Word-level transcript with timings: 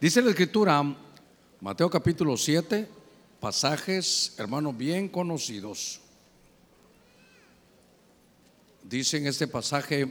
Dice 0.00 0.22
la 0.22 0.30
escritura, 0.30 0.80
Mateo 1.60 1.90
capítulo 1.90 2.36
7, 2.36 2.88
pasajes, 3.40 4.32
hermanos, 4.38 4.76
bien 4.76 5.08
conocidos. 5.08 5.98
Dice 8.84 9.16
en 9.16 9.26
este 9.26 9.48
pasaje, 9.48 10.02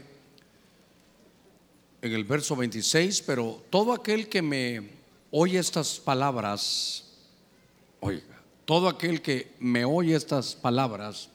en 2.02 2.12
el 2.14 2.26
verso 2.26 2.58
26, 2.58 3.22
pero 3.22 3.64
todo 3.70 3.94
aquel 3.94 4.28
que 4.28 4.42
me 4.42 4.90
oye 5.32 5.58
estas 5.58 6.02
palabras, 6.02 7.06
oiga, 8.02 8.42
todo 8.66 8.90
aquel 8.90 9.22
que 9.22 9.54
me 9.58 9.86
oye 9.86 10.18
estas 10.18 10.54
palabras 10.54 11.30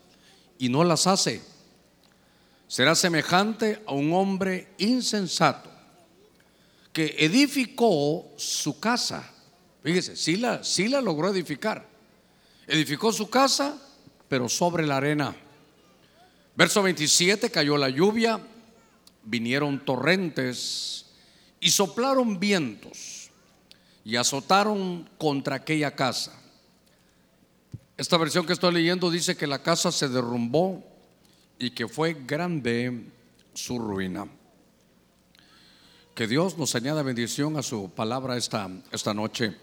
y 0.59 0.69
no 0.69 0.85
las 0.85 1.07
hace, 1.07 1.41
será 2.69 2.95
semejante 2.95 3.83
a 3.87 3.95
un 3.95 4.13
hombre 4.13 4.69
insensato 4.77 5.72
que 6.93 7.17
edificó 7.19 8.33
su 8.37 8.79
casa. 8.79 9.31
Fíjese, 9.83 10.17
sí 10.17 10.37
la, 10.37 10.63
sí 10.63 10.89
la 10.89 11.01
logró 11.01 11.31
edificar. 11.31 11.87
Edificó 12.67 13.13
su 13.13 13.29
casa, 13.29 13.81
pero 14.29 14.49
sobre 14.49 14.87
la 14.87 14.99
arena. 14.99 15.35
Verso 16.55 16.83
27, 16.83 17.51
cayó 17.51 17.77
la 17.79 17.89
lluvia, 17.89 18.39
vinieron 19.25 19.85
torrentes 19.85 21.07
y 21.61 21.71
soplaron 21.71 22.39
vientos 22.39 23.31
y 24.05 24.17
azotaron 24.17 25.09
contra 25.17 25.57
aquella 25.57 25.95
casa. 25.95 26.39
Esta 27.97 28.17
versión 28.19 28.45
que 28.47 28.53
estoy 28.53 28.75
leyendo 28.75 29.11
dice 29.11 29.37
que 29.37 29.47
la 29.47 29.63
casa 29.63 29.93
se 29.93 30.09
derrumbó 30.09 30.85
y 31.59 31.71
que 31.71 31.89
fue 31.89 32.15
grande 32.27 33.07
su 33.55 33.79
ruina. 33.79 34.27
Que 36.15 36.27
Dios 36.27 36.59
nos 36.59 36.75
añada 36.75 37.03
bendición 37.03 37.57
a 37.57 37.63
su 37.63 37.89
palabra 37.89 38.37
esta, 38.37 38.69
esta 38.91 39.15
noche. 39.15 39.57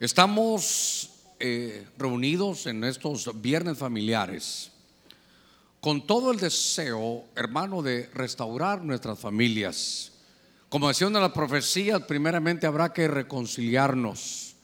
Estamos 0.00 1.10
eh, 1.38 1.86
reunidos 1.96 2.66
en 2.66 2.82
estos 2.82 3.40
viernes 3.40 3.78
familiares 3.78 4.72
con 5.78 6.08
todo 6.08 6.32
el 6.32 6.40
deseo, 6.40 7.26
hermano, 7.36 7.82
de 7.82 8.10
restaurar 8.14 8.82
nuestras 8.82 9.16
familias. 9.16 10.10
Como 10.68 10.88
decía 10.88 11.06
una 11.06 11.20
de 11.20 11.26
las 11.26 11.34
profecías, 11.34 12.02
primeramente 12.02 12.66
habrá 12.66 12.92
que 12.92 13.06
reconciliarnos. 13.06 14.56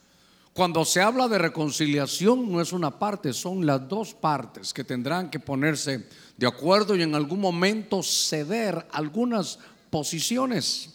Cuando 0.53 0.85
se 0.85 1.03
habla 1.03 1.29
de 1.29 1.39
reconciliación 1.39 2.51
no 2.51 2.61
es 2.61 2.73
una 2.73 2.99
parte, 2.99 3.33
son 3.33 3.65
las 3.65 3.89
dos 3.89 4.15
partes 4.15 4.75
que 4.75 4.83
tendrán 4.83 5.31
que 5.31 5.39
ponerse 5.39 6.09
de 6.37 6.47
acuerdo 6.49 6.97
y 6.97 7.03
en 7.03 7.15
algún 7.15 7.39
momento 7.39 8.03
ceder 8.03 8.89
algunas 8.91 9.61
posiciones. 9.91 10.91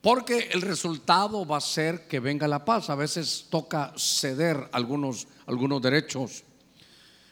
Porque 0.00 0.48
el 0.52 0.62
resultado 0.62 1.44
va 1.46 1.58
a 1.58 1.60
ser 1.60 2.08
que 2.08 2.20
venga 2.20 2.48
la 2.48 2.64
paz. 2.64 2.88
A 2.88 2.94
veces 2.94 3.46
toca 3.50 3.92
ceder 3.96 4.68
algunos, 4.72 5.26
algunos 5.46 5.82
derechos. 5.82 6.42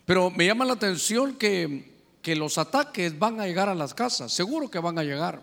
Pero 0.04 0.30
me 0.30 0.46
llama 0.46 0.66
la 0.66 0.74
atención 0.74 1.36
que, 1.36 1.94
que 2.20 2.36
los 2.36 2.58
ataques 2.58 3.18
van 3.18 3.40
a 3.40 3.46
llegar 3.46 3.70
a 3.70 3.74
las 3.74 3.94
casas. 3.94 4.32
Seguro 4.32 4.70
que 4.70 4.78
van 4.78 4.98
a 4.98 5.04
llegar. 5.04 5.42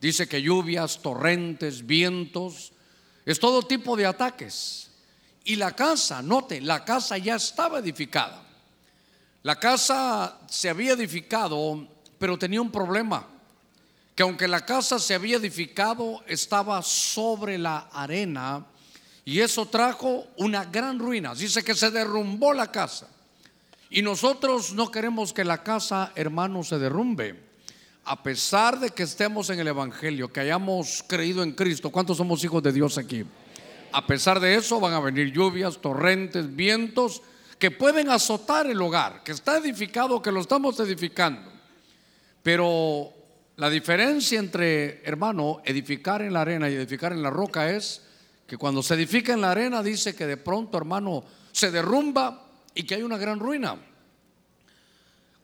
Dice 0.00 0.28
que 0.28 0.42
lluvias, 0.42 1.00
torrentes, 1.02 1.84
vientos, 1.84 2.72
es 3.24 3.40
todo 3.40 3.62
tipo 3.62 3.96
de 3.96 4.06
ataques. 4.06 4.90
Y 5.44 5.56
la 5.56 5.74
casa, 5.74 6.22
note, 6.22 6.60
la 6.60 6.84
casa 6.84 7.18
ya 7.18 7.34
estaba 7.36 7.80
edificada. 7.80 8.42
La 9.42 9.58
casa 9.58 10.38
se 10.48 10.68
había 10.68 10.92
edificado, 10.92 11.88
pero 12.18 12.38
tenía 12.38 12.60
un 12.60 12.70
problema 12.70 13.31
que 14.14 14.22
aunque 14.22 14.48
la 14.48 14.64
casa 14.64 14.98
se 14.98 15.14
había 15.14 15.36
edificado, 15.36 16.22
estaba 16.26 16.82
sobre 16.82 17.58
la 17.58 17.88
arena 17.92 18.66
y 19.24 19.40
eso 19.40 19.66
trajo 19.66 20.26
una 20.36 20.64
gran 20.64 20.98
ruina. 20.98 21.34
Dice 21.34 21.62
que 21.62 21.74
se 21.74 21.90
derrumbó 21.90 22.52
la 22.52 22.70
casa. 22.70 23.08
Y 23.88 24.02
nosotros 24.02 24.72
no 24.72 24.90
queremos 24.90 25.32
que 25.32 25.44
la 25.44 25.62
casa, 25.62 26.12
hermano, 26.14 26.64
se 26.64 26.78
derrumbe. 26.78 27.38
A 28.04 28.22
pesar 28.22 28.80
de 28.80 28.90
que 28.90 29.04
estemos 29.04 29.48
en 29.50 29.60
el 29.60 29.68
Evangelio, 29.68 30.32
que 30.32 30.40
hayamos 30.40 31.04
creído 31.06 31.42
en 31.42 31.52
Cristo, 31.52 31.90
¿cuántos 31.90 32.16
somos 32.16 32.42
hijos 32.42 32.62
de 32.62 32.72
Dios 32.72 32.98
aquí? 32.98 33.24
A 33.92 34.06
pesar 34.06 34.40
de 34.40 34.56
eso 34.56 34.80
van 34.80 34.94
a 34.94 35.00
venir 35.00 35.30
lluvias, 35.30 35.78
torrentes, 35.78 36.56
vientos 36.56 37.22
que 37.58 37.70
pueden 37.70 38.10
azotar 38.10 38.66
el 38.66 38.80
hogar, 38.80 39.22
que 39.22 39.32
está 39.32 39.58
edificado, 39.58 40.20
que 40.20 40.32
lo 40.32 40.40
estamos 40.40 40.80
edificando. 40.80 41.52
Pero 42.42 43.12
la 43.62 43.70
diferencia 43.70 44.40
entre, 44.40 45.02
hermano, 45.04 45.62
edificar 45.64 46.20
en 46.20 46.32
la 46.32 46.40
arena 46.40 46.68
y 46.68 46.74
edificar 46.74 47.12
en 47.12 47.22
la 47.22 47.30
roca 47.30 47.70
es 47.70 48.02
que 48.44 48.56
cuando 48.56 48.82
se 48.82 48.94
edifica 48.94 49.34
en 49.34 49.40
la 49.40 49.52
arena 49.52 49.84
dice 49.84 50.16
que 50.16 50.26
de 50.26 50.36
pronto, 50.36 50.76
hermano, 50.76 51.22
se 51.52 51.70
derrumba 51.70 52.44
y 52.74 52.82
que 52.82 52.96
hay 52.96 53.02
una 53.04 53.18
gran 53.18 53.38
ruina. 53.38 53.76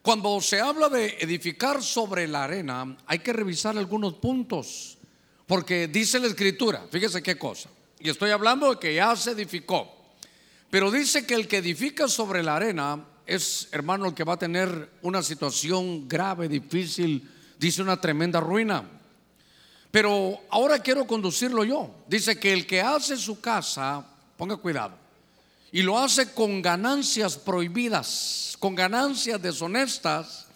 Cuando 0.01 0.41
se 0.41 0.59
habla 0.59 0.89
de 0.89 1.15
edificar 1.21 1.81
sobre 1.81 2.27
la 2.27 2.43
arena, 2.43 2.97
hay 3.05 3.19
que 3.19 3.31
revisar 3.31 3.77
algunos 3.77 4.15
puntos, 4.15 4.97
porque 5.47 5.87
dice 5.87 6.19
la 6.19 6.27
escritura, 6.27 6.87
fíjese 6.91 7.23
qué 7.23 7.37
cosa, 7.37 7.69
y 8.01 8.09
estoy 8.09 8.31
hablando 8.31 8.71
de 8.71 8.79
que 8.81 8.95
ya 8.95 9.15
se 9.15 9.31
edificó, 9.31 9.95
pero 10.69 10.91
dice 10.91 11.25
que 11.25 11.35
el 11.35 11.47
que 11.47 11.59
edifica 11.59 12.09
sobre 12.09 12.43
la 12.43 12.57
arena 12.57 13.01
es, 13.25 13.69
hermano, 13.71 14.07
el 14.07 14.13
que 14.13 14.25
va 14.25 14.33
a 14.33 14.39
tener 14.39 14.89
una 15.03 15.23
situación 15.23 16.05
grave, 16.09 16.49
difícil, 16.49 17.25
dice 17.59 17.81
una 17.81 17.99
tremenda 17.99 18.39
ruina. 18.39 18.83
Pero 19.91 20.39
ahora 20.49 20.79
quiero 20.79 21.05
conducirlo 21.05 21.63
yo. 21.63 21.91
Dice 22.07 22.39
que 22.39 22.53
el 22.53 22.65
que 22.65 22.81
hace 22.81 23.17
su 23.17 23.39
casa, 23.41 24.05
ponga 24.37 24.55
cuidado, 24.57 24.93
y 25.71 25.81
lo 25.81 25.99
hace 25.99 26.31
con 26.33 26.61
ganancias 26.61 27.37
prohibidas, 27.37 28.55
con 28.59 28.73
ganancias 28.75 29.41
deshonestas, 29.41 30.47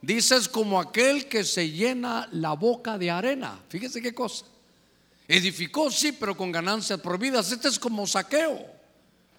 dice 0.00 0.36
es 0.36 0.48
como 0.48 0.80
aquel 0.80 1.26
que 1.26 1.44
se 1.44 1.70
llena 1.70 2.28
la 2.32 2.52
boca 2.54 2.98
de 2.98 3.10
arena. 3.10 3.60
Fíjese 3.68 4.02
qué 4.02 4.14
cosa. 4.14 4.44
Edificó, 5.28 5.90
sí, 5.90 6.12
pero 6.12 6.36
con 6.36 6.52
ganancias 6.52 7.00
prohibidas. 7.00 7.50
Este 7.50 7.68
es 7.68 7.78
como 7.78 8.06
saqueo. 8.06 8.64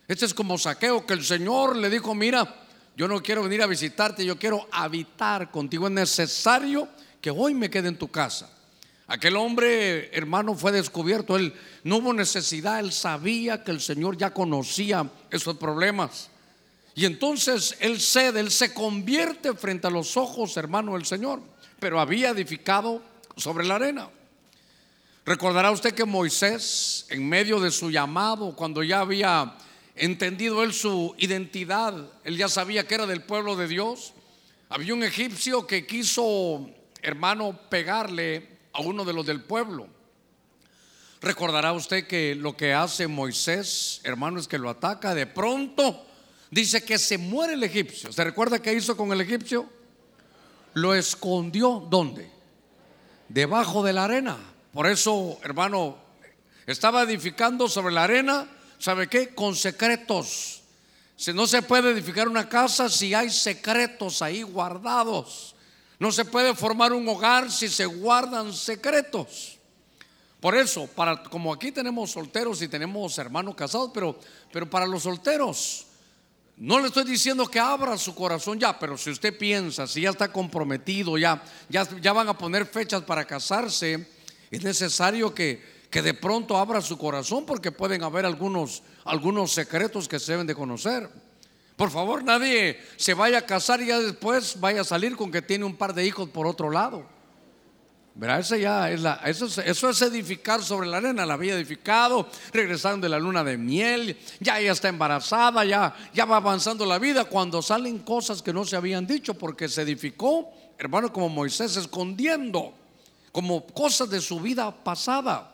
Este 0.08 0.26
es 0.26 0.34
como 0.34 0.58
saqueo 0.58 1.06
que 1.06 1.14
el 1.14 1.24
Señor 1.24 1.76
le 1.76 1.90
dijo, 1.90 2.14
mira, 2.14 2.64
yo 2.96 3.08
no 3.08 3.22
quiero 3.22 3.44
venir 3.44 3.62
a 3.62 3.68
visitarte, 3.68 4.26
yo 4.26 4.38
quiero 4.38 4.68
habitar 4.72 5.52
contigo. 5.52 5.88
Es 5.88 5.94
necesario 5.94 6.88
que 7.22 7.32
hoy 7.32 7.54
me 7.54 7.70
quede 7.70 7.88
en 7.90 7.98
tu 7.98 8.10
casa. 8.10 8.50
Aquel 9.08 9.38
hombre, 9.38 10.10
hermano, 10.16 10.54
fue 10.54 10.74
descubierto. 10.74 11.38
Él 11.38 11.54
no 11.84 11.98
hubo 11.98 12.14
necesidad, 12.14 12.80
él 12.80 12.92
sabía 12.92 13.64
que 13.64 13.72
el 13.72 13.80
Señor 13.80 14.18
ya 14.18 14.34
conocía 14.34 15.10
esos 15.32 15.58
problemas. 15.58 16.30
Y 16.94 17.06
entonces 17.06 17.78
él 17.80 18.02
cede, 18.02 18.42
él 18.42 18.52
se 18.52 18.74
convierte 18.74 19.54
frente 19.54 19.88
a 19.88 19.92
los 19.92 20.18
ojos, 20.18 20.58
hermano, 20.58 20.94
del 20.94 21.06
Señor. 21.06 21.42
Pero 21.80 22.02
había 22.02 22.30
edificado 22.30 23.02
sobre 23.38 23.66
la 23.66 23.76
arena. 23.76 24.10
Recordará 25.26 25.72
usted 25.72 25.94
que 25.94 26.06
Moisés, 26.06 27.06
en 27.10 27.28
medio 27.28 27.60
de 27.60 27.72
su 27.72 27.92
llamado, 27.92 28.56
cuando 28.56 28.82
ya 28.82 29.02
había 29.02 29.56
entendido 29.96 30.64
él 30.64 30.74
su 30.74 31.16
identidad, 31.18 31.94
él 32.24 32.38
ya 32.38 32.50
sabía 32.50 32.88
que 32.88 32.96
era 32.96 33.06
del 33.06 33.22
pueblo 33.22 33.56
de 33.56 33.68
Dios. 33.68 34.14
Había 34.70 34.94
un 34.94 35.04
egipcio 35.04 35.68
que 35.68 35.86
quiso 35.86 36.70
hermano, 37.08 37.58
pegarle 37.70 38.58
a 38.74 38.82
uno 38.82 39.06
de 39.06 39.14
los 39.14 39.26
del 39.26 39.42
pueblo. 39.42 39.88
Recordará 41.22 41.72
usted 41.72 42.06
que 42.06 42.36
lo 42.36 42.58
que 42.58 42.74
hace 42.74 43.08
Moisés, 43.08 44.02
hermano, 44.04 44.40
es 44.40 44.48
que 44.48 44.58
lo 44.58 44.70
ataca. 44.70 45.16
De 45.16 45.26
pronto 45.26 46.06
dice 46.52 46.84
que 46.84 47.00
se 47.00 47.18
muere 47.18 47.54
el 47.54 47.64
egipcio. 47.64 48.12
¿Se 48.12 48.24
recuerda 48.24 48.62
qué 48.62 48.74
hizo 48.74 48.98
con 48.98 49.12
el 49.14 49.22
egipcio? 49.22 49.70
Lo 50.74 50.94
escondió 50.94 51.88
¿dónde? 51.90 52.30
Debajo 53.30 53.84
de 53.84 53.94
la 53.94 54.04
arena. 54.04 54.38
Por 54.74 54.86
eso, 54.86 55.40
hermano, 55.44 55.98
estaba 56.66 57.04
edificando 57.04 57.70
sobre 57.70 57.94
la 57.94 58.04
arena, 58.04 58.48
¿sabe 58.78 59.08
qué? 59.08 59.34
Con 59.34 59.56
secretos. 59.56 60.62
Si 61.16 61.32
no 61.32 61.48
se 61.48 61.62
puede 61.62 61.92
edificar 61.92 62.28
una 62.28 62.50
casa 62.50 62.90
si 62.90 63.14
hay 63.14 63.30
secretos 63.30 64.22
ahí 64.22 64.44
guardados. 64.44 65.56
No 66.00 66.12
se 66.12 66.26
puede 66.26 66.54
formar 66.54 66.94
un 66.94 67.08
hogar 67.08 67.52
si 67.52 67.70
se 67.70 67.86
guardan 67.86 68.54
secretos. 68.54 69.58
Por 70.40 70.56
eso, 70.56 70.88
para, 70.88 71.24
como 71.24 71.52
aquí 71.52 71.72
tenemos 71.72 72.12
solteros 72.12 72.62
y 72.62 72.68
tenemos 72.68 73.18
hermanos 73.18 73.56
casados, 73.56 73.92
pero, 73.94 74.70
para 74.70 74.86
los 74.86 75.04
solteros, 75.04 75.88
no 76.58 76.80
le 76.80 76.88
estoy 76.88 77.06
diciendo 77.06 77.48
que 77.48 77.60
abra 77.60 77.98
su 77.98 78.14
corazón 78.14 78.60
ya, 78.60 78.78
pero 78.78 78.98
si 78.98 79.10
usted 79.10 79.36
piensa, 79.36 79.88
si 79.88 80.02
ya 80.02 80.12
está 80.12 80.32
comprometido, 80.32 81.18
ya, 81.18 81.42
ya, 81.70 82.14
van 82.14 82.30
a 82.30 82.38
poner 82.38 82.68
fechas 82.68 83.02
para 83.02 83.26
casarse, 83.26 84.08
es 84.52 84.64
necesario 84.64 85.34
que, 85.34 85.64
que 85.90 86.04
de 86.04 86.14
pronto 86.14 86.58
abra 86.58 86.82
su 86.82 87.00
corazón 87.00 87.46
porque 87.46 87.72
pueden 87.72 88.04
haber 88.04 88.26
algunos, 88.26 88.84
algunos 89.06 89.52
secretos 89.52 90.08
que 90.08 90.20
se 90.20 90.34
deben 90.34 90.48
de 90.48 90.56
conocer. 90.56 91.10
Por 91.78 91.92
favor, 91.92 92.24
nadie 92.24 92.82
se 92.96 93.14
vaya 93.14 93.38
a 93.38 93.46
casar 93.46 93.82
y 93.82 93.86
ya 93.86 94.00
después 94.00 94.60
vaya 94.60 94.82
a 94.82 94.84
salir 94.84 95.16
con 95.16 95.32
que 95.32 95.44
tiene 95.44 95.64
un 95.64 95.76
par 95.76 95.94
de 95.94 96.06
hijos 96.06 96.28
por 96.28 96.48
otro 96.48 96.72
lado. 96.72 97.06
¿Verdad? 98.16 98.40
Esa 98.40 98.58
ya 98.58 98.90
es 98.90 99.02
la, 99.02 99.22
eso, 99.26 99.46
es, 99.46 100.02
edificar 100.02 100.64
sobre 100.64 100.88
la 100.88 100.98
arena. 100.98 101.24
La 101.24 101.36
había 101.36 101.54
edificado, 101.54 102.28
regresando 102.52 103.06
de 103.06 103.10
la 103.10 103.20
luna 103.20 103.44
de 103.44 103.58
miel, 103.58 104.18
ya 104.40 104.60
ella 104.60 104.72
está 104.72 104.90
embarazada, 104.90 105.64
ya, 105.66 105.96
ya 106.16 106.26
va 106.26 106.38
avanzando 106.38 106.84
la 106.84 106.98
vida. 106.98 107.26
Cuando 107.26 107.62
salen 107.62 108.00
cosas 108.00 108.42
que 108.42 108.52
no 108.52 108.66
se 108.66 108.76
habían 108.76 109.06
dicho, 109.06 109.36
porque 109.36 109.70
se 109.70 109.84
edificó, 109.84 110.52
hermano, 110.80 111.14
como 111.14 111.30
Moisés 111.30 111.78
escondiendo, 111.78 112.74
como 113.32 113.68
cosas 113.68 114.10
de 114.10 114.20
su 114.20 114.40
vida 114.40 114.72
pasada. 114.84 115.54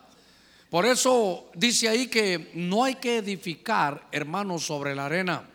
Por 0.69 0.85
eso 0.85 1.51
dice 1.55 1.89
ahí 1.89 2.07
que 2.07 2.49
no 2.53 2.85
hay 2.85 2.95
que 2.95 3.17
edificar, 3.17 4.07
hermanos, 4.09 4.65
sobre 4.65 4.95
la 4.95 5.07
arena. 5.07 5.49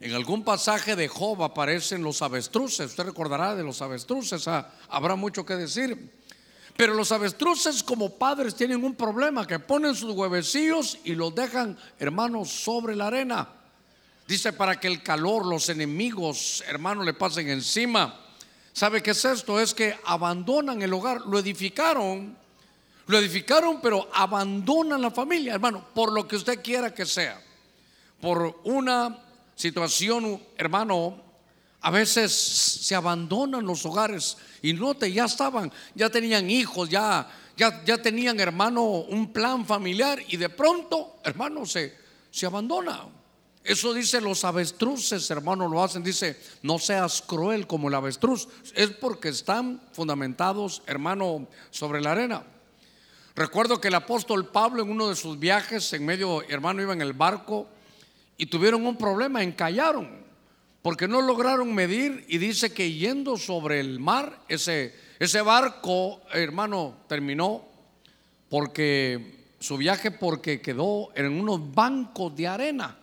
En 0.00 0.14
algún 0.14 0.42
pasaje 0.42 0.96
de 0.96 1.08
Job 1.08 1.42
aparecen 1.42 2.02
los 2.02 2.22
avestruces. 2.22 2.86
Usted 2.90 3.04
recordará 3.04 3.54
de 3.54 3.62
los 3.62 3.82
avestruces. 3.82 4.48
Ah, 4.48 4.72
habrá 4.88 5.14
mucho 5.14 5.44
que 5.44 5.56
decir. 5.56 6.10
Pero 6.74 6.94
los 6.94 7.12
avestruces 7.12 7.82
como 7.82 8.16
padres 8.16 8.54
tienen 8.54 8.82
un 8.82 8.94
problema, 8.94 9.46
que 9.46 9.58
ponen 9.58 9.94
sus 9.94 10.14
huevecillos 10.14 10.96
y 11.04 11.14
los 11.14 11.34
dejan, 11.34 11.78
hermanos, 11.98 12.48
sobre 12.48 12.96
la 12.96 13.08
arena. 13.08 13.46
Dice 14.26 14.54
para 14.54 14.80
que 14.80 14.86
el 14.88 15.02
calor, 15.02 15.44
los 15.44 15.68
enemigos, 15.68 16.64
hermanos, 16.66 17.04
le 17.04 17.12
pasen 17.12 17.50
encima. 17.50 18.18
¿Sabe 18.72 19.02
qué 19.02 19.10
es 19.10 19.22
esto? 19.26 19.60
Es 19.60 19.74
que 19.74 19.98
abandonan 20.06 20.80
el 20.80 20.94
hogar, 20.94 21.20
lo 21.26 21.38
edificaron, 21.38 22.38
lo 23.06 23.18
edificaron, 23.18 23.82
pero 23.82 24.08
abandonan 24.14 25.02
la 25.02 25.10
familia, 25.10 25.52
hermano, 25.52 25.84
por 25.92 26.10
lo 26.10 26.26
que 26.26 26.36
usted 26.36 26.62
quiera 26.62 26.94
que 26.94 27.04
sea. 27.04 27.42
Por 28.18 28.60
una 28.64 29.29
situación, 29.60 30.42
hermano, 30.56 31.22
a 31.82 31.90
veces 31.90 32.32
se 32.32 32.94
abandonan 32.94 33.66
los 33.66 33.84
hogares 33.84 34.38
y 34.62 34.72
note, 34.72 35.12
ya 35.12 35.26
estaban, 35.26 35.70
ya 35.94 36.08
tenían 36.08 36.50
hijos, 36.50 36.88
ya, 36.88 37.30
ya, 37.56 37.84
ya 37.84 37.98
tenían, 37.98 38.40
hermano, 38.40 38.82
un 38.84 39.32
plan 39.32 39.66
familiar 39.66 40.18
y 40.28 40.38
de 40.38 40.48
pronto, 40.48 41.18
hermano, 41.22 41.66
se, 41.66 41.94
se 42.30 42.46
abandona. 42.46 43.06
Eso 43.62 43.92
dice 43.92 44.22
los 44.22 44.44
avestruces, 44.44 45.30
hermano, 45.30 45.68
lo 45.68 45.82
hacen. 45.82 46.02
Dice, 46.02 46.40
no 46.62 46.78
seas 46.78 47.20
cruel 47.20 47.66
como 47.66 47.88
el 47.88 47.94
avestruz. 47.94 48.48
Es 48.74 48.88
porque 48.88 49.28
están 49.28 49.82
fundamentados, 49.92 50.82
hermano, 50.86 51.46
sobre 51.70 52.00
la 52.00 52.12
arena. 52.12 52.42
Recuerdo 53.36 53.78
que 53.78 53.88
el 53.88 53.94
apóstol 53.94 54.48
Pablo 54.48 54.82
en 54.82 54.90
uno 54.90 55.10
de 55.10 55.16
sus 55.16 55.38
viajes, 55.38 55.92
en 55.92 56.06
medio, 56.06 56.42
hermano, 56.48 56.80
iba 56.80 56.94
en 56.94 57.02
el 57.02 57.12
barco 57.12 57.68
y 58.40 58.46
tuvieron 58.46 58.86
un 58.86 58.96
problema, 58.96 59.42
encallaron, 59.42 60.08
porque 60.80 61.06
no 61.06 61.20
lograron 61.20 61.74
medir 61.74 62.24
y 62.26 62.38
dice 62.38 62.72
que 62.72 62.90
yendo 62.90 63.36
sobre 63.36 63.80
el 63.80 64.00
mar, 64.00 64.40
ese, 64.48 64.94
ese 65.18 65.42
barco, 65.42 66.22
hermano, 66.32 66.96
terminó 67.06 67.68
porque 68.48 69.44
su 69.60 69.76
viaje 69.76 70.10
porque 70.10 70.62
quedó 70.62 71.10
en 71.14 71.38
unos 71.38 71.74
bancos 71.74 72.34
de 72.34 72.48
arena. 72.48 72.96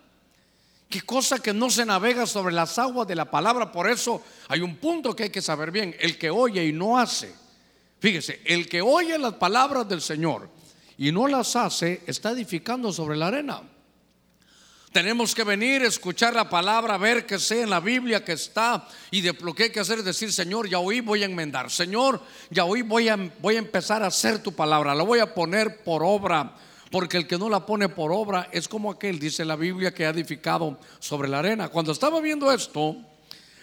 Qué 0.90 1.02
cosa 1.02 1.38
que 1.38 1.54
no 1.54 1.70
se 1.70 1.86
navega 1.86 2.26
sobre 2.26 2.52
las 2.52 2.76
aguas 2.76 3.06
de 3.06 3.14
la 3.14 3.30
palabra. 3.30 3.70
Por 3.70 3.88
eso 3.88 4.20
hay 4.48 4.60
un 4.60 4.74
punto 4.78 5.14
que 5.14 5.24
hay 5.24 5.30
que 5.30 5.40
saber 5.40 5.70
bien. 5.70 5.94
El 6.00 6.18
que 6.18 6.30
oye 6.30 6.66
y 6.66 6.72
no 6.72 6.98
hace. 6.98 7.32
Fíjese, 8.00 8.40
el 8.44 8.68
que 8.68 8.82
oye 8.82 9.16
las 9.18 9.34
palabras 9.34 9.88
del 9.88 10.00
Señor 10.00 10.50
y 10.96 11.12
no 11.12 11.28
las 11.28 11.54
hace, 11.54 12.02
está 12.08 12.30
edificando 12.30 12.92
sobre 12.92 13.16
la 13.16 13.28
arena. 13.28 13.62
Tenemos 14.92 15.34
que 15.34 15.44
venir, 15.44 15.82
escuchar 15.82 16.34
la 16.34 16.48
palabra, 16.48 16.96
ver 16.96 17.26
que 17.26 17.38
sea 17.38 17.62
en 17.62 17.70
la 17.70 17.80
Biblia 17.80 18.24
que 18.24 18.32
está 18.32 18.88
y 19.10 19.20
de 19.20 19.34
lo 19.34 19.54
que 19.54 19.64
hay 19.64 19.70
que 19.70 19.80
hacer 19.80 19.98
es 19.98 20.04
decir, 20.04 20.32
Señor, 20.32 20.66
ya 20.68 20.78
hoy 20.78 21.00
voy 21.00 21.22
a 21.22 21.26
enmendar. 21.26 21.70
Señor, 21.70 22.22
ya 22.50 22.64
hoy 22.64 22.80
voy 22.82 23.08
a, 23.08 23.16
voy 23.40 23.56
a 23.56 23.58
empezar 23.58 24.02
a 24.02 24.06
hacer 24.06 24.42
tu 24.42 24.52
palabra, 24.52 24.94
la 24.94 25.02
voy 25.02 25.18
a 25.18 25.34
poner 25.34 25.82
por 25.82 26.02
obra. 26.02 26.54
Porque 26.90 27.18
el 27.18 27.26
que 27.26 27.36
no 27.36 27.50
la 27.50 27.66
pone 27.66 27.90
por 27.90 28.10
obra 28.12 28.48
es 28.50 28.66
como 28.66 28.90
aquel, 28.90 29.18
dice 29.18 29.44
la 29.44 29.56
Biblia, 29.56 29.92
que 29.92 30.06
ha 30.06 30.10
edificado 30.10 30.78
sobre 30.98 31.28
la 31.28 31.40
arena. 31.40 31.68
Cuando 31.68 31.92
estaba 31.92 32.18
viendo 32.20 32.50
esto, 32.50 32.96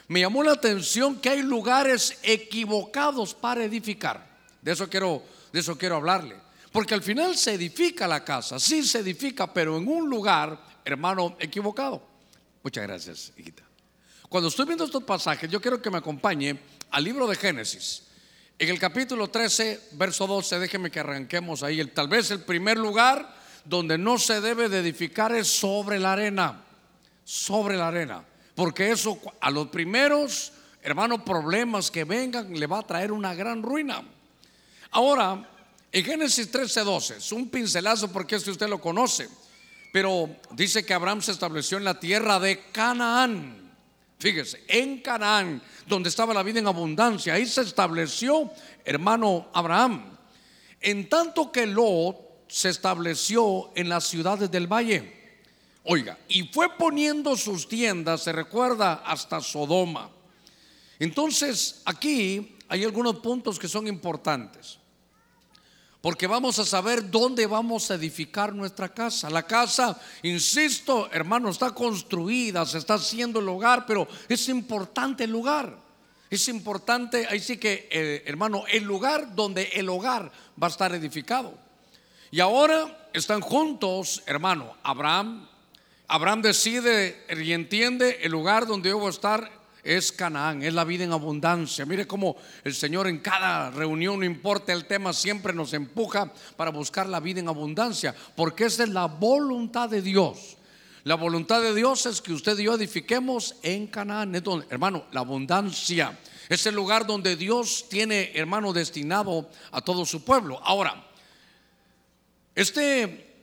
me 0.07 0.19
llamó 0.19 0.43
la 0.43 0.51
atención 0.51 1.15
que 1.15 1.29
hay 1.29 1.41
lugares 1.41 2.19
equivocados 2.21 3.33
para 3.33 3.63
edificar. 3.63 4.23
De 4.61 4.73
eso 4.73 4.87
quiero, 4.87 5.23
de 5.51 5.59
eso 5.59 5.75
quiero 5.75 5.95
hablarle. 5.95 6.35
Porque 6.71 6.93
al 6.93 7.01
final 7.01 7.35
se 7.35 7.53
edifica 7.53 8.07
la 8.07 8.23
casa, 8.23 8.59
sí 8.59 8.83
se 8.83 8.99
edifica, 8.99 9.51
pero 9.51 9.75
en 9.77 9.87
un 9.87 10.07
lugar 10.07 10.74
hermano 10.85 11.35
equivocado. 11.39 12.01
Muchas 12.63 12.83
gracias, 12.83 13.33
hijita. 13.37 13.63
Cuando 14.29 14.49
estoy 14.49 14.65
viendo 14.65 14.85
estos 14.85 15.03
pasajes, 15.03 15.49
yo 15.49 15.61
quiero 15.61 15.81
que 15.81 15.89
me 15.89 15.97
acompañe 15.97 16.59
al 16.91 17.03
libro 17.03 17.27
de 17.27 17.35
Génesis. 17.35 18.03
En 18.57 18.69
el 18.69 18.79
capítulo 18.79 19.27
13, 19.27 19.89
verso 19.93 20.25
12, 20.27 20.59
déjeme 20.59 20.89
que 20.89 20.99
arranquemos 20.99 21.61
ahí. 21.63 21.85
tal 21.87 22.07
vez 22.07 22.31
el 22.31 22.41
primer 22.41 22.77
lugar 22.77 23.35
donde 23.65 23.97
no 23.97 24.17
se 24.17 24.41
debe 24.41 24.69
de 24.69 24.79
edificar 24.79 25.33
es 25.33 25.47
sobre 25.47 25.99
la 25.99 26.13
arena. 26.13 26.63
Sobre 27.23 27.75
la 27.75 27.89
arena. 27.89 28.23
Porque 28.55 28.91
eso 28.91 29.19
a 29.41 29.51
los 29.51 29.67
primeros, 29.67 30.53
hermanos, 30.81 31.21
problemas 31.25 31.91
que 31.91 32.03
vengan 32.03 32.57
le 32.57 32.67
va 32.67 32.79
a 32.79 32.87
traer 32.87 33.11
una 33.11 33.33
gran 33.33 33.61
ruina. 33.61 34.03
Ahora, 34.91 35.49
en 35.91 36.05
Génesis 36.05 36.49
13, 36.49 36.81
12, 36.81 37.17
es 37.17 37.31
un 37.31 37.49
pincelazo 37.49 38.11
porque 38.11 38.39
si 38.39 38.51
usted 38.51 38.69
lo 38.69 38.79
conoce. 38.79 39.27
Pero 39.95 40.29
dice 40.51 40.85
que 40.85 40.93
Abraham 40.93 41.21
se 41.21 41.31
estableció 41.31 41.77
en 41.77 41.85
la 41.85 41.97
tierra 41.97 42.37
de 42.37 42.65
Canaán. 42.73 43.71
Fíjese, 44.19 44.61
en 44.67 44.99
Canaán, 44.99 45.61
donde 45.87 46.09
estaba 46.09 46.33
la 46.33 46.43
vida 46.43 46.59
en 46.59 46.67
abundancia, 46.67 47.33
ahí 47.33 47.45
se 47.45 47.61
estableció, 47.61 48.51
hermano 48.83 49.47
Abraham. 49.53 50.17
En 50.81 51.07
tanto 51.07 51.49
que 51.49 51.65
Lot 51.65 52.17
se 52.49 52.67
estableció 52.67 53.71
en 53.73 53.87
las 53.87 54.03
ciudades 54.03 54.51
del 54.51 54.67
valle. 54.67 55.39
Oiga, 55.85 56.19
y 56.27 56.43
fue 56.49 56.75
poniendo 56.77 57.37
sus 57.37 57.65
tiendas, 57.69 58.23
se 58.23 58.33
recuerda, 58.33 58.95
hasta 58.95 59.39
Sodoma. 59.39 60.09
Entonces, 60.99 61.83
aquí 61.85 62.57
hay 62.67 62.83
algunos 62.83 63.19
puntos 63.19 63.57
que 63.57 63.69
son 63.69 63.87
importantes. 63.87 64.77
Porque 66.05 66.27
vamos 66.27 66.59
a 66.59 66.65
saber 66.65 67.09
dónde 67.09 67.47
vamos 67.47 67.89
a 67.89 67.95
edificar 67.95 68.53
nuestra 68.53 68.89
casa. 68.89 69.27
La 69.31 69.41
casa, 69.41 69.99
insisto, 70.21 71.09
hermano, 71.11 71.49
está 71.49 71.71
construida, 71.71 72.63
se 72.67 72.77
está 72.77 72.93
haciendo 72.93 73.39
el 73.39 73.49
hogar, 73.49 73.87
pero 73.87 74.07
es 74.29 74.47
importante 74.47 75.23
el 75.23 75.31
lugar. 75.31 75.75
Es 76.29 76.47
importante, 76.47 77.25
ahí 77.27 77.39
sí 77.39 77.57
que, 77.57 77.89
eh, 77.89 78.21
hermano, 78.27 78.65
el 78.71 78.83
lugar 78.83 79.33
donde 79.33 79.63
el 79.73 79.89
hogar 79.89 80.31
va 80.61 80.67
a 80.67 80.69
estar 80.69 80.93
edificado. 80.93 81.55
Y 82.29 82.39
ahora 82.39 83.09
están 83.11 83.41
juntos, 83.41 84.21
hermano, 84.27 84.75
Abraham. 84.83 85.47
Abraham 86.07 86.43
decide 86.43 87.25
y 87.35 87.51
entiende 87.51 88.19
el 88.21 88.31
lugar 88.31 88.67
donde 88.67 88.89
yo 88.89 88.99
voy 88.99 89.07
a 89.07 89.09
estar 89.09 89.49
es 89.85 90.11
Canaán, 90.11 90.63
es 90.63 90.73
la 90.73 90.83
vida 90.83 91.03
en 91.03 91.11
abundancia. 91.11 91.85
Mire 91.85 92.07
cómo 92.07 92.35
el 92.63 92.73
Señor 92.73 93.07
en 93.07 93.19
cada 93.19 93.69
reunión, 93.69 94.19
no 94.19 94.25
importa 94.25 94.73
el 94.73 94.85
tema, 94.85 95.13
siempre 95.13 95.53
nos 95.53 95.73
empuja 95.73 96.33
para 96.57 96.71
buscar 96.71 97.07
la 97.07 97.19
vida 97.19 97.39
en 97.39 97.47
abundancia, 97.47 98.15
porque 98.35 98.65
esa 98.65 98.83
es 98.83 98.89
la 98.89 99.05
voluntad 99.05 99.89
de 99.89 100.01
Dios. 100.01 100.57
La 101.03 101.13
voluntad 101.13 101.61
de 101.61 101.75
Dios 101.75 102.07
es 102.07 102.19
que 102.19 102.33
usted 102.33 102.57
y 102.57 102.63
yo 102.63 102.73
edifiquemos 102.73 103.57
en 103.61 103.85
Canaán. 103.85 104.33
hermano, 104.69 105.05
la 105.11 105.19
abundancia 105.19 106.17
es 106.49 106.65
el 106.65 106.73
lugar 106.73 107.05
donde 107.05 107.35
Dios 107.35 107.85
tiene, 107.87 108.31
hermano, 108.33 108.73
destinado 108.73 109.47
a 109.71 109.81
todo 109.81 110.03
su 110.05 110.25
pueblo. 110.25 110.59
Ahora, 110.63 111.05
este, 112.55 113.33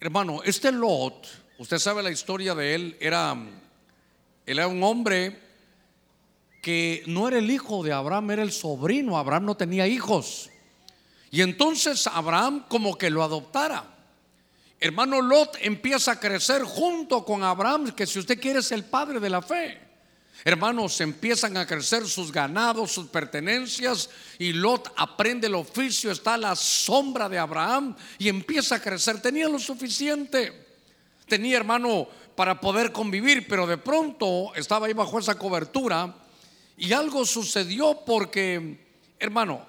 hermano, 0.00 0.40
este 0.44 0.72
Lot, 0.72 1.26
usted 1.58 1.78
sabe 1.78 2.02
la 2.02 2.10
historia 2.10 2.54
de 2.54 2.74
él, 2.74 2.96
era, 3.00 3.32
él 4.46 4.58
era 4.58 4.66
un 4.66 4.82
hombre 4.82 5.49
que 6.60 7.02
no 7.06 7.28
era 7.28 7.38
el 7.38 7.50
hijo 7.50 7.82
de 7.82 7.92
Abraham, 7.92 8.32
era 8.32 8.42
el 8.42 8.52
sobrino. 8.52 9.16
Abraham 9.16 9.46
no 9.46 9.56
tenía 9.56 9.86
hijos. 9.86 10.50
Y 11.30 11.42
entonces 11.42 12.06
Abraham 12.06 12.64
como 12.68 12.98
que 12.98 13.10
lo 13.10 13.22
adoptara. 13.22 13.84
Hermano 14.78 15.20
Lot 15.20 15.58
empieza 15.60 16.12
a 16.12 16.20
crecer 16.20 16.62
junto 16.62 17.24
con 17.24 17.42
Abraham, 17.44 17.92
que 17.92 18.06
si 18.06 18.18
usted 18.18 18.40
quiere 18.40 18.60
es 18.60 18.72
el 18.72 18.84
padre 18.84 19.20
de 19.20 19.30
la 19.30 19.42
fe. 19.42 19.78
Hermanos, 20.42 20.98
empiezan 21.02 21.58
a 21.58 21.66
crecer 21.66 22.06
sus 22.06 22.32
ganados, 22.32 22.92
sus 22.92 23.08
pertenencias, 23.08 24.08
y 24.38 24.54
Lot 24.54 24.90
aprende 24.96 25.48
el 25.48 25.54
oficio, 25.54 26.10
está 26.10 26.34
a 26.34 26.38
la 26.38 26.56
sombra 26.56 27.28
de 27.28 27.38
Abraham 27.38 27.94
y 28.18 28.28
empieza 28.28 28.76
a 28.76 28.80
crecer. 28.80 29.20
Tenía 29.20 29.50
lo 29.50 29.58
suficiente. 29.58 30.66
Tenía, 31.28 31.58
hermano, 31.58 32.08
para 32.34 32.58
poder 32.58 32.90
convivir, 32.90 33.46
pero 33.46 33.66
de 33.66 33.76
pronto 33.76 34.54
estaba 34.54 34.86
ahí 34.86 34.94
bajo 34.94 35.18
esa 35.18 35.36
cobertura 35.36 36.14
y 36.80 36.94
algo 36.94 37.26
sucedió 37.26 38.06
porque, 38.06 38.78
hermano, 39.18 39.66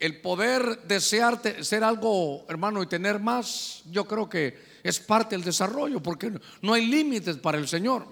el 0.00 0.20
poder 0.20 0.82
desear 0.88 1.40
ser 1.64 1.84
algo, 1.84 2.44
hermano, 2.48 2.82
y 2.82 2.88
tener 2.88 3.20
más, 3.20 3.82
yo 3.92 4.04
creo 4.04 4.28
que 4.28 4.58
es 4.82 4.98
parte 4.98 5.36
del 5.36 5.44
desarrollo, 5.44 6.02
porque 6.02 6.32
no 6.60 6.74
hay 6.74 6.86
límites 6.86 7.36
para 7.36 7.58
el 7.58 7.68
Señor. 7.68 8.06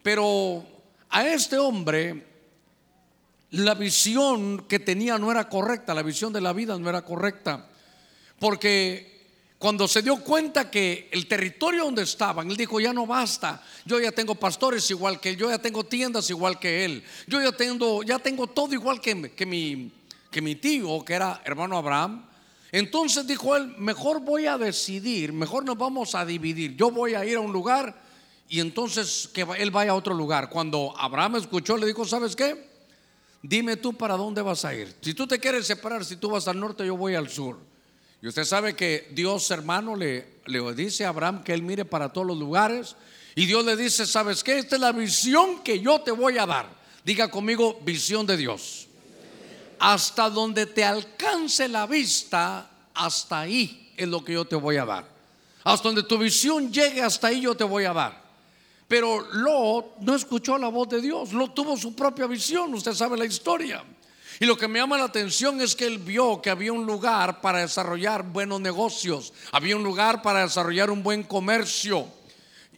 Pero 0.00 0.64
a 1.08 1.26
este 1.26 1.58
hombre 1.58 2.24
la 3.50 3.74
visión 3.74 4.66
que 4.68 4.78
tenía 4.78 5.18
no 5.18 5.32
era 5.32 5.48
correcta, 5.48 5.92
la 5.92 6.02
visión 6.04 6.32
de 6.32 6.40
la 6.40 6.52
vida 6.52 6.78
no 6.78 6.88
era 6.88 7.02
correcta. 7.02 7.68
Porque 8.38 9.15
cuando 9.58 9.88
se 9.88 10.02
dio 10.02 10.16
cuenta 10.22 10.70
que 10.70 11.08
el 11.12 11.26
territorio 11.26 11.84
donde 11.84 12.02
estaban, 12.02 12.50
él 12.50 12.56
dijo, 12.56 12.78
ya 12.78 12.92
no 12.92 13.06
basta, 13.06 13.62
yo 13.86 13.98
ya 13.98 14.12
tengo 14.12 14.34
pastores 14.34 14.90
igual 14.90 15.18
que 15.18 15.30
él, 15.30 15.36
yo 15.36 15.48
ya 15.48 15.58
tengo 15.58 15.84
tiendas 15.84 16.28
igual 16.28 16.58
que 16.58 16.84
él, 16.84 17.02
yo 17.26 17.40
ya 17.40 17.52
tengo, 17.52 18.02
ya 18.02 18.18
tengo 18.18 18.46
todo 18.48 18.74
igual 18.74 19.00
que, 19.00 19.32
que, 19.32 19.46
mi, 19.46 19.90
que 20.30 20.42
mi 20.42 20.56
tío, 20.56 21.02
que 21.04 21.14
era 21.14 21.40
hermano 21.44 21.78
Abraham. 21.78 22.26
Entonces 22.70 23.26
dijo 23.26 23.56
él, 23.56 23.74
mejor 23.78 24.20
voy 24.20 24.46
a 24.46 24.58
decidir, 24.58 25.32
mejor 25.32 25.64
nos 25.64 25.78
vamos 25.78 26.14
a 26.14 26.26
dividir, 26.26 26.76
yo 26.76 26.90
voy 26.90 27.14
a 27.14 27.24
ir 27.24 27.36
a 27.36 27.40
un 27.40 27.52
lugar 27.52 28.02
y 28.48 28.60
entonces 28.60 29.30
que 29.32 29.46
él 29.58 29.70
vaya 29.70 29.92
a 29.92 29.94
otro 29.94 30.12
lugar. 30.12 30.50
Cuando 30.50 30.92
Abraham 30.98 31.36
escuchó, 31.36 31.78
le 31.78 31.86
dijo, 31.86 32.04
¿sabes 32.04 32.36
qué? 32.36 32.68
Dime 33.42 33.76
tú 33.76 33.94
para 33.94 34.16
dónde 34.16 34.42
vas 34.42 34.66
a 34.66 34.74
ir. 34.74 34.94
Si 35.00 35.14
tú 35.14 35.26
te 35.26 35.38
quieres 35.38 35.66
separar, 35.66 36.04
si 36.04 36.16
tú 36.16 36.28
vas 36.28 36.46
al 36.46 36.60
norte, 36.60 36.84
yo 36.84 36.96
voy 36.96 37.14
al 37.14 37.30
sur. 37.30 37.58
Y 38.22 38.28
usted 38.28 38.44
sabe 38.44 38.74
que 38.74 39.08
Dios, 39.12 39.50
hermano, 39.50 39.94
le, 39.94 40.40
le 40.46 40.74
dice 40.74 41.04
a 41.04 41.10
Abraham 41.10 41.44
que 41.44 41.52
él 41.52 41.62
mire 41.62 41.84
para 41.84 42.12
todos 42.12 42.26
los 42.26 42.38
lugares. 42.38 42.96
Y 43.34 43.46
Dios 43.46 43.64
le 43.64 43.76
dice, 43.76 44.06
¿sabes 44.06 44.42
qué? 44.42 44.58
Esta 44.58 44.76
es 44.76 44.80
la 44.80 44.92
visión 44.92 45.62
que 45.62 45.80
yo 45.80 46.00
te 46.00 46.10
voy 46.10 46.38
a 46.38 46.46
dar. 46.46 46.68
Diga 47.04 47.28
conmigo, 47.30 47.78
visión 47.84 48.26
de 48.26 48.36
Dios. 48.36 48.88
Hasta 49.78 50.30
donde 50.30 50.66
te 50.66 50.82
alcance 50.82 51.68
la 51.68 51.86
vista, 51.86 52.70
hasta 52.94 53.40
ahí 53.40 53.92
es 53.96 54.08
lo 54.08 54.24
que 54.24 54.32
yo 54.32 54.44
te 54.44 54.56
voy 54.56 54.76
a 54.76 54.86
dar. 54.86 55.06
Hasta 55.62 55.88
donde 55.88 56.02
tu 56.02 56.16
visión 56.16 56.72
llegue, 56.72 57.02
hasta 57.02 57.28
ahí 57.28 57.42
yo 57.42 57.54
te 57.54 57.64
voy 57.64 57.84
a 57.84 57.92
dar. 57.92 58.26
Pero 58.88 59.20
Lot 59.32 59.98
no 60.00 60.14
escuchó 60.14 60.56
la 60.58 60.68
voz 60.68 60.88
de 60.88 61.00
Dios. 61.00 61.32
Lot 61.32 61.54
tuvo 61.54 61.76
su 61.76 61.94
propia 61.94 62.26
visión. 62.26 62.72
Usted 62.72 62.94
sabe 62.94 63.16
la 63.16 63.24
historia. 63.24 63.84
Y 64.38 64.44
lo 64.44 64.56
que 64.56 64.68
me 64.68 64.78
llama 64.78 64.98
la 64.98 65.04
atención 65.04 65.60
es 65.60 65.74
que 65.74 65.86
él 65.86 65.98
vio 65.98 66.42
que 66.42 66.50
había 66.50 66.72
un 66.72 66.84
lugar 66.84 67.40
para 67.40 67.60
desarrollar 67.60 68.22
buenos 68.22 68.60
negocios, 68.60 69.32
había 69.50 69.76
un 69.76 69.82
lugar 69.82 70.20
para 70.20 70.42
desarrollar 70.42 70.90
un 70.90 71.02
buen 71.02 71.22
comercio. 71.22 72.06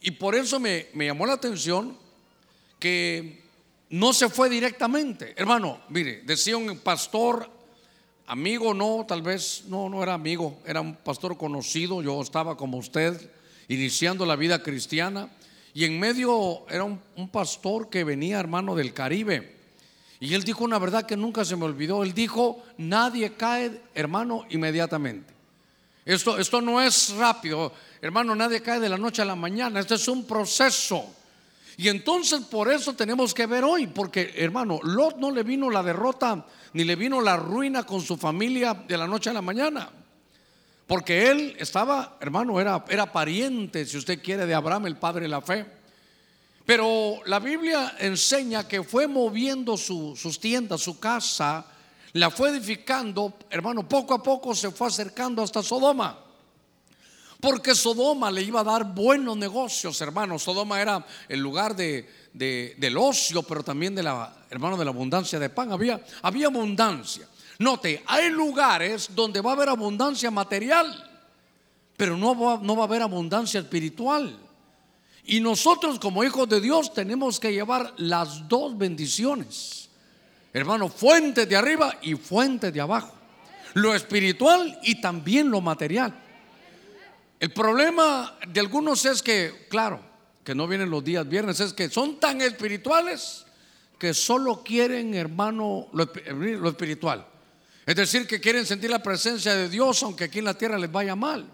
Y 0.00 0.12
por 0.12 0.36
eso 0.36 0.60
me, 0.60 0.86
llamó 0.94 1.26
la 1.26 1.32
atención 1.32 1.96
que 2.78 3.42
no 3.90 4.12
se 4.12 4.28
fue 4.28 4.48
directamente. 4.48 5.34
Hermano, 5.36 5.80
mire, 5.88 6.22
decía 6.24 6.56
un 6.56 6.78
pastor, 6.78 7.50
amigo 8.26 8.72
no, 8.72 9.04
tal 9.08 9.22
vez 9.22 9.64
no, 9.66 9.88
no 9.88 10.00
era 10.02 10.14
amigo, 10.14 10.60
era 10.64 10.80
un 10.80 10.94
pastor 10.94 11.36
conocido, 11.36 12.02
yo 12.02 12.22
estaba 12.22 12.56
como 12.56 12.78
usted, 12.78 13.32
iniciando 13.66 14.24
la 14.24 14.36
vida 14.36 14.62
cristiana, 14.62 15.28
y 15.74 15.84
en 15.84 15.98
medio 15.98 16.64
era 16.70 16.84
un, 16.84 17.00
un 17.16 17.28
pastor 17.28 17.90
que 17.90 18.04
venía, 18.04 18.38
hermano, 18.38 18.76
del 18.76 18.94
Caribe 18.94 19.57
y 20.20 20.34
él 20.34 20.42
dijo 20.42 20.64
una 20.64 20.78
verdad 20.78 21.06
que 21.06 21.16
nunca 21.16 21.44
se 21.44 21.56
me 21.56 21.64
olvidó. 21.64 22.02
Él 22.02 22.12
dijo, 22.12 22.64
nadie 22.76 23.34
cae, 23.34 23.82
hermano, 23.94 24.44
inmediatamente. 24.50 25.32
Esto, 26.04 26.38
esto 26.38 26.60
no 26.60 26.80
es 26.80 27.14
rápido, 27.16 27.72
hermano, 28.00 28.34
nadie 28.34 28.62
cae 28.62 28.80
de 28.80 28.88
la 28.88 28.96
noche 28.96 29.22
a 29.22 29.26
la 29.26 29.36
mañana. 29.36 29.78
Este 29.78 29.94
es 29.94 30.08
un 30.08 30.26
proceso. 30.26 31.04
Y 31.76 31.88
entonces 31.88 32.40
por 32.40 32.72
eso 32.72 32.94
tenemos 32.94 33.32
que 33.32 33.46
ver 33.46 33.62
hoy, 33.62 33.86
porque 33.86 34.34
hermano, 34.36 34.80
Lot 34.82 35.18
no 35.18 35.30
le 35.30 35.44
vino 35.44 35.70
la 35.70 35.82
derrota 35.82 36.44
ni 36.72 36.84
le 36.84 36.96
vino 36.96 37.20
la 37.20 37.36
ruina 37.36 37.84
con 37.84 38.00
su 38.00 38.16
familia 38.16 38.74
de 38.74 38.96
la 38.96 39.06
noche 39.06 39.30
a 39.30 39.34
la 39.34 39.42
mañana. 39.42 39.88
Porque 40.86 41.30
él 41.30 41.54
estaba, 41.58 42.16
hermano, 42.20 42.60
era, 42.60 42.84
era 42.88 43.12
pariente, 43.12 43.84
si 43.84 43.98
usted 43.98 44.22
quiere, 44.22 44.46
de 44.46 44.54
Abraham, 44.54 44.86
el 44.86 44.96
padre 44.96 45.22
de 45.22 45.28
la 45.28 45.42
fe. 45.42 45.77
Pero 46.68 47.20
la 47.24 47.38
Biblia 47.38 47.96
enseña 47.98 48.68
que 48.68 48.82
fue 48.82 49.08
moviendo 49.08 49.78
sus 49.78 50.38
tiendas, 50.38 50.82
su 50.82 51.00
casa, 51.00 51.64
la 52.12 52.30
fue 52.30 52.50
edificando, 52.50 53.38
hermano, 53.48 53.88
poco 53.88 54.12
a 54.12 54.22
poco 54.22 54.54
se 54.54 54.70
fue 54.70 54.88
acercando 54.88 55.42
hasta 55.42 55.62
Sodoma. 55.62 56.18
Porque 57.40 57.74
Sodoma 57.74 58.30
le 58.30 58.42
iba 58.42 58.60
a 58.60 58.64
dar 58.64 58.84
buenos 58.84 59.34
negocios, 59.38 59.98
hermano. 60.02 60.38
Sodoma 60.38 60.78
era 60.78 61.06
el 61.26 61.40
lugar 61.40 61.74
de, 61.74 62.06
del 62.34 62.98
ocio, 62.98 63.42
pero 63.44 63.62
también 63.62 63.94
de 63.94 64.02
la, 64.02 64.36
hermano, 64.50 64.76
de 64.76 64.84
la 64.84 64.90
abundancia 64.90 65.38
de 65.38 65.48
pan. 65.48 65.72
Había, 65.72 66.04
había 66.20 66.48
abundancia. 66.48 67.26
Note, 67.60 68.02
hay 68.04 68.28
lugares 68.28 69.08
donde 69.14 69.40
va 69.40 69.52
a 69.52 69.54
haber 69.54 69.70
abundancia 69.70 70.30
material, 70.30 71.18
pero 71.96 72.14
no 72.18 72.58
no 72.60 72.76
va 72.76 72.82
a 72.82 72.86
haber 72.86 73.00
abundancia 73.00 73.58
espiritual. 73.58 74.47
Y 75.28 75.40
nosotros 75.40 75.98
como 75.98 76.24
hijos 76.24 76.48
de 76.48 76.58
Dios 76.58 76.94
tenemos 76.94 77.38
que 77.38 77.52
llevar 77.52 77.92
las 77.98 78.48
dos 78.48 78.76
bendiciones. 78.78 79.90
Hermano, 80.54 80.88
fuente 80.88 81.44
de 81.44 81.54
arriba 81.54 81.98
y 82.00 82.14
fuente 82.14 82.72
de 82.72 82.80
abajo. 82.80 83.14
Lo 83.74 83.94
espiritual 83.94 84.78
y 84.82 85.02
también 85.02 85.50
lo 85.50 85.60
material. 85.60 86.18
El 87.38 87.52
problema 87.52 88.38
de 88.48 88.58
algunos 88.58 89.04
es 89.04 89.22
que, 89.22 89.66
claro, 89.68 90.00
que 90.42 90.54
no 90.54 90.66
vienen 90.66 90.88
los 90.88 91.04
días 91.04 91.28
viernes, 91.28 91.60
es 91.60 91.74
que 91.74 91.90
son 91.90 92.18
tan 92.18 92.40
espirituales 92.40 93.44
que 93.98 94.14
solo 94.14 94.64
quieren, 94.64 95.12
hermano, 95.12 95.88
lo, 95.92 96.10
lo 96.32 96.68
espiritual. 96.70 97.26
Es 97.84 97.96
decir, 97.96 98.26
que 98.26 98.40
quieren 98.40 98.64
sentir 98.64 98.88
la 98.88 99.02
presencia 99.02 99.54
de 99.54 99.68
Dios 99.68 100.02
aunque 100.02 100.24
aquí 100.24 100.38
en 100.38 100.46
la 100.46 100.56
tierra 100.56 100.78
les 100.78 100.90
vaya 100.90 101.14
mal. 101.14 101.46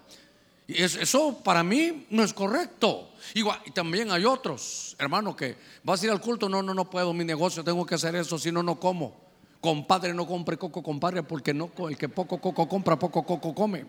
Eso 0.66 1.42
para 1.44 1.62
mí 1.62 2.06
no 2.10 2.22
es 2.22 2.32
correcto. 2.32 3.10
Igual, 3.34 3.60
y 3.66 3.70
también 3.70 4.10
hay 4.10 4.24
otros, 4.24 4.96
hermano, 4.98 5.36
que 5.36 5.56
vas 5.82 6.02
a 6.02 6.06
ir 6.06 6.10
al 6.10 6.20
culto, 6.20 6.48
no, 6.48 6.62
no, 6.62 6.72
no 6.72 6.88
puedo, 6.88 7.12
mi 7.12 7.24
negocio, 7.24 7.62
tengo 7.62 7.84
que 7.84 7.96
hacer 7.96 8.14
eso, 8.16 8.38
si 8.38 8.50
no, 8.50 8.62
no 8.62 8.78
como. 8.80 9.24
Compadre, 9.60 10.14
no 10.14 10.26
compre 10.26 10.56
coco, 10.56 10.82
compadre, 10.82 11.22
porque 11.22 11.52
no, 11.52 11.70
el 11.88 11.96
que 11.96 12.08
poco 12.08 12.40
coco 12.40 12.68
compra, 12.68 12.98
poco 12.98 13.24
coco 13.24 13.54
come. 13.54 13.84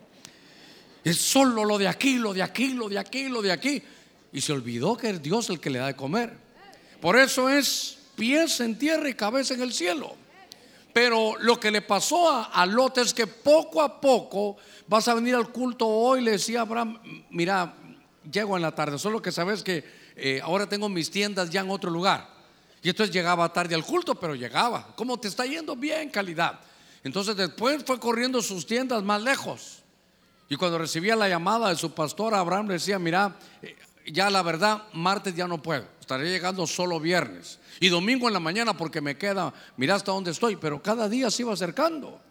Es 1.03 1.17
solo 1.17 1.63
lo 1.63 1.77
de 1.77 1.87
aquí, 1.87 2.17
lo 2.17 2.33
de 2.33 2.41
aquí, 2.41 2.73
lo 2.73 2.89
de 2.89 2.97
aquí, 2.97 3.29
lo 3.29 3.41
de 3.41 3.51
aquí. 3.51 3.81
Y 4.33 4.41
se 4.41 4.51
olvidó 4.51 4.97
que 4.97 5.11
es 5.11 5.21
Dios 5.21 5.49
el 5.49 5.59
que 5.59 5.69
le 5.69 5.79
da 5.79 5.87
de 5.87 5.95
comer. 5.95 6.35
Por 6.99 7.17
eso 7.17 7.47
es 7.47 7.99
pies 8.15 8.59
en 8.59 8.77
tierra 8.77 9.07
y 9.07 9.13
cabeza 9.13 9.53
en 9.53 9.61
el 9.61 9.71
cielo. 9.71 10.15
Pero 10.95 11.33
lo 11.41 11.59
que 11.59 11.71
le 11.71 11.81
pasó 11.81 12.29
a, 12.29 12.65
Lot 12.65 12.99
es 12.99 13.13
que 13.13 13.27
poco 13.27 13.81
a 13.81 13.99
poco 13.99 14.55
vas 14.87 15.05
a 15.09 15.13
venir 15.13 15.35
al 15.35 15.51
culto 15.51 15.85
hoy, 15.85 16.21
le 16.21 16.31
decía 16.31 16.61
Abraham, 16.61 17.01
mira, 17.31 17.75
llego 18.31 18.55
en 18.55 18.61
la 18.61 18.73
tarde, 18.73 18.97
solo 18.97 19.21
que 19.21 19.33
sabes 19.33 19.61
que 19.61 19.83
eh, 20.15 20.39
ahora 20.41 20.69
tengo 20.69 20.87
mis 20.87 21.11
tiendas 21.11 21.49
ya 21.49 21.59
en 21.59 21.69
otro 21.69 21.91
lugar. 21.91 22.29
Y 22.81 22.87
entonces 22.87 23.13
llegaba 23.13 23.51
tarde 23.51 23.75
al 23.75 23.83
culto, 23.83 24.15
pero 24.15 24.35
llegaba. 24.35 24.87
¿Cómo 24.95 25.19
te 25.19 25.27
está 25.27 25.45
yendo? 25.45 25.75
Bien, 25.75 26.09
calidad. 26.09 26.61
Entonces 27.03 27.35
después 27.35 27.83
fue 27.85 27.99
corriendo 27.99 28.41
sus 28.41 28.65
tiendas 28.65 29.03
más 29.03 29.21
lejos. 29.21 29.83
Y 30.47 30.55
cuando 30.55 30.77
recibía 30.77 31.17
la 31.17 31.27
llamada 31.27 31.67
de 31.67 31.75
su 31.75 31.93
pastor, 31.93 32.33
Abraham 32.33 32.67
le 32.67 32.75
decía, 32.75 32.99
mira, 32.99 33.35
eh, 33.61 33.75
ya 34.13 34.29
la 34.29 34.41
verdad, 34.43 34.83
martes 34.93 35.35
ya 35.35 35.45
no 35.45 35.61
puedo. 35.61 35.85
Estaré 36.05 36.29
llegando 36.29 36.67
solo 36.67 36.99
viernes. 36.99 37.57
Y 37.79 37.89
domingo 37.89 38.27
en 38.27 38.35
la 38.35 38.39
mañana 38.39 38.77
porque 38.77 39.01
me 39.01 39.17
queda, 39.17 39.51
mira 39.75 39.95
hasta 39.95 40.11
dónde 40.11 40.29
estoy. 40.29 40.55
Pero 40.55 40.79
cada 40.79 41.09
día 41.09 41.31
se 41.31 41.41
iba 41.41 41.51
acercando. 41.51 42.21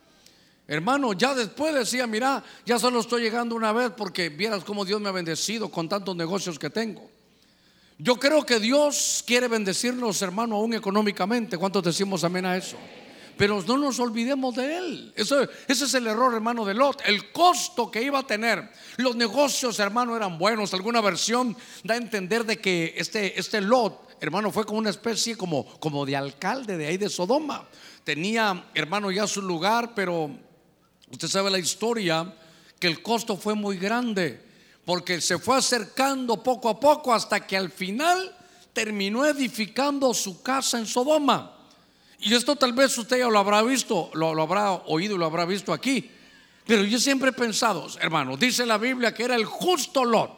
Hermano, 0.68 1.12
ya 1.12 1.34
después 1.34 1.74
decía, 1.74 2.06
mira, 2.06 2.44
ya 2.64 2.78
solo 2.78 3.00
estoy 3.00 3.22
llegando 3.22 3.56
una 3.56 3.72
vez 3.72 3.90
porque 3.96 4.28
vieras 4.28 4.62
cómo 4.62 4.84
Dios 4.84 5.00
me 5.00 5.08
ha 5.08 5.12
bendecido 5.12 5.72
con 5.72 5.88
tantos 5.88 6.14
negocios 6.14 6.56
que 6.56 6.70
tengo. 6.70 7.10
Yo 7.98 8.14
creo 8.14 8.46
que 8.46 8.60
Dios 8.60 9.24
quiere 9.26 9.48
bendecirnos, 9.48 10.22
hermano, 10.22 10.54
aún 10.54 10.74
económicamente. 10.74 11.58
¿Cuántos 11.58 11.82
decimos 11.82 12.22
amén 12.22 12.46
a 12.46 12.56
eso? 12.56 12.76
Pero 13.36 13.62
no 13.62 13.76
nos 13.78 13.98
olvidemos 13.98 14.54
de 14.54 14.78
Él. 14.78 15.12
Eso, 15.16 15.42
ese 15.66 15.84
es 15.84 15.94
el 15.94 16.06
error, 16.06 16.34
hermano, 16.34 16.64
de 16.64 16.74
Lot. 16.74 17.02
El 17.04 17.32
costo 17.32 17.90
que 17.90 18.02
iba 18.02 18.20
a 18.20 18.26
tener. 18.26 18.70
Los 18.96 19.16
negocios, 19.16 19.78
hermano, 19.78 20.16
eran 20.16 20.38
buenos. 20.38 20.74
Alguna 20.74 21.00
versión 21.00 21.56
da 21.82 21.94
a 21.94 21.98
entender 21.98 22.44
de 22.44 22.58
que 22.58 22.94
este, 22.96 23.38
este 23.38 23.60
Lot, 23.60 24.16
hermano, 24.20 24.50
fue 24.50 24.64
como 24.64 24.78
una 24.78 24.90
especie 24.90 25.36
como, 25.36 25.66
como 25.80 26.06
de 26.06 26.16
alcalde 26.16 26.76
de 26.76 26.86
ahí 26.86 26.96
de 26.96 27.08
Sodoma. 27.08 27.68
Tenía, 28.04 28.66
hermano, 28.74 29.10
ya 29.10 29.26
su 29.26 29.42
lugar, 29.42 29.94
pero 29.94 30.30
Usted 31.14 31.28
sabe 31.28 31.48
la 31.48 31.60
historia 31.60 32.34
que 32.80 32.88
el 32.88 33.00
costo 33.00 33.36
fue 33.36 33.54
muy 33.54 33.76
grande 33.78 34.42
porque 34.84 35.20
se 35.20 35.38
fue 35.38 35.56
acercando 35.56 36.42
poco 36.42 36.68
a 36.68 36.80
poco 36.80 37.14
hasta 37.14 37.46
que 37.46 37.56
al 37.56 37.70
final 37.70 38.36
terminó 38.72 39.24
edificando 39.24 40.12
su 40.12 40.42
casa 40.42 40.76
en 40.78 40.86
Sodoma. 40.86 41.53
Y 42.24 42.32
esto 42.32 42.56
tal 42.56 42.72
vez 42.72 42.96
usted 42.96 43.18
ya 43.18 43.28
lo 43.28 43.38
habrá 43.38 43.62
visto, 43.62 44.10
lo, 44.14 44.40
habrá 44.40 44.72
oído, 44.72 45.18
lo 45.18 45.26
habrá 45.26 45.44
visto 45.44 45.74
aquí. 45.74 46.10
Pero 46.66 46.82
yo 46.82 46.98
siempre 46.98 47.28
he 47.28 47.32
pensado, 47.34 47.86
hermano, 48.00 48.38
dice 48.38 48.64
la 48.64 48.78
Biblia 48.78 49.12
que 49.12 49.24
era 49.24 49.34
el 49.34 49.44
justo 49.44 50.06
Lot. 50.06 50.30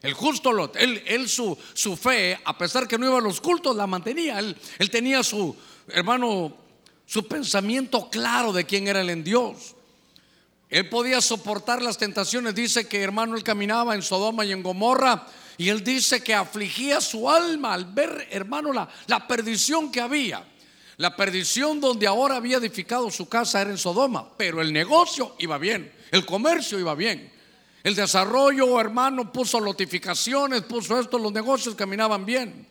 El 0.00 0.14
justo 0.14 0.50
Lot. 0.52 0.76
Él, 0.76 1.02
él 1.06 1.28
su, 1.28 1.56
su, 1.74 1.98
fe, 1.98 2.40
a 2.42 2.56
pesar 2.56 2.88
que 2.88 2.96
no 2.96 3.04
iba 3.04 3.18
a 3.18 3.20
los 3.20 3.42
cultos, 3.42 3.76
la 3.76 3.86
mantenía. 3.86 4.38
Él, 4.38 4.56
él 4.78 4.90
tenía 4.90 5.22
su, 5.22 5.54
hermano, 5.88 6.56
su 7.04 7.28
pensamiento 7.28 8.08
claro 8.08 8.54
de 8.54 8.64
quién 8.64 8.88
era 8.88 9.02
él 9.02 9.10
en 9.10 9.22
Dios. 9.22 9.74
Él 10.70 10.88
podía 10.88 11.20
soportar 11.20 11.82
las 11.82 11.98
tentaciones. 11.98 12.54
Dice 12.54 12.88
que 12.88 13.02
hermano, 13.02 13.36
él 13.36 13.44
caminaba 13.44 13.94
en 13.94 14.00
Sodoma 14.00 14.46
y 14.46 14.52
en 14.52 14.62
Gomorra. 14.62 15.26
Y 15.58 15.68
él 15.68 15.84
dice 15.84 16.22
que 16.22 16.34
afligía 16.34 17.02
su 17.02 17.28
alma 17.28 17.74
al 17.74 17.84
ver, 17.84 18.28
hermano, 18.30 18.72
la, 18.72 18.88
la 19.08 19.28
perdición 19.28 19.92
que 19.92 20.00
había. 20.00 20.42
La 20.98 21.14
perdición 21.14 21.80
donde 21.80 22.08
ahora 22.08 22.36
había 22.36 22.56
edificado 22.56 23.08
su 23.10 23.28
casa 23.28 23.60
era 23.60 23.70
en 23.70 23.78
Sodoma, 23.78 24.36
pero 24.36 24.60
el 24.60 24.72
negocio 24.72 25.36
iba 25.38 25.56
bien, 25.56 25.92
el 26.10 26.26
comercio 26.26 26.78
iba 26.78 26.94
bien. 26.96 27.32
El 27.84 27.94
desarrollo, 27.94 28.80
hermano, 28.80 29.32
puso 29.32 29.60
notificaciones, 29.60 30.62
puso 30.62 30.98
esto, 30.98 31.16
los 31.16 31.32
negocios 31.32 31.76
caminaban 31.76 32.26
bien. 32.26 32.68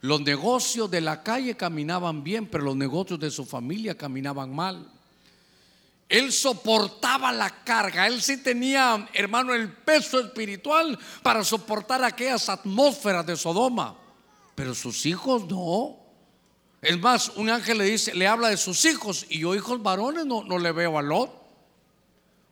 Los 0.00 0.22
negocios 0.22 0.90
de 0.90 1.02
la 1.02 1.22
calle 1.22 1.56
caminaban 1.58 2.24
bien, 2.24 2.46
pero 2.46 2.64
los 2.64 2.76
negocios 2.76 3.20
de 3.20 3.30
su 3.30 3.44
familia 3.44 3.94
caminaban 3.96 4.54
mal. 4.54 4.90
Él 6.08 6.32
soportaba 6.32 7.32
la 7.32 7.62
carga, 7.64 8.06
él 8.06 8.22
sí 8.22 8.42
tenía, 8.42 9.10
hermano, 9.12 9.52
el 9.52 9.70
peso 9.70 10.18
espiritual 10.20 10.98
para 11.22 11.44
soportar 11.44 12.02
aquellas 12.02 12.48
atmósferas 12.48 13.26
de 13.26 13.36
Sodoma, 13.36 13.94
pero 14.54 14.74
sus 14.74 15.04
hijos 15.04 15.44
no. 15.48 15.97
Es 16.80 16.98
más, 16.98 17.32
un 17.36 17.50
ángel 17.50 17.78
le 17.78 17.84
dice, 17.84 18.14
le 18.14 18.26
habla 18.26 18.48
de 18.48 18.56
sus 18.56 18.84
hijos 18.84 19.26
y 19.28 19.40
yo 19.40 19.54
hijos 19.54 19.82
varones 19.82 20.26
no, 20.26 20.44
no 20.44 20.58
le 20.58 20.72
veo 20.72 20.98
a 20.98 21.02
Lot. 21.02 21.30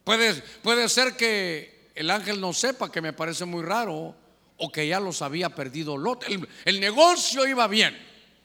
Puede, 0.05 0.35
puede 0.63 0.89
ser 0.89 1.17
que 1.17 1.91
el 1.95 2.11
ángel 2.11 2.41
no 2.41 2.53
sepa, 2.53 2.91
que 2.91 3.01
me 3.01 3.13
parece 3.13 3.45
muy 3.45 3.63
raro, 3.63 4.15
o 4.59 4.73
que 4.73 4.87
ya 4.87 5.01
los 5.01 5.23
había 5.23 5.51
perdido 5.51 5.97
Lot. 5.97 6.25
El, 6.65 6.81
negocio 6.81 7.47
iba 7.47 7.67
bien, 7.67 7.97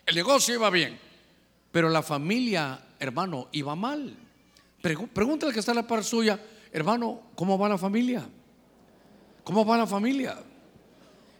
el 0.05 0.15
negocio 0.15 0.53
iba 0.53 0.69
bien, 0.69 0.99
pero 1.71 1.89
la 1.89 2.01
familia, 2.01 2.79
hermano, 2.99 3.47
iba 3.51 3.75
mal. 3.75 4.15
Pregúntale 4.81 5.53
que 5.53 5.59
está 5.59 5.71
en 5.71 5.77
la 5.77 5.87
par 5.87 6.03
suya, 6.03 6.39
hermano, 6.71 7.21
¿cómo 7.35 7.57
va 7.57 7.69
la 7.69 7.77
familia? 7.77 8.27
¿Cómo 9.43 9.65
va 9.65 9.77
la 9.77 9.87
familia? 9.87 10.37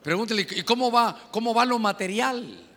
Pregúntele, 0.03 0.47
¿y 0.49 0.63
cómo 0.63 0.91
va, 0.91 1.29
cómo 1.31 1.53
va 1.53 1.65
lo 1.65 1.79
material? 1.79 2.70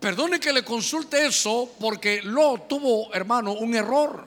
Perdone 0.00 0.38
que 0.38 0.52
le 0.52 0.62
consulte 0.62 1.26
eso 1.26 1.74
porque 1.80 2.22
lo 2.22 2.62
tuvo, 2.68 3.12
hermano, 3.14 3.52
un 3.52 3.74
error. 3.74 4.26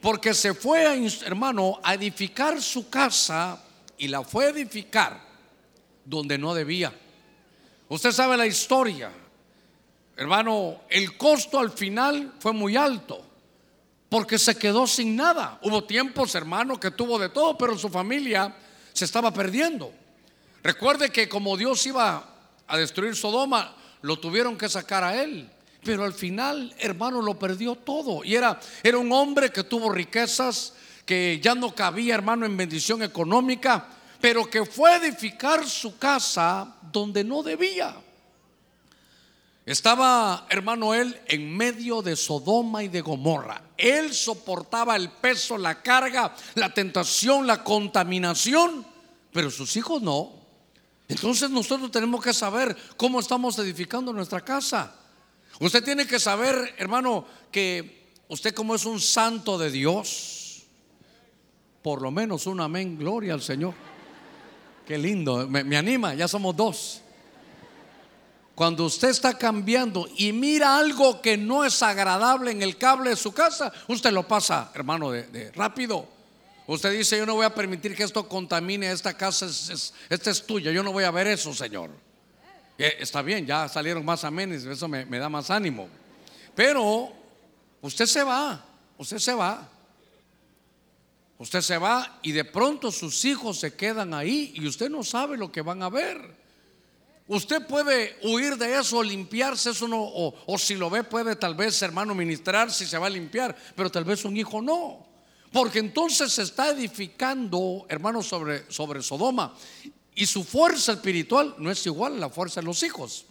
Porque 0.00 0.34
se 0.34 0.54
fue, 0.54 0.84
hermano, 1.24 1.80
a 1.82 1.94
edificar 1.94 2.60
su 2.62 2.88
casa 2.88 3.62
y 3.96 4.08
la 4.08 4.22
fue 4.22 4.46
a 4.46 4.50
edificar 4.50 5.20
donde 6.04 6.38
no 6.38 6.54
debía. 6.54 6.92
Usted 7.88 8.12
sabe 8.12 8.36
la 8.36 8.46
historia. 8.46 9.10
Hermano, 10.16 10.82
el 10.88 11.16
costo 11.16 11.58
al 11.58 11.70
final 11.70 12.34
fue 12.40 12.52
muy 12.52 12.76
alto 12.76 13.24
porque 14.08 14.38
se 14.38 14.56
quedó 14.56 14.86
sin 14.86 15.16
nada. 15.16 15.58
Hubo 15.62 15.84
tiempos, 15.84 16.34
hermano, 16.34 16.80
que 16.80 16.90
tuvo 16.90 17.18
de 17.18 17.28
todo, 17.28 17.56
pero 17.56 17.76
su 17.76 17.88
familia 17.88 18.54
se 18.92 19.04
estaba 19.04 19.32
perdiendo. 19.32 19.92
Recuerde 20.62 21.10
que 21.10 21.28
como 21.28 21.56
Dios 21.56 21.86
iba 21.86 22.34
a 22.66 22.76
destruir 22.76 23.14
Sodoma, 23.14 23.74
lo 24.02 24.18
tuvieron 24.18 24.56
que 24.56 24.68
sacar 24.68 25.04
a 25.04 25.22
él. 25.22 25.48
Pero 25.82 26.04
al 26.04 26.12
final, 26.12 26.74
hermano, 26.78 27.22
lo 27.22 27.38
perdió 27.38 27.76
todo. 27.76 28.24
Y 28.24 28.34
era, 28.34 28.58
era 28.82 28.98
un 28.98 29.12
hombre 29.12 29.50
que 29.50 29.64
tuvo 29.64 29.90
riquezas, 29.90 30.74
que 31.06 31.40
ya 31.42 31.54
no 31.54 31.74
cabía, 31.74 32.14
hermano, 32.14 32.44
en 32.44 32.56
bendición 32.56 33.02
económica, 33.02 33.88
pero 34.20 34.48
que 34.50 34.66
fue 34.66 34.90
a 34.90 34.96
edificar 34.96 35.66
su 35.66 35.96
casa 35.98 36.76
donde 36.92 37.24
no 37.24 37.42
debía. 37.42 37.96
Estaba, 39.64 40.46
hermano, 40.48 40.94
él 40.94 41.20
en 41.26 41.54
medio 41.54 42.00
de 42.00 42.16
Sodoma 42.16 42.82
y 42.82 42.88
de 42.88 43.02
Gomorra. 43.02 43.62
Él 43.76 44.14
soportaba 44.14 44.96
el 44.96 45.10
peso, 45.10 45.58
la 45.58 45.82
carga, 45.82 46.34
la 46.54 46.72
tentación, 46.72 47.46
la 47.46 47.62
contaminación, 47.62 48.86
pero 49.30 49.50
sus 49.50 49.76
hijos 49.76 50.00
no. 50.00 50.37
Entonces 51.08 51.50
nosotros 51.50 51.90
tenemos 51.90 52.22
que 52.22 52.34
saber 52.34 52.76
cómo 52.96 53.18
estamos 53.18 53.58
edificando 53.58 54.12
nuestra 54.12 54.42
casa. 54.42 54.94
Usted 55.58 55.82
tiene 55.82 56.06
que 56.06 56.20
saber, 56.20 56.74
hermano, 56.76 57.24
que 57.50 58.12
usted 58.28 58.54
como 58.54 58.74
es 58.74 58.84
un 58.84 59.00
santo 59.00 59.58
de 59.58 59.70
Dios, 59.70 60.62
por 61.82 62.02
lo 62.02 62.10
menos 62.10 62.46
un 62.46 62.60
amén, 62.60 62.98
gloria 62.98 63.32
al 63.34 63.42
Señor. 63.42 63.74
Qué 64.86 64.98
lindo, 64.98 65.48
me, 65.48 65.64
me 65.64 65.76
anima, 65.76 66.14
ya 66.14 66.28
somos 66.28 66.54
dos. 66.54 67.02
Cuando 68.58 68.86
usted 68.86 69.10
está 69.10 69.38
cambiando 69.38 70.08
y 70.16 70.32
mira 70.32 70.76
algo 70.76 71.22
que 71.22 71.36
no 71.36 71.64
es 71.64 71.80
agradable 71.80 72.50
en 72.50 72.60
el 72.60 72.76
cable 72.76 73.10
de 73.10 73.16
su 73.16 73.32
casa, 73.32 73.72
usted 73.86 74.10
lo 74.10 74.26
pasa, 74.26 74.72
hermano, 74.74 75.12
de, 75.12 75.52
rápido. 75.52 76.17
Usted 76.68 76.98
dice, 76.98 77.16
yo 77.16 77.24
no 77.24 77.34
voy 77.34 77.46
a 77.46 77.54
permitir 77.54 77.96
que 77.96 78.02
esto 78.02 78.28
contamine 78.28 78.92
esta 78.92 79.16
casa, 79.16 79.46
esta 79.46 80.30
es 80.30 80.46
tuya, 80.46 80.70
yo 80.70 80.82
no 80.82 80.92
voy 80.92 81.04
a 81.04 81.10
ver 81.10 81.26
eso, 81.28 81.54
Señor. 81.54 81.88
Eh, 82.76 82.98
está 83.00 83.22
bien, 83.22 83.46
ya 83.46 83.66
salieron 83.70 84.04
más 84.04 84.22
amenes, 84.22 84.66
eso 84.66 84.86
me, 84.86 85.06
da 85.06 85.30
más 85.30 85.48
ánimo. 85.48 85.88
Pero 86.54 87.10
usted 87.80 88.04
se 88.04 88.22
va, 88.22 88.62
usted 88.98 89.16
se 89.16 89.32
va. 89.32 89.66
Usted 91.38 91.62
se 91.62 91.78
va 91.78 92.18
y 92.20 92.32
de 92.32 92.44
pronto 92.44 92.92
sus 92.92 93.24
hijos 93.24 93.60
se 93.60 93.74
quedan 93.74 94.12
ahí 94.12 94.52
y 94.54 94.66
usted 94.66 94.90
no 94.90 95.02
sabe 95.02 95.38
lo 95.38 95.50
que 95.50 95.62
van 95.62 95.82
a 95.82 95.88
ver. 95.88 96.36
Usted 97.28 97.66
puede 97.66 98.18
huir 98.24 98.58
de 98.58 98.78
eso, 98.78 99.02
limpiarse, 99.02 99.70
eso 99.70 99.88
no, 99.88 100.02
o, 100.02 100.58
si 100.58 100.74
lo 100.74 100.90
ve 100.90 101.02
puede 101.02 101.34
tal 101.36 101.54
vez, 101.54 101.80
hermano, 101.80 102.14
ministrar 102.14 102.70
si 102.70 102.84
se 102.84 102.98
va 102.98 103.06
a 103.06 103.10
limpiar, 103.10 103.56
pero 103.74 103.90
tal 103.90 104.04
vez 104.04 104.26
un 104.26 104.36
hijo 104.36 104.60
no. 104.60 105.07
Porque 105.52 105.78
entonces 105.78 106.32
se 106.32 106.42
está 106.42 106.70
edificando, 106.70 107.86
hermano, 107.88 108.22
sobre, 108.22 108.70
sobre 108.70 109.02
Sodoma. 109.02 109.54
Y 110.14 110.26
su 110.26 110.44
fuerza 110.44 110.92
espiritual 110.92 111.54
no 111.58 111.70
es 111.70 111.84
igual 111.86 112.14
a 112.14 112.18
la 112.18 112.28
fuerza 112.28 112.60
de 112.60 112.66
los 112.66 112.82
hijos. 112.82 113.24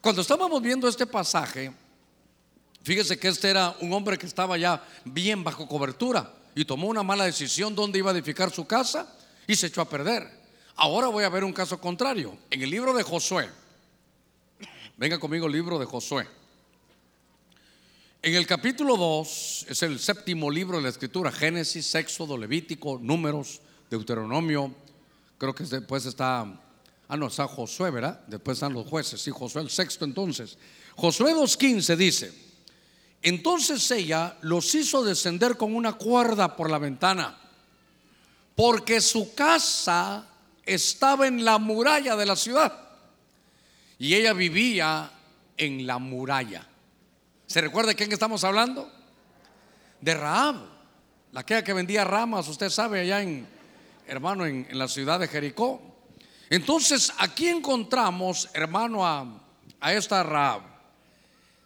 Cuando 0.00 0.22
estábamos 0.22 0.62
viendo 0.62 0.86
este 0.86 1.06
pasaje, 1.06 1.72
fíjese 2.82 3.18
que 3.18 3.28
este 3.28 3.50
era 3.50 3.74
un 3.80 3.92
hombre 3.92 4.18
que 4.18 4.26
estaba 4.26 4.56
ya 4.56 4.84
bien 5.04 5.42
bajo 5.42 5.66
cobertura 5.66 6.32
y 6.54 6.64
tomó 6.64 6.88
una 6.88 7.02
mala 7.02 7.24
decisión 7.24 7.74
donde 7.74 7.98
iba 7.98 8.10
a 8.10 8.14
edificar 8.14 8.50
su 8.50 8.66
casa 8.66 9.12
y 9.46 9.56
se 9.56 9.68
echó 9.68 9.80
a 9.80 9.88
perder. 9.88 10.38
Ahora 10.76 11.08
voy 11.08 11.24
a 11.24 11.28
ver 11.28 11.42
un 11.42 11.52
caso 11.52 11.80
contrario. 11.80 12.38
En 12.50 12.62
el 12.62 12.70
libro 12.70 12.92
de 12.92 13.02
Josué, 13.02 13.48
venga 14.96 15.18
conmigo 15.18 15.46
el 15.46 15.52
libro 15.52 15.78
de 15.78 15.86
Josué. 15.86 16.28
En 18.20 18.34
el 18.34 18.48
capítulo 18.48 18.96
2, 18.96 19.66
es 19.68 19.82
el 19.84 20.00
séptimo 20.00 20.50
libro 20.50 20.78
de 20.78 20.82
la 20.82 20.88
escritura, 20.88 21.30
Génesis, 21.30 21.94
Éxodo, 21.94 22.36
Levítico, 22.36 22.98
Números, 23.00 23.60
Deuteronomio, 23.88 24.74
creo 25.38 25.54
que 25.54 25.62
después 25.62 26.04
está, 26.04 26.40
ah 27.08 27.16
no, 27.16 27.28
está 27.28 27.46
Josué, 27.46 27.92
¿verdad? 27.92 28.20
Después 28.26 28.56
están 28.56 28.72
los 28.72 28.88
jueces, 28.88 29.20
sí, 29.20 29.30
Josué 29.30 29.62
el 29.62 29.70
sexto 29.70 30.04
entonces. 30.04 30.58
Josué 30.96 31.32
2.15 31.32 31.96
dice, 31.96 32.32
entonces 33.22 33.88
ella 33.92 34.36
los 34.40 34.74
hizo 34.74 35.04
descender 35.04 35.56
con 35.56 35.76
una 35.76 35.92
cuerda 35.92 36.56
por 36.56 36.72
la 36.72 36.78
ventana, 36.78 37.38
porque 38.56 39.00
su 39.00 39.32
casa 39.32 40.26
estaba 40.66 41.28
en 41.28 41.44
la 41.44 41.58
muralla 41.58 42.16
de 42.16 42.26
la 42.26 42.34
ciudad 42.34 42.98
y 43.96 44.14
ella 44.14 44.32
vivía 44.32 45.08
en 45.56 45.86
la 45.86 45.98
muralla. 45.98 46.67
¿Se 47.48 47.62
recuerda 47.62 47.88
de 47.88 47.94
quién 47.94 48.12
estamos 48.12 48.44
hablando? 48.44 48.92
De 50.02 50.12
Raab, 50.12 50.56
la 51.32 51.44
que 51.44 51.72
vendía 51.72 52.04
ramas, 52.04 52.46
usted 52.46 52.68
sabe, 52.68 53.00
allá 53.00 53.22
en, 53.22 53.48
hermano, 54.06 54.44
en, 54.44 54.66
la 54.72 54.86
ciudad 54.86 55.18
de 55.18 55.28
Jericó. 55.28 55.80
Entonces, 56.50 57.10
aquí 57.16 57.48
encontramos, 57.48 58.50
hermano, 58.52 59.06
a, 59.06 59.26
a 59.80 59.92
esta 59.94 60.22
Raab. 60.22 60.60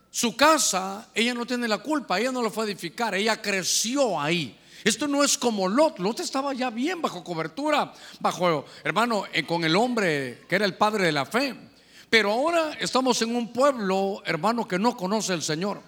Su 0.09 0.37
casa, 0.37 1.09
ella 1.15 1.35
no 1.35 1.47
tiene 1.47 1.67
la 1.67 1.79
culpa, 1.79 2.21
ella 2.21 2.31
no 2.31 2.43
lo 2.43 2.51
fue 2.53 2.63
a 2.63 2.67
edificar, 2.69 3.17
ella 3.17 3.43
creció 3.43 4.21
ahí. 4.21 4.57
Esto 4.85 5.09
no 5.09 5.25
es 5.25 5.37
como 5.37 5.67
Lot. 5.67 5.99
Lot 5.99 6.21
estaba 6.21 6.55
ya 6.55 6.71
bien 6.71 7.03
bajo 7.03 7.25
cobertura, 7.25 7.93
bajo, 8.21 8.67
hermano, 8.85 9.25
eh, 9.33 9.45
con 9.45 9.65
el 9.65 9.75
hombre 9.75 10.45
que 10.49 10.55
era 10.55 10.65
el 10.65 10.77
padre 10.77 11.07
de 11.07 11.13
la 11.13 11.27
fe. 11.27 11.72
Pero 12.13 12.31
ahora 12.31 12.77
estamos 12.79 13.23
en 13.23 13.35
un 13.35 13.55
pueblo, 13.55 14.23
hermano, 14.27 14.69
que 14.69 14.79
no 14.79 14.95
conoce 14.95 15.33
al 15.33 15.41
Señor. 15.41 15.81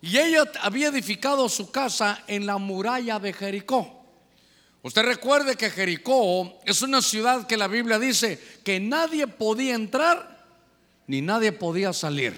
Y 0.00 0.16
ella 0.16 0.50
había 0.62 0.88
edificado 0.88 1.46
su 1.50 1.70
casa 1.70 2.24
en 2.26 2.46
la 2.46 2.56
muralla 2.56 3.18
de 3.18 3.34
Jericó. 3.34 4.02
Usted 4.80 5.02
recuerde 5.02 5.56
que 5.56 5.68
Jericó 5.68 6.58
es 6.64 6.80
una 6.80 7.02
ciudad 7.02 7.46
que 7.46 7.58
la 7.58 7.68
Biblia 7.68 7.98
dice 7.98 8.40
que 8.64 8.80
nadie 8.80 9.26
podía 9.26 9.74
entrar 9.74 10.42
ni 11.06 11.20
nadie 11.20 11.52
podía 11.52 11.92
salir. 11.92 12.32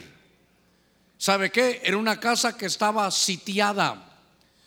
¿Sabe 1.16 1.52
qué? 1.52 1.82
Era 1.84 1.96
una 1.96 2.18
casa 2.18 2.56
que 2.56 2.66
estaba 2.66 3.08
sitiada. 3.12 4.12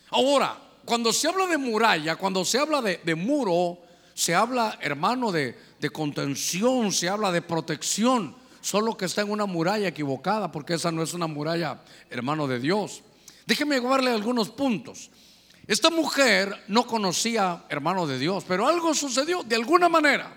Ahora, 0.10 0.58
cuando 0.86 1.12
se 1.12 1.28
habla 1.28 1.48
de 1.48 1.58
muralla, 1.58 2.16
cuando 2.16 2.46
se 2.46 2.60
habla 2.60 2.82
de, 2.82 3.16
muro, 3.16 3.78
se 4.14 4.34
habla, 4.34 4.80
hermano, 4.80 5.34
de, 5.34 5.67
de 5.80 5.90
contención, 5.90 6.92
se 6.92 7.10
habla 7.10 7.32
de 7.32 7.42
protección. 7.42 8.36
Solo 8.62 8.98
que 8.98 9.06
está 9.06 9.22
en 9.22 9.32
una 9.32 9.46
muralla 9.46 9.88
equivocada, 9.88 10.52
porque 10.52 10.74
esa 10.74 10.92
no 10.92 11.02
es 11.02 11.14
una 11.14 11.28
muralla, 11.28 11.80
hermano 12.10 12.48
de 12.48 12.60
Dios. 12.60 13.02
Déjeme 13.46 13.80
llevarle 13.80 14.12
algunos 14.12 14.50
puntos. 14.50 15.10
Esta 15.68 15.90
mujer 15.90 16.64
no 16.68 16.86
conocía, 16.86 17.66
hermano 17.70 18.08
de 18.08 18.20
Dios, 18.20 18.44
pero 18.48 18.68
algo 18.68 18.94
sucedió 18.94 19.44
de 19.44 19.56
alguna 19.56 19.90
manera. 19.90 20.34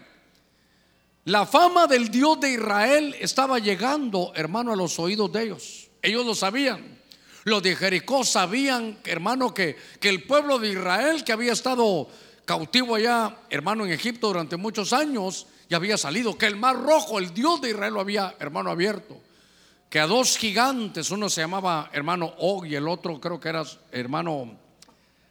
La 1.25 1.47
fama 1.47 1.87
del 1.87 2.11
Dios 2.11 2.41
de 2.41 2.53
Israel 2.53 3.15
estaba 3.21 3.59
llegando, 3.59 4.33
hermano, 4.35 4.73
a 4.73 4.77
los 4.77 4.99
oídos 4.99 5.31
de 5.33 5.43
ellos. 5.45 5.91
Ellos 6.03 6.25
lo 6.25 6.35
sabían. 6.35 6.99
Los 7.45 7.63
de 7.63 7.77
Jericó 7.77 8.25
sabían, 8.25 8.99
hermano, 9.05 9.55
que, 9.55 9.77
que 9.99 10.09
el 10.09 10.25
pueblo 10.25 10.59
de 10.59 10.71
Israel 10.71 11.25
que 11.25 11.33
había 11.33 11.53
estado 11.53 12.09
cautivo 12.45 12.95
allá, 12.95 13.39
hermano, 13.51 13.85
en 13.85 13.93
Egipto 13.93 14.29
durante 14.29 14.57
muchos 14.57 14.93
años, 14.93 15.47
y 15.69 15.75
había 15.75 15.97
salido, 15.97 16.37
que 16.37 16.47
el 16.47 16.57
mar 16.57 16.77
rojo, 16.77 17.19
el 17.19 17.33
Dios 17.33 17.61
de 17.61 17.71
Israel 17.71 17.95
lo 17.95 18.01
había, 18.01 18.35
hermano, 18.41 18.71
abierto. 18.71 19.21
Que 19.89 20.01
a 20.01 20.07
dos 20.07 20.37
gigantes, 20.37 21.11
uno 21.11 21.29
se 21.29 21.41
llamaba 21.41 21.91
hermano 21.93 22.33
Og 22.39 22.67
y 22.67 22.77
el 22.77 22.87
otro 22.87 23.21
creo 23.21 23.41
que 23.41 23.49
era 23.49 23.65
hermano, 23.91 24.57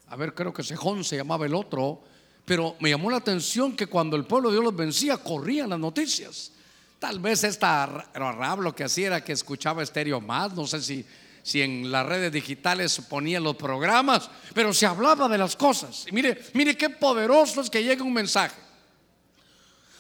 a 0.08 0.16
ver, 0.16 0.34
creo 0.34 0.54
que 0.54 0.64
Sejón 0.64 1.04
se 1.04 1.18
llamaba 1.18 1.46
el 1.46 1.56
otro, 1.56 2.02
pero 2.46 2.76
me 2.80 2.90
llamó 2.90 3.12
la 3.12 3.18
atención 3.18 3.76
que 3.76 3.88
cuando 3.88 4.16
el 4.16 4.26
pueblo 4.26 4.50
de 4.50 4.56
Dios 4.56 4.66
los 4.66 4.76
vencía, 4.76 5.18
corrían 5.18 5.70
las 5.70 5.80
noticias. 5.80 6.52
Tal 7.00 7.20
vez 7.20 7.44
esta 7.44 7.86
Rahab 8.14 8.62
lo 8.62 8.76
que 8.76 8.84
hacía 8.84 9.08
era 9.08 9.24
que 9.24 9.32
escuchaba 9.32 9.84
estéreo 9.84 10.20
más, 10.20 10.54
no 10.54 10.68
sé 10.68 10.82
si, 10.82 11.06
si 11.44 11.62
en 11.62 11.92
las 11.92 12.06
redes 12.06 12.32
digitales 12.32 13.02
ponían 13.10 13.44
los 13.44 13.56
programas, 13.56 14.30
pero 14.54 14.74
se 14.74 14.86
hablaba 14.86 15.28
de 15.28 15.38
las 15.38 15.56
cosas. 15.56 16.06
Y 16.08 16.12
mire, 16.12 16.42
mire 16.54 16.76
qué 16.76 16.90
poderoso 16.90 17.62
es 17.62 17.70
que 17.70 17.84
llegue 17.84 18.02
un 18.02 18.14
mensaje. 18.14 18.56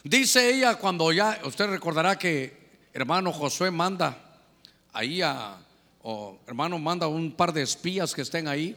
Dice 0.04 0.49
ella 0.49 0.75
cuando 0.75 1.12
ya, 1.12 1.39
usted 1.43 1.67
recordará 1.67 2.17
que 2.17 2.58
hermano 2.93 3.32
Josué 3.34 3.71
manda 3.71 4.17
ahí 4.93 5.21
a, 5.21 5.58
o 6.02 6.39
hermano 6.47 6.80
manda 6.80 7.08
un 7.08 7.32
par 7.34 7.54
de 7.54 7.62
espías 7.62 8.13
que 8.13 8.21
estén 8.21 8.47
ahí. 8.47 8.75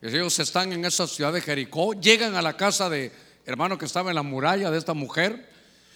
Ellos 0.00 0.38
están 0.38 0.72
en 0.72 0.84
esa 0.84 1.06
ciudad 1.06 1.32
de 1.32 1.40
Jericó, 1.40 1.94
llegan 1.94 2.34
a 2.34 2.42
la 2.42 2.56
casa 2.56 2.90
de 2.90 3.12
hermano 3.46 3.78
que 3.78 3.86
estaba 3.86 4.10
en 4.10 4.16
la 4.16 4.22
muralla 4.22 4.70
de 4.70 4.78
esta 4.78 4.94
mujer. 4.94 5.50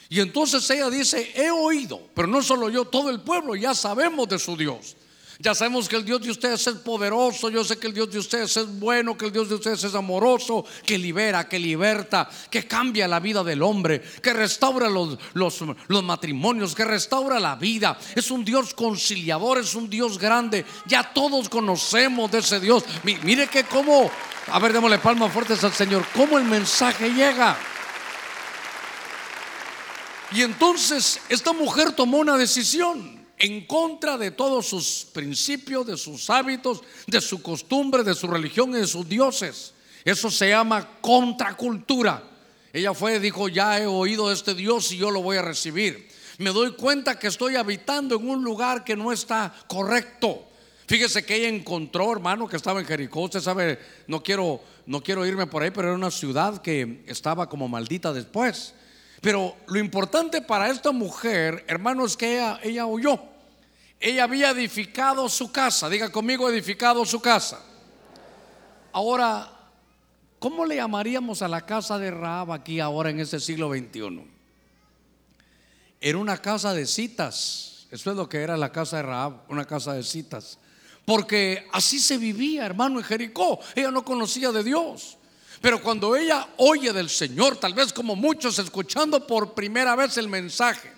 Y 0.08 0.20
entonces 0.20 0.68
ella 0.70 0.88
dice, 0.88 1.32
he 1.34 1.50
oído, 1.50 2.00
pero 2.14 2.28
no 2.28 2.40
solo 2.40 2.68
yo, 2.70 2.84
todo 2.84 3.10
el 3.10 3.20
pueblo 3.20 3.56
ya 3.56 3.74
sabemos 3.74 4.28
de 4.28 4.38
su 4.38 4.56
Dios. 4.56 4.96
Ya 5.38 5.54
sabemos 5.54 5.86
que 5.86 5.96
el 5.96 6.04
Dios 6.04 6.22
de 6.22 6.30
ustedes 6.30 6.66
es 6.66 6.74
poderoso, 6.76 7.50
yo 7.50 7.62
sé 7.62 7.78
que 7.78 7.88
el 7.88 7.92
Dios 7.92 8.10
de 8.10 8.18
ustedes 8.18 8.56
es 8.56 8.78
bueno, 8.78 9.18
que 9.18 9.26
el 9.26 9.32
Dios 9.32 9.48
de 9.50 9.56
ustedes 9.56 9.84
es 9.84 9.94
amoroso, 9.94 10.64
que 10.84 10.96
libera, 10.96 11.46
que 11.46 11.58
liberta, 11.58 12.28
que 12.50 12.66
cambia 12.66 13.06
la 13.06 13.20
vida 13.20 13.44
del 13.44 13.62
hombre, 13.62 14.00
que 14.00 14.32
restaura 14.32 14.88
los, 14.88 15.18
los, 15.34 16.02
matrimonios, 16.02 16.74
que 16.74 16.86
restaura 16.86 17.38
la 17.38 17.54
vida. 17.56 17.98
Es 18.14 18.30
un 18.30 18.46
Dios 18.46 18.72
conciliador, 18.72 19.58
es 19.58 19.74
un 19.74 19.90
Dios 19.90 20.18
grande. 20.18 20.64
Ya 20.86 21.12
todos 21.12 21.50
conocemos 21.50 22.30
de 22.30 22.38
ese 22.38 22.58
Dios. 22.58 22.84
Mire 23.02 23.46
que 23.48 23.64
como, 23.64 24.10
a 24.46 24.58
ver, 24.58 24.72
démosle 24.72 24.98
palmas 24.98 25.32
fuertes 25.32 25.62
al 25.64 25.74
Señor, 25.74 26.06
cómo 26.14 26.38
el 26.38 26.44
mensaje 26.44 27.10
llega. 27.10 27.58
Y 30.32 30.40
entonces 30.40 31.20
esta 31.28 31.52
mujer 31.52 31.92
tomó 31.92 32.18
una 32.18 32.38
decisión 32.38 33.15
en 33.38 33.66
contra 33.66 34.16
de 34.16 34.30
todos 34.30 34.66
sus 34.66 35.06
principios, 35.12 35.86
de 35.86 35.96
sus 35.96 36.30
hábitos, 36.30 36.82
de 37.06 37.20
su 37.20 37.42
costumbre, 37.42 38.02
de 38.02 38.14
su 38.14 38.26
religión 38.26 38.70
y 38.70 38.78
de 38.80 38.86
sus 38.86 39.08
dioses. 39.08 39.74
Eso 40.04 40.30
se 40.30 40.50
llama 40.50 40.88
contracultura. 41.00 42.22
Ella 42.72 42.94
fue, 42.94 43.18
dijo, 43.20 43.48
ya 43.48 43.80
he 43.80 43.86
oído 43.86 44.28
de 44.28 44.34
este 44.34 44.54
Dios 44.54 44.92
y 44.92 44.98
yo 44.98 45.10
lo 45.10 45.22
voy 45.22 45.36
a 45.36 45.42
recibir. 45.42 46.08
Me 46.38 46.50
doy 46.50 46.72
cuenta 46.74 47.18
que 47.18 47.28
estoy 47.28 47.56
habitando 47.56 48.16
en 48.16 48.28
un 48.28 48.44
lugar 48.44 48.84
que 48.84 48.96
no 48.96 49.12
está 49.12 49.54
correcto. 49.66 50.46
Fíjese 50.86 51.24
que 51.24 51.36
ella 51.36 51.48
encontró, 51.48 52.12
hermano, 52.12 52.46
que 52.46 52.56
estaba 52.56 52.78
en 52.80 52.86
Jericó. 52.86 53.22
Usted 53.22 53.40
sabe, 53.40 53.78
no 54.06 54.22
quiero, 54.22 54.60
no 54.86 55.02
quiero 55.02 55.26
irme 55.26 55.46
por 55.46 55.62
ahí, 55.62 55.70
pero 55.70 55.88
era 55.88 55.96
una 55.96 56.10
ciudad 56.10 56.62
que 56.62 57.02
estaba 57.06 57.48
como 57.48 57.66
maldita 57.66 58.12
después. 58.12 58.74
Pero 59.20 59.56
lo 59.66 59.78
importante 59.78 60.42
para 60.42 60.70
esta 60.70 60.92
mujer, 60.92 61.64
hermano, 61.68 62.04
es 62.04 62.16
que 62.16 62.42
ella, 62.62 62.86
huyó. 62.86 63.18
Ella 63.98 64.24
había 64.24 64.50
edificado 64.50 65.28
su 65.28 65.50
casa. 65.50 65.88
Diga 65.88 66.10
conmigo, 66.10 66.48
edificado 66.48 67.04
su 67.04 67.20
casa. 67.20 67.60
Ahora, 68.92 69.50
¿cómo 70.38 70.64
le 70.66 70.76
llamaríamos 70.76 71.42
a 71.42 71.48
la 71.48 71.64
casa 71.64 71.98
de 71.98 72.10
Rahab 72.10 72.52
aquí 72.52 72.80
ahora 72.80 73.10
en 73.10 73.20
este 73.20 73.40
siglo 73.40 73.70
XXI? 73.70 74.22
Era 76.00 76.18
una 76.18 76.36
casa 76.38 76.74
de 76.74 76.86
citas. 76.86 77.86
Eso 77.90 78.10
es 78.10 78.16
lo 78.16 78.28
que 78.28 78.42
era 78.42 78.56
la 78.56 78.70
casa 78.70 78.98
de 78.98 79.02
Rahab, 79.04 79.42
una 79.48 79.64
casa 79.64 79.94
de 79.94 80.02
citas. 80.02 80.58
Porque 81.06 81.66
así 81.72 82.00
se 82.00 82.18
vivía, 82.18 82.66
hermano, 82.66 82.98
en 82.98 83.04
Jericó. 83.04 83.60
Ella 83.74 83.90
no 83.90 84.04
conocía 84.04 84.50
de 84.50 84.62
Dios. 84.62 85.15
Pero 85.60 85.82
cuando 85.82 86.16
ella 86.16 86.48
oye 86.58 86.92
del 86.92 87.08
Señor, 87.08 87.56
tal 87.56 87.74
vez 87.74 87.92
como 87.92 88.14
muchos 88.14 88.58
escuchando 88.58 89.26
por 89.26 89.54
primera 89.54 89.96
vez 89.96 90.16
el 90.16 90.28
mensaje, 90.28 90.92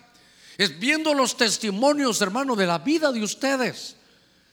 es 0.57 0.77
viendo 0.77 1.13
los 1.13 1.37
testimonios, 1.37 2.21
hermano, 2.21 2.55
de 2.55 2.67
la 2.67 2.79
vida 2.79 3.11
de 3.11 3.23
ustedes. 3.23 3.95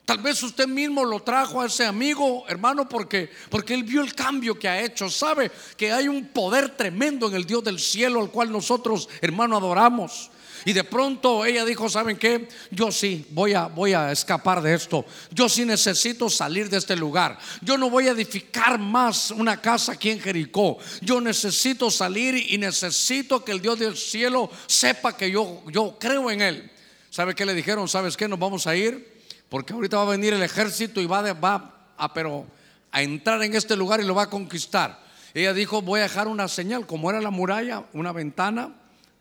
Tal 0.04 0.18
vez 0.18 0.40
usted 0.44 0.68
mismo 0.68 1.04
lo 1.04 1.20
trajo 1.20 1.60
a 1.60 1.66
ese 1.66 1.84
amigo, 1.84 2.44
hermano, 2.48 2.88
porque, 2.88 3.28
porque 3.50 3.74
él 3.74 3.82
vio 3.82 4.02
el 4.02 4.14
cambio 4.14 4.56
que 4.56 4.68
ha 4.68 4.80
hecho. 4.80 5.10
Sabe 5.10 5.50
que 5.76 5.90
hay 5.90 6.06
un 6.06 6.28
poder 6.28 6.76
tremendo 6.76 7.26
en 7.26 7.34
el 7.34 7.44
Dios 7.44 7.64
del 7.64 7.80
cielo 7.80 8.20
al 8.20 8.30
cual 8.30 8.52
nosotros, 8.52 9.08
hermano, 9.20 9.56
adoramos. 9.56 10.30
Y 10.66 10.72
de 10.72 10.82
pronto 10.82 11.44
ella 11.44 11.64
dijo, 11.64 11.88
¿saben 11.88 12.16
qué? 12.16 12.48
Yo 12.72 12.90
sí, 12.90 13.24
voy 13.30 13.54
a, 13.54 13.68
voy 13.68 13.92
a 13.92 14.10
escapar 14.10 14.60
de 14.60 14.74
esto. 14.74 15.06
Yo 15.30 15.48
sí 15.48 15.64
necesito 15.64 16.28
salir 16.28 16.68
de 16.68 16.78
este 16.78 16.96
lugar. 16.96 17.38
Yo 17.62 17.78
no 17.78 17.88
voy 17.88 18.08
a 18.08 18.10
edificar 18.10 18.76
más 18.76 19.30
una 19.30 19.60
casa 19.60 19.92
aquí 19.92 20.10
en 20.10 20.18
Jericó. 20.18 20.78
Yo 21.00 21.20
necesito 21.20 21.88
salir 21.88 22.52
y 22.52 22.58
necesito 22.58 23.44
que 23.44 23.52
el 23.52 23.62
Dios 23.62 23.78
del 23.78 23.96
cielo 23.96 24.50
sepa 24.66 25.16
que 25.16 25.30
yo, 25.30 25.62
yo 25.70 25.96
creo 26.00 26.32
en 26.32 26.42
Él. 26.42 26.70
¿Sabe 27.10 27.36
qué 27.36 27.46
le 27.46 27.54
dijeron? 27.54 27.86
¿Sabes 27.86 28.16
qué? 28.16 28.26
Nos 28.26 28.40
vamos 28.40 28.66
a 28.66 28.74
ir 28.74 29.22
porque 29.48 29.72
ahorita 29.72 29.98
va 29.98 30.02
a 30.02 30.16
venir 30.16 30.32
el 30.32 30.42
ejército 30.42 31.00
y 31.00 31.06
va, 31.06 31.32
va 31.34 31.92
a, 31.96 32.12
pero, 32.12 32.44
a 32.90 33.02
entrar 33.02 33.40
en 33.44 33.54
este 33.54 33.76
lugar 33.76 34.00
y 34.00 34.04
lo 34.04 34.16
va 34.16 34.24
a 34.24 34.30
conquistar. 34.30 35.00
Ella 35.32 35.54
dijo, 35.54 35.80
voy 35.80 36.00
a 36.00 36.04
dejar 36.04 36.26
una 36.26 36.48
señal, 36.48 36.88
como 36.88 37.08
era 37.08 37.20
la 37.20 37.30
muralla, 37.30 37.84
una 37.92 38.10
ventana 38.10 38.74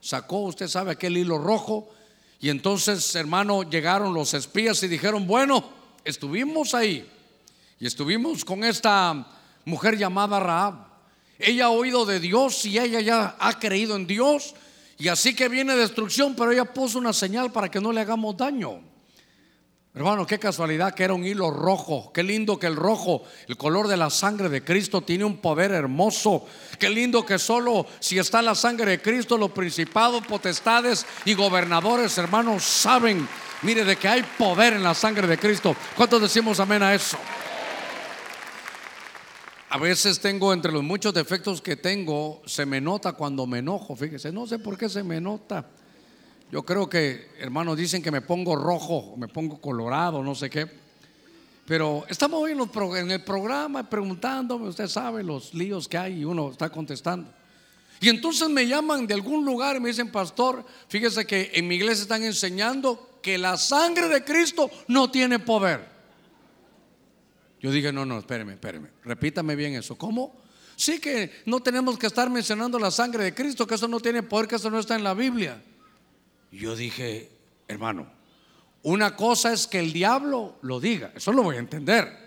sacó, 0.05 0.41
usted 0.41 0.67
sabe, 0.67 0.91
aquel 0.91 1.17
hilo 1.17 1.39
rojo. 1.39 1.89
Y 2.39 2.49
entonces, 2.49 3.15
hermano, 3.15 3.63
llegaron 3.63 4.13
los 4.13 4.35
espías 4.35 4.81
y 4.83 4.87
dijeron, 4.87 5.25
bueno, 5.25 5.67
estuvimos 6.03 6.75
ahí. 6.75 7.09
Y 7.79 7.87
estuvimos 7.87 8.45
con 8.45 8.63
esta 8.63 9.25
mujer 9.65 9.97
llamada 9.97 10.39
Raab. 10.39 10.75
Ella 11.39 11.65
ha 11.65 11.69
oído 11.69 12.05
de 12.05 12.19
Dios 12.19 12.65
y 12.65 12.77
ella 12.77 13.01
ya 13.01 13.35
ha 13.39 13.59
creído 13.59 13.95
en 13.95 14.05
Dios. 14.05 14.53
Y 14.99 15.07
así 15.07 15.35
que 15.35 15.49
viene 15.49 15.75
destrucción, 15.75 16.35
pero 16.35 16.51
ella 16.51 16.65
puso 16.65 16.99
una 16.99 17.11
señal 17.11 17.51
para 17.51 17.69
que 17.69 17.81
no 17.81 17.91
le 17.91 18.01
hagamos 18.01 18.37
daño. 18.37 18.81
Hermano, 19.95 20.27
qué 20.27 20.37
casualidad 20.37 20.93
que 20.93 21.05
era 21.05 21.13
un 21.13 21.25
hilo 21.25 21.49
rojo. 21.51 22.11
Qué 22.13 22.21
lindo 22.21 22.59
que 22.59 22.67
el 22.67 22.75
rojo, 22.75 23.23
el 23.47 23.55
color 23.55 23.87
de 23.87 23.95
la 23.95 24.09
sangre 24.09 24.49
de 24.49 24.61
Cristo, 24.61 25.01
tiene 25.01 25.23
un 25.23 25.37
poder 25.37 25.71
hermoso. 25.71 26.45
Qué 26.77 26.89
lindo 26.89 27.25
que 27.25 27.39
solo 27.39 27.85
si 28.01 28.19
está 28.19 28.41
la 28.41 28.55
sangre 28.55 28.91
de 28.91 29.01
Cristo, 29.01 29.37
los 29.37 29.51
principados, 29.51 30.27
potestades 30.27 31.05
y 31.23 31.33
gobernadores, 31.33 32.17
hermanos, 32.17 32.63
saben, 32.63 33.25
mire, 33.61 33.85
de 33.85 33.95
que 33.95 34.09
hay 34.09 34.23
poder 34.37 34.73
en 34.73 34.83
la 34.83 34.93
sangre 34.93 35.27
de 35.27 35.37
Cristo. 35.37 35.73
¿Cuántos 35.95 36.21
decimos 36.21 36.59
amén 36.59 36.83
a 36.83 36.93
eso? 36.93 37.17
A 39.69 39.77
veces 39.77 40.19
tengo, 40.19 40.51
entre 40.51 40.73
los 40.73 40.83
muchos 40.83 41.13
defectos 41.13 41.61
que 41.61 41.77
tengo, 41.77 42.41
se 42.45 42.65
me 42.65 42.81
nota 42.81 43.13
cuando 43.13 43.47
me 43.47 43.59
enojo. 43.59 43.95
Fíjese, 43.95 44.33
no 44.33 44.45
sé 44.45 44.59
por 44.59 44.77
qué 44.77 44.89
se 44.89 45.03
me 45.03 45.21
nota. 45.21 45.65
Yo 46.55 46.63
creo 46.63 46.87
que, 46.87 47.31
hermanos, 47.37 47.75
dicen 47.75 48.01
que 48.01 48.11
me 48.11 48.21
pongo 48.21 48.55
rojo, 48.55 49.15
me 49.17 49.27
pongo 49.27 49.59
colorado, 49.59 50.23
no 50.23 50.33
sé 50.33 50.49
qué. 50.49 50.65
Pero 51.67 52.05
estamos 52.07 52.41
hoy 52.41 52.53
en, 52.53 53.11
el 53.11 53.21
programa 53.25 53.89
preguntándome, 53.89 54.69
usted 54.69 54.87
sabe 54.87 55.21
los 55.21 55.53
líos 55.53 55.89
que 55.89 55.97
hay 55.97 56.21
y 56.21 56.23
uno 56.23 56.51
está 56.51 56.69
contestando. 56.69 57.29
Y 57.99 58.07
entonces 58.07 58.47
me 58.47 58.65
llaman 58.65 59.05
de 59.05 59.15
algún 59.15 59.43
lugar 59.43 59.75
y 59.75 59.81
me 59.81 59.89
dicen, 59.89 60.09
pastor, 60.09 60.65
fíjese 60.87 61.25
que 61.25 61.51
en 61.55 61.67
mi 61.67 61.75
iglesia 61.75 62.03
están 62.03 62.23
enseñando 62.23 63.19
que 63.21 63.37
la 63.37 63.57
sangre 63.57 64.07
de 64.07 64.23
Cristo 64.23 64.71
no 64.87 65.11
tiene 65.11 65.39
poder. 65.39 65.85
Yo 67.59 67.69
dije, 67.69 67.91
no, 67.91 68.05
no, 68.05 68.19
espéreme, 68.19 68.53
espéreme, 68.53 68.91
repítame 69.03 69.57
bien 69.57 69.73
eso. 69.73 69.97
¿Cómo? 69.97 70.33
Sí 70.77 71.01
que 71.01 71.33
no 71.47 71.59
tenemos 71.59 71.99
que 71.99 72.07
estar 72.07 72.29
mencionando 72.29 72.79
la 72.79 72.91
sangre 72.91 73.25
de 73.25 73.33
Cristo, 73.33 73.67
que 73.67 73.75
eso 73.75 73.89
no 73.89 73.99
tiene 73.99 74.23
poder, 74.23 74.47
que 74.47 74.55
eso 74.55 74.71
no 74.71 74.79
está 74.79 74.95
en 74.95 75.03
la 75.03 75.13
Biblia. 75.13 75.61
Yo 76.55 76.75
dije, 76.75 77.29
hermano, 77.67 78.07
una 78.83 79.15
cosa 79.15 79.51
es 79.51 79.67
que 79.67 79.79
el 79.79 79.91
diablo 79.91 80.57
lo 80.61 80.79
diga, 80.79 81.11
eso 81.15 81.31
lo 81.31 81.43
voy 81.43 81.57
a 81.57 81.59
entender. 81.59 82.25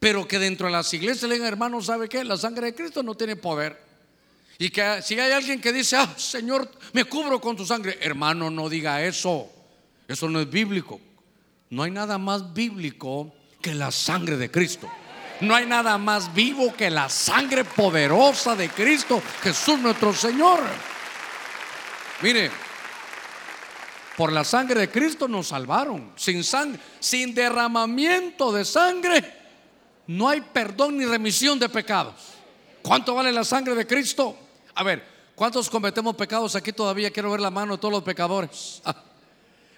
Pero 0.00 0.26
que 0.26 0.38
dentro 0.38 0.66
de 0.66 0.72
las 0.72 0.92
iglesias 0.92 1.28
le 1.28 1.36
digan, 1.36 1.48
hermano, 1.48 1.80
¿sabe 1.80 2.08
qué? 2.08 2.24
La 2.24 2.36
sangre 2.36 2.66
de 2.66 2.74
Cristo 2.74 3.02
no 3.02 3.14
tiene 3.14 3.36
poder. 3.36 3.80
Y 4.58 4.70
que 4.70 5.00
si 5.02 5.18
hay 5.18 5.32
alguien 5.32 5.60
que 5.60 5.72
dice, 5.72 5.96
ah, 5.96 6.14
Señor, 6.16 6.70
me 6.92 7.04
cubro 7.04 7.40
con 7.40 7.56
tu 7.56 7.64
sangre, 7.64 7.98
hermano, 8.00 8.50
no 8.50 8.68
diga 8.68 9.02
eso. 9.02 9.50
Eso 10.06 10.28
no 10.28 10.40
es 10.40 10.50
bíblico. 10.50 11.00
No 11.70 11.82
hay 11.82 11.90
nada 11.90 12.18
más 12.18 12.52
bíblico 12.52 13.34
que 13.60 13.74
la 13.74 13.90
sangre 13.90 14.36
de 14.36 14.50
Cristo. 14.50 14.90
No 15.40 15.54
hay 15.54 15.66
nada 15.66 15.96
más 15.98 16.32
vivo 16.34 16.74
que 16.74 16.90
la 16.90 17.08
sangre 17.08 17.64
poderosa 17.64 18.54
de 18.54 18.68
Cristo, 18.68 19.22
Jesús 19.42 19.78
nuestro 19.78 20.12
Señor. 20.12 20.60
Mire, 22.20 22.50
Por 24.16 24.32
la 24.32 24.44
sangre 24.44 24.80
de 24.80 24.90
Cristo 24.90 25.26
nos 25.26 25.48
salvaron. 25.48 26.12
Sin 26.16 26.44
sangre, 26.44 26.80
sin 27.00 27.34
derramamiento 27.34 28.52
de 28.52 28.64
sangre, 28.64 29.24
no 30.06 30.28
hay 30.28 30.40
perdón 30.40 30.98
ni 30.98 31.04
remisión 31.04 31.58
de 31.58 31.68
pecados. 31.68 32.14
¿Cuánto 32.82 33.14
vale 33.14 33.32
la 33.32 33.44
sangre 33.44 33.74
de 33.74 33.86
Cristo? 33.86 34.36
A 34.74 34.82
ver, 34.82 35.04
¿cuántos 35.34 35.68
cometemos 35.68 36.14
pecados 36.14 36.54
aquí 36.54 36.72
todavía? 36.72 37.10
Quiero 37.10 37.30
ver 37.30 37.40
la 37.40 37.50
mano 37.50 37.72
de 37.72 37.78
todos 37.78 37.92
los 37.92 38.02
pecadores. 38.02 38.82
Ah, 38.94 39.02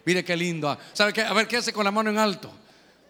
mire 0.05 0.25
qué 0.25 0.37
lindo. 0.37 0.77
¿Sabe 0.93 1.13
qué? 1.13 1.23
A 1.23 1.33
ver, 1.33 1.49
¿qué 1.49 1.57
hace 1.57 1.73
con 1.73 1.85
la 1.85 1.91
mano 1.91 2.11
en 2.11 2.19
alto? 2.19 2.49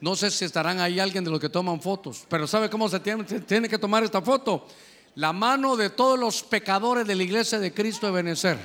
No 0.00 0.16
sé 0.16 0.30
si 0.30 0.46
estarán 0.46 0.80
ahí 0.80 0.98
alguien 0.98 1.24
de 1.24 1.30
los 1.30 1.40
que 1.40 1.50
toman 1.50 1.80
fotos, 1.80 2.24
pero 2.28 2.46
¿sabe 2.46 2.70
cómo 2.70 2.88
se 2.88 3.00
tiene, 3.00 3.24
tiene 3.24 3.68
que 3.68 3.76
tomar 3.76 4.02
esta 4.02 4.22
foto? 4.22 4.66
La 5.14 5.32
mano 5.32 5.76
de 5.76 5.90
todos 5.90 6.18
los 6.18 6.42
pecadores 6.42 7.06
de 7.06 7.14
la 7.14 7.22
iglesia 7.22 7.58
de 7.58 7.72
Cristo 7.72 8.06
de 8.06 8.12
Benecer. 8.12 8.58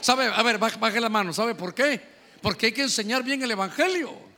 ¿Sabe? 0.00 0.26
A 0.26 0.42
ver, 0.42 0.58
baje 0.58 1.00
la 1.00 1.08
mano. 1.08 1.32
¿Sabe 1.32 1.54
por 1.54 1.74
qué? 1.74 2.00
Porque 2.40 2.66
hay 2.66 2.72
que 2.72 2.82
enseñar 2.82 3.22
bien 3.22 3.42
el 3.42 3.50
Evangelio. 3.50 4.28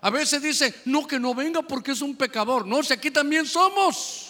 A 0.00 0.10
veces 0.10 0.40
dice, 0.40 0.74
no, 0.84 1.06
que 1.06 1.18
no 1.18 1.34
venga 1.34 1.62
porque 1.62 1.92
es 1.92 2.02
un 2.02 2.16
pecador. 2.16 2.66
No, 2.66 2.82
si 2.82 2.92
aquí 2.92 3.10
también 3.10 3.46
somos. 3.46 4.28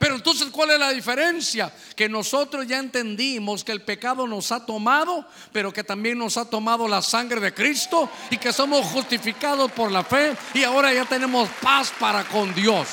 Pero 0.00 0.14
entonces, 0.14 0.48
¿cuál 0.48 0.70
es 0.70 0.78
la 0.78 0.90
diferencia? 0.92 1.70
Que 1.94 2.08
nosotros 2.08 2.66
ya 2.66 2.78
entendimos 2.78 3.62
que 3.62 3.72
el 3.72 3.82
pecado 3.82 4.26
nos 4.26 4.50
ha 4.50 4.64
tomado, 4.64 5.26
pero 5.52 5.74
que 5.74 5.84
también 5.84 6.16
nos 6.16 6.38
ha 6.38 6.48
tomado 6.48 6.88
la 6.88 7.02
sangre 7.02 7.38
de 7.38 7.52
Cristo 7.52 8.08
y 8.30 8.38
que 8.38 8.50
somos 8.50 8.86
justificados 8.86 9.70
por 9.72 9.92
la 9.92 10.02
fe 10.02 10.34
y 10.54 10.62
ahora 10.64 10.90
ya 10.94 11.04
tenemos 11.04 11.50
paz 11.60 11.92
para 12.00 12.24
con 12.24 12.54
Dios. 12.54 12.88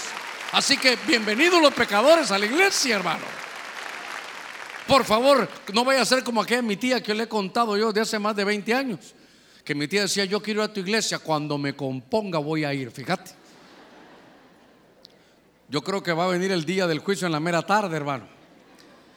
Así 0.51 0.75
que 0.75 0.97
bienvenidos 1.07 1.61
los 1.61 1.73
pecadores 1.73 2.29
a 2.31 2.37
la 2.37 2.45
iglesia, 2.45 2.97
hermano. 2.97 3.46
Por 4.87 5.03
favor, 5.03 5.49
no 5.73 5.83
vaya 5.83 6.01
a 6.01 6.05
ser 6.05 6.23
como 6.23 6.41
aquella 6.41 6.61
mi 6.61 6.77
tía 6.77 7.03
que 7.03 7.13
le 7.13 7.23
he 7.23 7.27
contado 7.27 7.75
yo 7.75 7.91
de 7.91 8.01
hace 8.01 8.17
más 8.19 8.35
de 8.35 8.45
20 8.45 8.73
años. 8.73 8.99
Que 9.65 9.75
mi 9.75 9.87
tía 9.87 10.03
decía, 10.03 10.23
yo 10.23 10.41
quiero 10.41 10.63
ir 10.63 10.69
a 10.69 10.73
tu 10.73 10.79
iglesia, 10.79 11.19
cuando 11.19 11.57
me 11.57 11.75
componga 11.75 12.39
voy 12.39 12.63
a 12.63 12.73
ir, 12.73 12.89
fíjate. 12.89 13.31
Yo 15.67 15.81
creo 15.83 16.01
que 16.01 16.13
va 16.13 16.23
a 16.23 16.27
venir 16.29 16.53
el 16.53 16.63
día 16.63 16.87
del 16.87 16.99
juicio 16.99 17.25
en 17.25 17.33
la 17.33 17.41
mera 17.41 17.65
tarde, 17.65 17.97
hermano. 17.97 18.25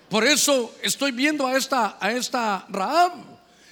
Por 0.09 0.25
eso 0.25 0.75
estoy 0.83 1.13
viendo 1.13 1.47
a 1.47 1.57
esta, 1.57 1.97
a 2.01 2.11
esta 2.11 2.67
Raab. 2.69 3.13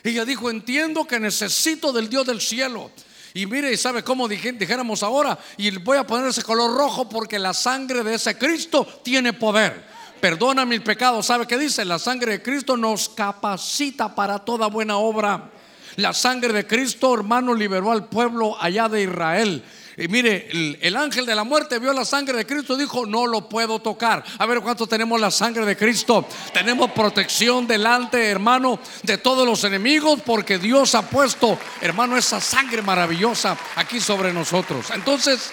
Ella 0.04 0.24
dijo, 0.24 0.48
entiendo 0.48 1.04
que 1.04 1.18
necesito 1.18 1.92
del 1.92 2.08
Dios 2.08 2.24
del 2.24 2.40
cielo. 2.40 2.92
Y 3.34 3.46
mire, 3.46 3.76
¿sabe 3.76 4.04
cómo 4.04 4.28
dijéramos 4.28 5.02
ahora? 5.02 5.36
Y 5.56 5.76
voy 5.78 5.98
a 5.98 6.06
poner 6.06 6.28
ese 6.28 6.42
color 6.42 6.76
rojo 6.76 7.08
porque 7.08 7.40
la 7.40 7.52
sangre 7.52 8.04
de 8.04 8.14
ese 8.14 8.38
Cristo 8.38 8.86
tiene 9.02 9.32
poder. 9.32 9.97
Perdona 10.20 10.64
mis 10.64 10.80
pecados. 10.80 11.26
¿Sabe 11.26 11.46
qué 11.46 11.56
dice? 11.56 11.84
La 11.84 11.98
sangre 11.98 12.32
de 12.32 12.42
Cristo 12.42 12.76
nos 12.76 13.08
capacita 13.08 14.14
para 14.14 14.38
toda 14.38 14.66
buena 14.68 14.98
obra. 14.98 15.50
La 15.96 16.12
sangre 16.12 16.52
de 16.52 16.66
Cristo, 16.66 17.14
hermano, 17.14 17.54
liberó 17.54 17.92
al 17.92 18.06
pueblo 18.06 18.56
allá 18.60 18.88
de 18.88 19.02
Israel. 19.02 19.64
Y 19.96 20.06
mire, 20.06 20.48
el, 20.80 20.96
ángel 20.96 21.26
de 21.26 21.34
la 21.34 21.42
muerte 21.42 21.80
vio 21.80 21.92
la 21.92 22.04
sangre 22.04 22.36
de 22.36 22.46
Cristo 22.46 22.74
y 22.74 22.78
dijo, 22.78 23.04
no 23.04 23.26
lo 23.26 23.48
puedo 23.48 23.80
tocar. 23.80 24.22
A 24.38 24.46
ver 24.46 24.60
cuánto 24.60 24.86
tenemos 24.86 25.20
la 25.20 25.32
sangre 25.32 25.66
de 25.66 25.76
Cristo. 25.76 26.24
Tenemos 26.52 26.92
protección 26.92 27.66
delante, 27.66 28.28
hermano, 28.28 28.78
de 29.02 29.18
todos 29.18 29.44
los 29.44 29.64
enemigos, 29.64 30.20
porque 30.24 30.58
Dios 30.58 30.94
ha 30.94 31.02
puesto, 31.02 31.58
hermano, 31.80 32.16
esa 32.16 32.40
sangre 32.40 32.80
maravillosa 32.80 33.58
aquí 33.74 33.98
sobre 33.98 34.32
nosotros. 34.32 34.86
Entonces, 34.94 35.50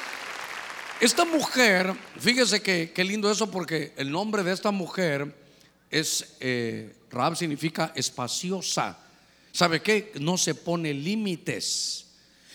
esta 1.02 1.26
mujer, 1.26 1.94
fíjese 2.20 2.62
que 2.62 2.92
qué 2.92 3.04
lindo 3.04 3.30
eso, 3.30 3.52
porque 3.52 3.94
el 3.98 4.12
nombre 4.12 4.44
de 4.44 4.54
esta 4.54 4.72
mujer 4.72 5.36
es, 5.92 6.38
eh, 6.40 6.96
Rab 7.12 7.36
significa 7.36 7.92
espaciosa. 7.96 8.98
¿Sabe 9.52 9.82
qué? 9.82 10.12
No 10.20 10.38
se 10.38 10.56
pone 10.56 10.94
límites. 10.94 12.06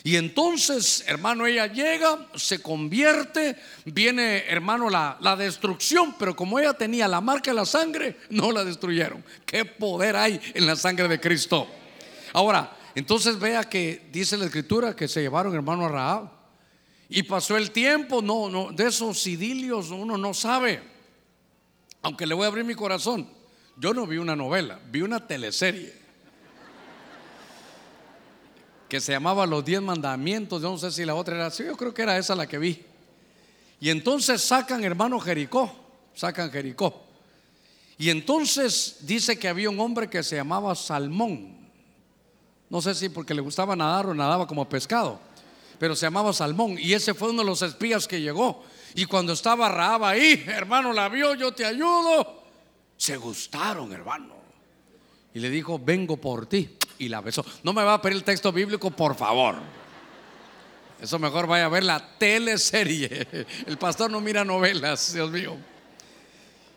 Y 0.03 0.16
entonces, 0.16 1.05
hermano, 1.07 1.46
ella 1.46 1.66
llega, 1.66 2.29
se 2.35 2.62
convierte, 2.62 3.57
viene, 3.85 4.44
hermano, 4.48 4.88
la, 4.88 5.18
la, 5.20 5.37
destrucción, 5.37 6.14
pero 6.18 6.35
como 6.35 6.59
ella 6.59 6.72
tenía 6.72 7.07
la 7.07 7.20
marca 7.20 7.50
de 7.50 7.57
la 7.57 7.66
sangre, 7.66 8.16
no 8.31 8.50
la 8.50 8.64
destruyeron. 8.64 9.22
¿Qué 9.44 9.66
poder 9.66 10.16
hay 10.16 10.40
en 10.55 10.66
la 10.66 10.76
sangre 10.76 11.07
de 11.07 11.20
Cristo? 11.20 11.68
Ahora, 12.33 12.74
entonces 12.94 13.38
vea 13.38 13.64
que 13.64 14.09
dice 14.11 14.38
la 14.38 14.46
escritura 14.46 14.96
que 14.96 15.09
se 15.09 15.20
llevaron, 15.20 15.55
hermano, 15.55 15.85
a 15.85 15.88
Rahab. 15.88 16.39
Y 17.11 17.25
pasó 17.25 17.57
el 17.57 17.73
tiempo, 17.73 18.23
no, 18.23 18.49
no, 18.49 18.70
de 18.70 18.87
esos 18.87 19.27
idilios 19.27 19.90
uno 19.90 20.16
no 20.16 20.33
sabe. 20.33 20.81
Aunque 22.03 22.25
le 22.25 22.35
voy 22.35 22.44
a 22.44 22.46
abrir 22.46 22.64
mi 22.64 22.75
corazón, 22.75 23.29
yo 23.77 23.92
no 23.92 24.07
vi 24.07 24.16
una 24.16 24.37
novela, 24.37 24.81
vi 24.90 25.03
una 25.03 25.27
teleserie 25.27 26.01
que 28.88 29.01
se 29.01 29.12
llamaba 29.12 29.46
Los 29.46 29.64
Diez 29.64 29.83
Mandamientos. 29.83 30.62
Yo 30.62 30.70
no 30.70 30.79
sé 30.79 30.92
si 30.92 31.05
la 31.05 31.14
otra 31.14 31.35
era 31.37 31.46
así, 31.46 31.64
yo 31.64 31.77
creo 31.77 31.92
que 31.92 32.03
era 32.03 32.16
esa 32.16 32.35
la 32.35 32.46
que 32.46 32.59
vi. 32.59 32.85
Y 33.81 33.90
entonces 33.90 34.40
sacan, 34.42 34.85
hermano 34.85 35.18
Jericó, 35.18 35.73
sacan 36.14 36.51
Jericó. 36.51 37.07
Y 37.99 38.11
entonces 38.11 38.99
dice 39.01 39.37
que 39.37 39.49
había 39.49 39.68
un 39.68 39.81
hombre 39.81 40.09
que 40.09 40.23
se 40.23 40.37
llamaba 40.37 40.75
Salmón. 40.75 41.57
No 42.68 42.81
sé 42.81 42.94
si 42.94 43.09
porque 43.09 43.35
le 43.35 43.40
gustaba 43.40 43.75
nadar 43.75 44.07
o 44.07 44.14
nadaba 44.14 44.46
como 44.46 44.68
pescado, 44.68 45.20
pero 45.81 45.97
se 45.97 46.05
llamaba 46.05 46.31
Salmón. 46.35 46.77
Y 46.79 46.93
ese 46.93 47.14
fue 47.14 47.31
uno 47.31 47.40
de 47.40 47.47
los 47.47 47.62
espías 47.62 48.07
que 48.07 48.21
llegó. 48.21 48.62
Y 48.95 49.07
cuando 49.07 49.33
estaba 49.33 49.66
Raab 49.71 50.05
ahí, 50.05 50.45
hermano, 50.47 50.93
la 50.93 51.09
vio, 51.09 51.35
yo 51.35 51.53
te 51.53 51.64
ayudo. 51.64 52.43
Se 52.99 53.16
gustaron, 53.16 53.90
hermano. 53.90 54.35
Y 55.33 55.40
le 55.40 55.49
dijo, 55.49 55.79
vengo 55.79 56.19
por 56.19 56.45
ti 56.45 56.77
y 56.99 57.09
la 57.09 57.23
besó. 57.23 57.47
No 57.62 57.73
me 57.73 57.83
va 57.83 57.95
a 57.95 58.03
pedir 58.03 58.19
el 58.19 58.25
texto 58.25 58.53
bíblico, 58.53 58.90
por 58.90 59.14
favor. 59.16 59.55
Eso 61.01 61.19
mejor 61.19 61.47
vaya 61.47 61.64
a 61.64 61.71
ver 61.71 61.85
la 61.85 62.19
teleserie. 62.19 63.27
El 63.66 63.79
pastor 63.79 64.11
no 64.11 64.21
mira 64.21 64.45
novelas, 64.45 65.14
Dios 65.14 65.31
mío. 65.31 65.57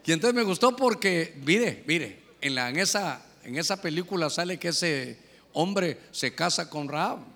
Y 0.05 0.13
entonces 0.13 0.33
me 0.33 0.43
gustó 0.43 0.77
porque, 0.77 1.41
mire, 1.43 1.83
mire, 1.85 2.23
en, 2.39 2.57
en, 2.57 2.79
esa, 2.79 3.25
en 3.43 3.57
esa 3.57 3.81
película 3.81 4.29
sale 4.29 4.57
que 4.57 4.69
ese 4.69 5.19
hombre 5.51 5.99
se 6.11 6.33
casa 6.33 6.69
con 6.69 6.87
Raab. 6.87 7.32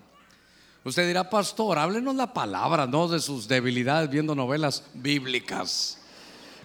Usted 0.88 1.06
dirá, 1.06 1.30
pastor, 1.30 1.78
háblenos 1.78 2.16
la 2.16 2.34
palabra, 2.34 2.88
no 2.88 3.10
de 3.10 3.20
sus 3.20 3.46
debilidades 3.46 4.10
viendo 4.10 4.34
novelas 4.34 4.84
bíblicas. 4.94 5.98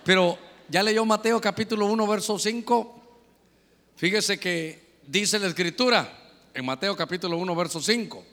Pero 0.05 0.39
ya 0.69 0.81
leyó 0.85 1.05
Mateo 1.05 1.41
capítulo 1.41 1.87
1, 1.87 2.07
verso 2.07 2.39
5. 2.39 3.03
Fíjese 3.97 4.39
que 4.39 5.01
dice 5.09 5.41
la 5.41 5.49
escritura 5.49 6.09
en 6.55 6.65
Mateo 6.65 6.95
capítulo 6.95 7.37
1, 7.37 7.57
verso 7.57 7.83
5. 7.83 8.25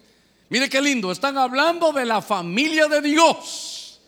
Mire 0.50 0.70
qué 0.70 0.80
lindo, 0.80 1.12
están 1.12 1.40
hablando 1.40 1.92
de 1.92 2.06
la 2.06 2.22
familia 2.22 2.86
de 2.86 3.02
Dios. 3.02 4.00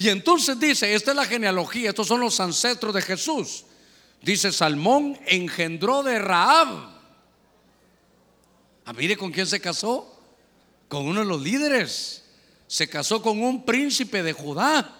Y 0.00 0.08
entonces 0.08 0.58
dice, 0.58 0.92
esta 0.92 1.12
es 1.12 1.16
la 1.16 1.26
genealogía, 1.26 1.90
estos 1.90 2.08
son 2.08 2.18
los 2.18 2.40
ancestros 2.40 2.92
de 2.92 3.02
Jesús. 3.02 3.66
Dice, 4.20 4.50
Salmón 4.50 5.16
engendró 5.28 6.02
de 6.02 6.18
Raab. 6.18 6.90
Ah, 8.84 8.92
mire 8.94 9.16
con 9.16 9.30
quién 9.30 9.46
se 9.46 9.60
casó. 9.60 10.16
Con 10.90 11.06
uno 11.06 11.20
de 11.20 11.26
los 11.26 11.40
líderes. 11.40 12.24
Se 12.66 12.88
casó 12.88 13.22
con 13.22 13.40
un 13.40 13.64
príncipe 13.64 14.24
de 14.24 14.32
Judá. 14.32 14.96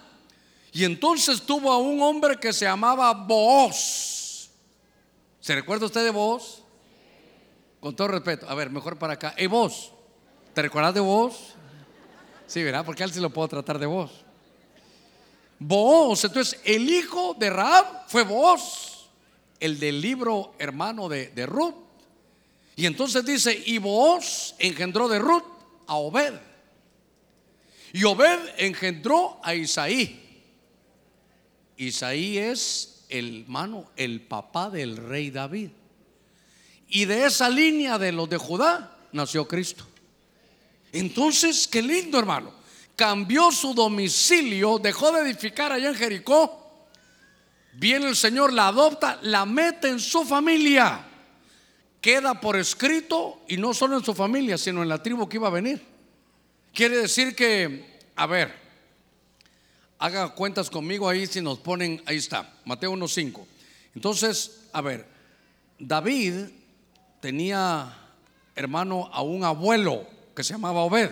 Y 0.71 0.85
entonces 0.85 1.41
tuvo 1.41 1.69
a 1.69 1.77
un 1.77 2.01
hombre 2.01 2.39
que 2.39 2.53
se 2.53 2.63
llamaba 2.63 3.13
Booz. 3.13 4.49
¿Se 5.41 5.53
recuerda 5.53 5.87
usted 5.87 6.05
de 6.05 6.11
Booz? 6.11 6.63
Con 7.81 7.93
todo 7.93 8.07
respeto. 8.07 8.49
A 8.49 8.55
ver, 8.55 8.69
mejor 8.69 8.97
para 8.97 9.13
acá. 9.13 9.35
¿Y 9.37 9.47
vos? 9.47 9.91
¿Te 10.53 10.61
recuerdas 10.61 10.93
de 10.93 11.01
vos? 11.01 11.55
Sí, 12.47 12.63
¿verdad? 12.63 12.85
Porque 12.85 13.03
él 13.03 13.11
sí 13.11 13.19
lo 13.19 13.29
puedo 13.29 13.49
tratar 13.49 13.77
de 13.77 13.85
vos. 13.85 14.11
Vos, 15.59 16.23
entonces 16.23 16.57
el 16.63 16.89
hijo 16.89 17.35
de 17.37 17.49
Raab 17.49 18.07
fue 18.07 18.23
vos, 18.23 19.09
el 19.59 19.77
del 19.77 19.99
libro 19.99 20.53
hermano 20.57 21.09
de, 21.09 21.27
de 21.31 21.45
Ruth. 21.45 21.75
Y 22.77 22.85
entonces 22.85 23.25
dice, 23.25 23.61
y 23.65 23.77
vos 23.77 24.55
engendró 24.57 25.09
de 25.09 25.19
Ruth 25.19 25.50
a 25.91 25.95
Obed. 25.95 26.33
Y 27.91 28.05
Obed 28.05 28.39
engendró 28.57 29.41
a 29.43 29.53
Isaí. 29.53 30.41
Isaí 31.75 32.37
es 32.37 33.03
el 33.09 33.41
hermano, 33.41 33.91
el 33.97 34.21
papá 34.21 34.69
del 34.69 34.95
rey 34.95 35.31
David. 35.31 35.71
Y 36.87 37.03
de 37.03 37.25
esa 37.25 37.49
línea 37.49 37.97
de 37.97 38.13
los 38.13 38.29
de 38.29 38.37
Judá 38.37 38.95
nació 39.11 39.45
Cristo. 39.49 39.85
Entonces, 40.93 41.67
qué 41.67 41.81
lindo 41.81 42.17
hermano. 42.19 42.53
Cambió 42.95 43.51
su 43.51 43.73
domicilio, 43.73 44.79
dejó 44.79 45.11
de 45.11 45.29
edificar 45.29 45.73
allá 45.73 45.89
en 45.89 45.95
Jericó. 45.95 46.87
Viene 47.73 48.07
el 48.07 48.15
Señor, 48.15 48.53
la 48.53 48.67
adopta, 48.67 49.19
la 49.23 49.45
mete 49.45 49.89
en 49.89 49.99
su 49.99 50.23
familia. 50.23 51.05
Queda 52.01 52.41
por 52.41 52.57
escrito 52.57 53.41
y 53.47 53.57
no 53.57 53.73
solo 53.73 53.97
en 53.97 54.03
su 54.03 54.13
familia, 54.13 54.57
sino 54.57 54.81
en 54.83 54.89
la 54.89 55.01
tribu 55.01 55.29
que 55.29 55.37
iba 55.37 55.47
a 55.47 55.51
venir. 55.51 55.81
Quiere 56.73 56.97
decir 56.97 57.35
que, 57.35 58.01
a 58.15 58.25
ver, 58.25 58.53
haga 59.99 60.29
cuentas 60.29 60.69
conmigo 60.69 61.07
ahí 61.07 61.27
si 61.27 61.41
nos 61.41 61.59
ponen, 61.59 62.01
ahí 62.05 62.17
está, 62.17 62.53
Mateo 62.65 62.91
1.5. 62.93 63.45
Entonces, 63.93 64.61
a 64.73 64.81
ver, 64.81 65.05
David 65.77 66.47
tenía 67.19 68.01
hermano, 68.55 69.09
a 69.11 69.21
un 69.21 69.43
abuelo 69.43 70.05
que 70.35 70.43
se 70.43 70.53
llamaba 70.53 70.81
Obed. 70.81 71.11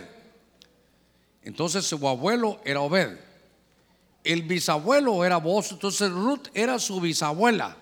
Entonces 1.44 1.86
su 1.86 2.08
abuelo 2.08 2.60
era 2.66 2.82
Obed. 2.82 3.18
El 4.24 4.44
bisabuelo 4.44 5.24
era 5.24 5.38
vos, 5.38 5.72
entonces 5.72 6.12
Ruth 6.12 6.48
era 6.54 6.78
su 6.80 7.00
bisabuela. 7.00 7.76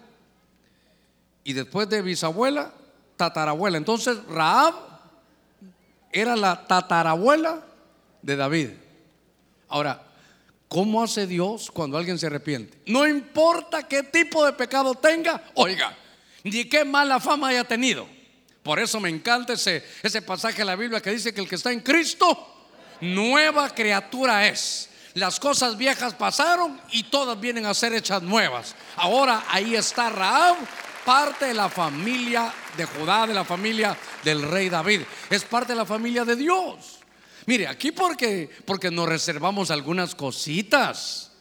Y 1.44 1.54
después 1.54 1.90
de 1.90 2.02
bisabuela, 2.02 2.74
tatarabuela. 3.18 3.78
Entonces 3.78 4.18
Raab 4.30 4.76
era 6.12 6.36
la 6.36 6.66
tatarabuela 6.68 7.62
de 8.22 8.36
David. 8.36 8.70
Ahora, 9.68 10.04
¿cómo 10.68 11.04
hace 11.04 11.28
Dios 11.28 11.70
cuando 11.72 11.98
alguien 11.98 12.18
se 12.18 12.28
arrepiente? 12.28 12.78
No 12.86 13.08
importa 13.08 13.88
qué 13.88 14.04
tipo 14.04 14.46
de 14.46 14.54
pecado 14.54 14.96
tenga, 14.96 15.44
oiga, 15.56 15.96
ni 16.44 16.66
qué 16.66 16.86
mala 16.86 17.20
fama 17.20 17.50
haya 17.50 17.64
tenido. 17.64 18.08
Por 18.64 18.80
eso 18.80 19.00
me 19.00 19.10
encanta 19.10 19.54
ese, 19.54 19.84
ese 20.04 20.22
pasaje 20.22 20.60
de 20.60 20.66
la 20.66 20.76
Biblia 20.76 21.02
que 21.02 21.12
dice 21.12 21.34
que 21.34 21.42
el 21.42 21.48
que 21.48 21.56
está 21.56 21.72
en 21.72 21.82
Cristo, 21.82 22.68
nueva 23.02 23.74
criatura 23.74 24.48
es. 24.48 24.90
Las 25.14 25.40
cosas 25.40 25.78
viejas 25.78 26.14
pasaron 26.14 26.80
y 26.92 27.04
todas 27.04 27.40
vienen 27.40 27.66
a 27.66 27.74
ser 27.74 27.94
hechas 27.94 28.22
nuevas. 28.22 28.76
Ahora 28.98 29.46
ahí 29.50 29.76
está 29.76 30.10
Raab, 30.10 30.58
parte 31.06 31.46
de 31.46 31.54
la 31.54 31.70
familia 31.70 32.54
de 32.78 32.86
Judá, 32.86 33.28
de 33.28 33.34
la 33.34 33.44
familia 33.44 33.98
del 34.24 34.44
rey 34.44 34.70
David. 34.70 35.02
Es 35.30 35.44
parte 35.44 35.74
de 35.74 35.80
la 35.80 35.86
familia 35.86 36.24
de 36.24 36.36
Dios. 36.36 37.00
Mire, 37.46 37.68
aquí 37.68 37.92
porque, 37.92 38.50
porque 38.66 38.92
nos 38.92 39.10
reservamos 39.10 39.72
algunas 39.72 40.16
cositas. 40.16 41.32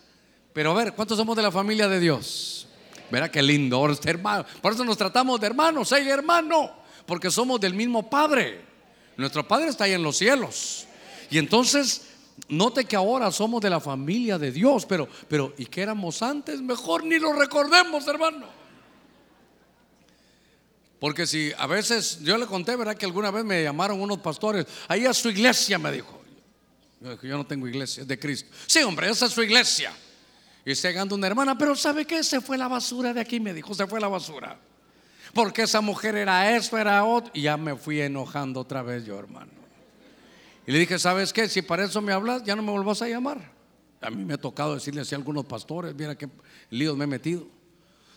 Pero 0.53 0.73
a 0.73 0.75
ver, 0.75 0.95
¿cuántos 0.95 1.19
somos 1.19 1.37
de 1.37 1.43
la 1.43 1.53
familia 1.53 1.87
de 1.89 2.01
Dios? 2.01 2.67
Verá 3.11 3.31
qué 3.31 3.43
lindo, 3.43 3.87
hermano. 4.05 4.45
Por 4.61 4.73
eso 4.73 4.85
nos 4.85 4.97
tratamos 4.97 5.41
de 5.41 5.47
hermanos, 5.47 5.93
hey 5.93 6.09
hermano 6.09 6.87
porque 7.07 7.31
somos 7.31 7.61
del 7.61 7.75
mismo 7.75 8.11
Padre. 8.11 8.61
Nuestro 9.17 9.47
Padre 9.47 9.69
está 9.69 9.85
ahí 9.85 9.93
en 9.93 10.03
los 10.03 10.17
cielos. 10.17 10.87
Y 11.31 11.39
entonces, 11.39 12.09
note 12.49 12.85
que 12.85 12.97
ahora 12.97 13.31
somos 13.31 13.63
de 13.63 13.71
la 13.71 13.81
familia 13.81 14.39
de 14.39 14.53
Dios, 14.53 14.85
pero, 14.85 15.09
pero, 15.29 15.55
¿y 15.57 15.67
qué 15.67 15.83
éramos 15.83 16.23
antes? 16.23 16.61
Mejor 16.61 17.05
ni 17.05 17.19
lo 17.19 17.33
recordemos, 17.33 18.07
hermano. 18.07 18.47
Porque 21.07 21.25
si 21.25 21.53
a 21.57 21.69
veces, 21.69 22.19
yo 22.25 22.37
le 22.37 22.47
conté, 22.47 22.75
¿verdad? 22.75 22.97
Que 22.97 23.07
alguna 23.07 23.31
vez 23.31 23.45
me 23.45 23.63
llamaron 23.63 24.01
unos 24.01 24.19
pastores, 24.19 24.67
ahí 24.89 25.07
a 25.07 25.15
su 25.15 25.29
iglesia, 25.29 25.79
me 25.79 25.93
dijo. 25.93 26.21
Yo 27.23 27.37
no 27.37 27.47
tengo 27.47 27.69
iglesia, 27.69 28.01
es 28.01 28.09
de 28.09 28.19
Cristo. 28.19 28.51
Sí, 28.67 28.81
hombre, 28.81 29.09
esa 29.09 29.27
es 29.27 29.33
su 29.33 29.41
iglesia. 29.41 29.93
Y 30.65 30.75
llegando 30.75 31.15
una 31.15 31.29
hermana, 31.29 31.57
pero 31.57 31.77
¿sabe 31.77 32.05
qué? 32.05 32.25
Se 32.25 32.41
fue 32.41 32.59
la 32.59 32.67
basura 32.67 33.15
de 33.15 33.21
aquí, 33.21 33.39
me 33.39 33.55
dijo, 33.55 33.73
se 33.73 33.87
fue 33.87 34.01
la 34.01 34.09
basura 34.09 34.59
porque 35.33 35.63
esa 35.63 35.81
mujer 35.81 36.17
era 36.17 36.57
esto, 36.57 36.77
era 36.77 37.05
otro. 37.05 37.31
Y 37.35 37.43
ya 37.43 37.57
me 37.57 37.77
fui 37.77 38.01
enojando 38.01 38.59
otra 38.59 38.83
vez 38.83 39.05
yo, 39.05 39.17
hermano. 39.17 39.53
Y 40.67 40.73
le 40.73 40.81
dije, 40.81 40.99
¿sabes 40.99 41.33
qué? 41.33 41.49
Si 41.49 41.63
para 41.63 41.85
eso 41.85 42.03
me 42.03 42.13
hablas, 42.13 42.43
ya 42.43 42.57
no 42.57 42.65
me 42.65 42.73
vuelvas 42.73 43.01
a 43.01 43.09
llamar. 43.09 43.53
A 44.01 44.11
mí 44.11 44.25
me 44.25 44.35
ha 44.35 44.39
tocado 44.39 44.75
decirle 44.75 45.03
así 45.03 45.15
a 45.15 45.19
algunos 45.19 45.45
pastores, 45.45 45.95
mira 45.95 46.19
qué 46.19 46.29
líos 46.69 46.97
me 46.97 47.05
he 47.05 47.07
metido. 47.07 47.47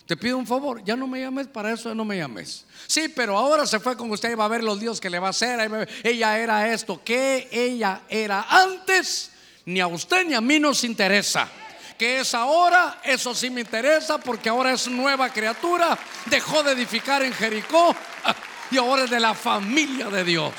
Te 0.09 0.17
pido 0.17 0.39
un 0.39 0.47
favor, 0.47 0.83
ya 0.83 0.95
no 0.95 1.05
me 1.05 1.21
llames, 1.21 1.45
para 1.45 1.71
eso 1.71 1.93
no 1.93 2.03
me 2.03 2.17
llames. 2.17 2.65
Sí, 2.87 3.09
pero 3.15 3.37
ahora 3.37 3.67
se 3.67 3.79
fue 3.79 3.95
con 3.95 4.09
usted 4.09 4.31
y 4.31 4.33
va 4.33 4.45
a 4.45 4.47
ver 4.47 4.63
los 4.63 4.79
líos 4.79 4.99
que 4.99 5.07
le 5.07 5.19
va 5.19 5.27
a 5.27 5.29
hacer. 5.29 5.87
Ella 6.03 6.39
era 6.39 6.73
esto, 6.73 6.99
que 7.03 7.47
ella 7.51 8.01
era 8.09 8.47
antes, 8.49 9.29
ni 9.65 9.79
a 9.79 9.85
usted 9.85 10.25
ni 10.25 10.33
a 10.33 10.41
mí 10.41 10.59
nos 10.59 10.83
interesa 10.83 11.47
que 11.95 12.21
es 12.21 12.33
ahora, 12.33 13.01
eso 13.03 13.35
sí 13.35 13.51
me 13.51 13.61
interesa 13.61 14.17
porque 14.17 14.49
ahora 14.49 14.71
es 14.71 14.87
nueva 14.87 15.31
criatura, 15.31 15.95
dejó 16.25 16.63
de 16.63 16.71
edificar 16.71 17.21
en 17.21 17.31
Jericó 17.31 17.95
y 18.71 18.77
ahora 18.77 19.03
es 19.03 19.11
de 19.11 19.19
la 19.19 19.35
familia 19.35 20.09
de 20.09 20.23
Dios. 20.23 20.51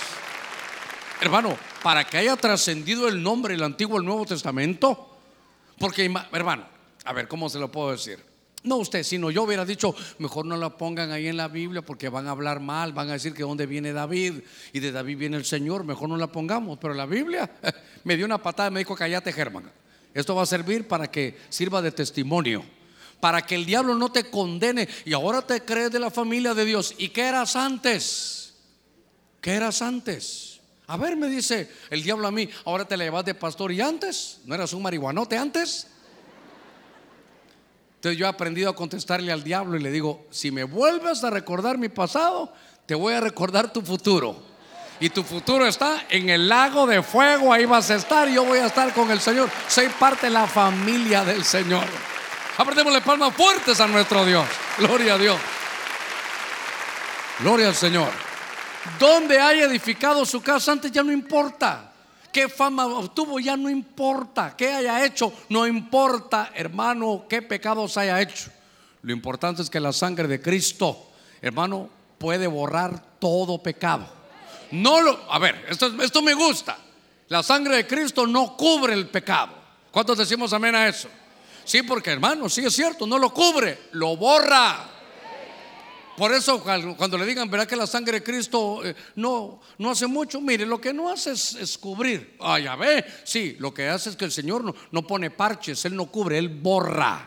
Hermano, 1.20 1.58
para 1.82 2.04
que 2.04 2.18
haya 2.18 2.36
trascendido 2.36 3.08
el 3.08 3.20
nombre 3.20 3.54
el 3.54 3.64
Antiguo 3.64 3.98
el 3.98 4.04
Nuevo 4.04 4.26
Testamento, 4.26 5.18
porque 5.76 6.08
hermano, 6.30 6.68
a 7.04 7.12
ver, 7.12 7.26
¿cómo 7.26 7.48
se 7.48 7.58
lo 7.58 7.72
puedo 7.72 7.90
decir? 7.90 8.29
No 8.62 8.76
usted, 8.76 9.02
sino 9.04 9.30
yo 9.30 9.44
hubiera 9.44 9.64
dicho, 9.64 9.94
mejor 10.18 10.44
no 10.44 10.56
la 10.56 10.76
pongan 10.76 11.12
ahí 11.12 11.28
en 11.28 11.38
la 11.38 11.48
Biblia 11.48 11.80
porque 11.80 12.10
van 12.10 12.26
a 12.26 12.32
hablar 12.32 12.60
mal, 12.60 12.92
van 12.92 13.08
a 13.08 13.14
decir 13.14 13.32
que 13.32 13.42
dónde 13.42 13.64
viene 13.64 13.92
David 13.92 14.40
y 14.72 14.80
de 14.80 14.92
David 14.92 15.16
viene 15.16 15.36
el 15.38 15.46
Señor, 15.46 15.84
mejor 15.84 16.10
no 16.10 16.18
la 16.18 16.26
pongamos. 16.26 16.78
Pero 16.78 16.92
la 16.92 17.06
Biblia 17.06 17.50
me 18.04 18.16
dio 18.16 18.26
una 18.26 18.42
patada 18.42 18.68
y 18.68 18.72
me 18.72 18.80
dijo, 18.80 18.94
cállate 18.94 19.32
Germán. 19.32 19.70
Esto 20.12 20.34
va 20.34 20.42
a 20.42 20.46
servir 20.46 20.86
para 20.86 21.10
que 21.10 21.38
sirva 21.48 21.80
de 21.80 21.92
testimonio, 21.92 22.62
para 23.20 23.42
que 23.42 23.54
el 23.54 23.64
diablo 23.64 23.94
no 23.94 24.12
te 24.12 24.28
condene 24.28 24.88
y 25.06 25.14
ahora 25.14 25.40
te 25.40 25.62
crees 25.62 25.90
de 25.90 26.00
la 26.00 26.10
familia 26.10 26.52
de 26.52 26.64
Dios. 26.66 26.94
¿Y 26.98 27.08
qué 27.08 27.28
eras 27.28 27.56
antes? 27.56 28.54
¿Qué 29.40 29.52
eras 29.52 29.80
antes? 29.80 30.60
A 30.86 30.96
ver, 30.96 31.16
me 31.16 31.28
dice 31.28 31.70
el 31.88 32.02
diablo 32.02 32.26
a 32.26 32.30
mí, 32.32 32.48
ahora 32.64 32.84
te 32.84 32.96
la 32.96 33.04
llevas 33.04 33.24
de 33.24 33.34
pastor 33.34 33.72
y 33.72 33.80
antes, 33.80 34.40
¿no 34.44 34.54
eras 34.54 34.72
un 34.72 34.82
marihuanote 34.82 35.38
antes? 35.38 35.86
Entonces 38.00 38.18
yo 38.18 38.24
he 38.24 38.30
aprendido 38.30 38.70
a 38.70 38.74
contestarle 38.74 39.30
al 39.30 39.44
diablo 39.44 39.76
y 39.76 39.82
le 39.82 39.90
digo, 39.90 40.26
si 40.30 40.50
me 40.50 40.64
vuelves 40.64 41.22
a 41.22 41.28
recordar 41.28 41.76
mi 41.76 41.90
pasado, 41.90 42.50
te 42.86 42.94
voy 42.94 43.12
a 43.12 43.20
recordar 43.20 43.70
tu 43.74 43.82
futuro 43.82 44.42
y 45.00 45.10
tu 45.10 45.22
futuro 45.22 45.66
está 45.66 46.06
en 46.08 46.30
el 46.30 46.48
lago 46.48 46.86
de 46.86 47.02
fuego, 47.02 47.52
ahí 47.52 47.66
vas 47.66 47.90
a 47.90 47.96
estar, 47.96 48.26
yo 48.30 48.42
voy 48.42 48.58
a 48.58 48.68
estar 48.68 48.94
con 48.94 49.10
el 49.10 49.20
Señor, 49.20 49.50
soy 49.68 49.90
parte 49.90 50.28
de 50.28 50.32
la 50.32 50.46
familia 50.46 51.24
del 51.26 51.44
Señor. 51.44 51.84
Aprendemosle 52.56 53.02
palmas 53.02 53.34
fuertes 53.34 53.78
a 53.80 53.86
nuestro 53.86 54.24
Dios, 54.24 54.46
gloria 54.78 55.14
a 55.14 55.18
Dios, 55.18 55.38
gloria 57.40 57.68
al 57.68 57.74
Señor. 57.74 58.08
Donde 58.98 59.38
haya 59.38 59.66
edificado 59.66 60.24
su 60.24 60.40
casa 60.40 60.72
antes 60.72 60.90
ya 60.90 61.02
no 61.02 61.12
importa. 61.12 61.89
Qué 62.32 62.48
fama 62.48 62.86
obtuvo 62.86 63.40
ya 63.40 63.56
no 63.56 63.68
importa. 63.68 64.54
Qué 64.56 64.72
haya 64.72 65.04
hecho 65.04 65.32
no 65.48 65.66
importa, 65.66 66.52
hermano, 66.54 67.24
qué 67.28 67.42
pecados 67.42 67.96
haya 67.96 68.20
hecho. 68.20 68.50
Lo 69.02 69.12
importante 69.12 69.62
es 69.62 69.70
que 69.70 69.80
la 69.80 69.92
sangre 69.92 70.28
de 70.28 70.40
Cristo, 70.40 71.10
hermano, 71.40 71.88
puede 72.18 72.46
borrar 72.46 73.02
todo 73.18 73.62
pecado. 73.62 74.06
No 74.72 75.00
lo, 75.00 75.32
a 75.32 75.38
ver, 75.38 75.66
esto, 75.68 75.86
esto 76.02 76.22
me 76.22 76.34
gusta. 76.34 76.78
La 77.28 77.42
sangre 77.42 77.76
de 77.76 77.86
Cristo 77.86 78.26
no 78.26 78.56
cubre 78.56 78.92
el 78.92 79.08
pecado. 79.08 79.52
¿Cuántos 79.90 80.18
decimos 80.18 80.52
amén 80.52 80.74
a 80.74 80.88
eso? 80.88 81.08
Sí, 81.64 81.82
porque 81.82 82.10
hermano, 82.10 82.48
sí 82.48 82.64
es 82.64 82.74
cierto, 82.74 83.06
no 83.06 83.18
lo 83.18 83.32
cubre, 83.32 83.88
lo 83.92 84.16
borra. 84.16 84.88
Por 86.20 86.34
eso 86.34 86.62
cuando 86.62 87.16
le 87.16 87.24
digan, 87.24 87.50
verá 87.50 87.64
que 87.64 87.74
la 87.74 87.86
sangre 87.86 88.18
de 88.18 88.22
Cristo 88.22 88.84
eh, 88.84 88.94
no, 89.14 89.58
no 89.78 89.90
hace 89.90 90.06
mucho, 90.06 90.38
mire, 90.38 90.66
lo 90.66 90.78
que 90.78 90.92
no 90.92 91.08
hace 91.08 91.30
es, 91.30 91.78
cubrir. 91.80 92.36
Ah, 92.38 92.58
ya 92.58 92.76
ve, 92.76 93.02
sí, 93.24 93.56
lo 93.58 93.72
que 93.72 93.88
hace 93.88 94.10
es 94.10 94.16
que 94.16 94.26
el 94.26 94.30
Señor 94.30 94.62
no, 94.62 94.74
no 94.90 95.06
pone 95.06 95.30
parches, 95.30 95.82
Él 95.86 95.96
no 95.96 96.10
cubre, 96.10 96.36
Él 96.36 96.50
borra. 96.50 97.26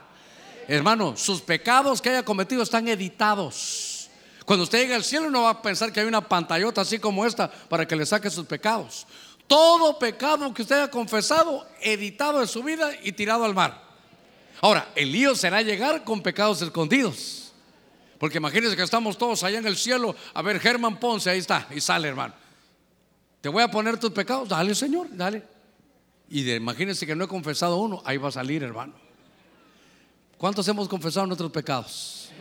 Hermano, 0.68 1.18
sus 1.18 1.42
pecados 1.42 2.04
que 2.04 2.12
haya 2.12 2.24
cometido 2.24 2.62
están 2.62 2.88
editados. 2.88 4.12
Cuando 4.46 4.62
usted 4.62 4.82
llega 4.82 4.96
al 4.96 5.04
cielo 5.04 5.32
no 5.32 5.42
va 5.42 5.50
a 5.50 5.62
pensar 5.64 5.92
que 5.92 6.00
hay 6.00 6.06
una 6.06 6.30
pantallota 6.30 6.82
así 6.82 7.00
como 7.00 7.26
esta 7.26 7.50
para 7.50 7.88
que 7.88 7.96
le 7.96 8.06
saque 8.06 8.30
sus 8.30 8.46
pecados. 8.46 9.08
Todo 9.48 9.98
pecado 9.98 10.54
que 10.54 10.62
usted 10.62 10.76
haya 10.76 10.92
confesado, 10.92 11.66
editado 11.82 12.42
de 12.42 12.46
su 12.46 12.62
vida 12.62 12.92
y 13.02 13.14
tirado 13.14 13.44
al 13.44 13.56
mar. 13.56 13.86
Ahora, 14.62 14.88
el 14.94 15.12
lío 15.12 15.34
será 15.34 15.64
llegar 15.64 16.04
con 16.04 16.22
pecados 16.22 16.62
escondidos. 16.62 17.43
Porque 18.24 18.38
imagínense 18.38 18.78
que 18.78 18.84
estamos 18.84 19.18
todos 19.18 19.44
allá 19.44 19.58
en 19.58 19.68
el 19.68 19.76
cielo. 19.76 20.16
A 20.34 20.42
ver, 20.42 20.58
Germán 20.58 20.98
Ponce, 20.98 21.30
ahí 21.30 21.40
está, 21.40 21.68
y 21.76 21.82
sale, 21.82 22.08
hermano. 22.08 22.34
Te 23.42 23.50
voy 23.50 23.62
a 23.62 23.68
poner 23.70 24.00
tus 24.00 24.12
pecados, 24.12 24.48
dale, 24.48 24.74
Señor, 24.74 25.08
dale. 25.12 25.44
Y 26.30 26.44
de, 26.44 26.56
imagínense 26.56 27.06
que 27.06 27.18
no 27.18 27.26
he 27.26 27.28
confesado 27.28 27.76
uno, 27.76 28.02
ahí 28.06 28.16
va 28.16 28.30
a 28.30 28.32
salir, 28.32 28.64
hermano. 28.64 28.94
¿Cuántos 30.38 30.66
hemos 30.70 30.88
confesado 30.88 31.28
nuestros 31.28 31.52
pecados? 31.52 32.32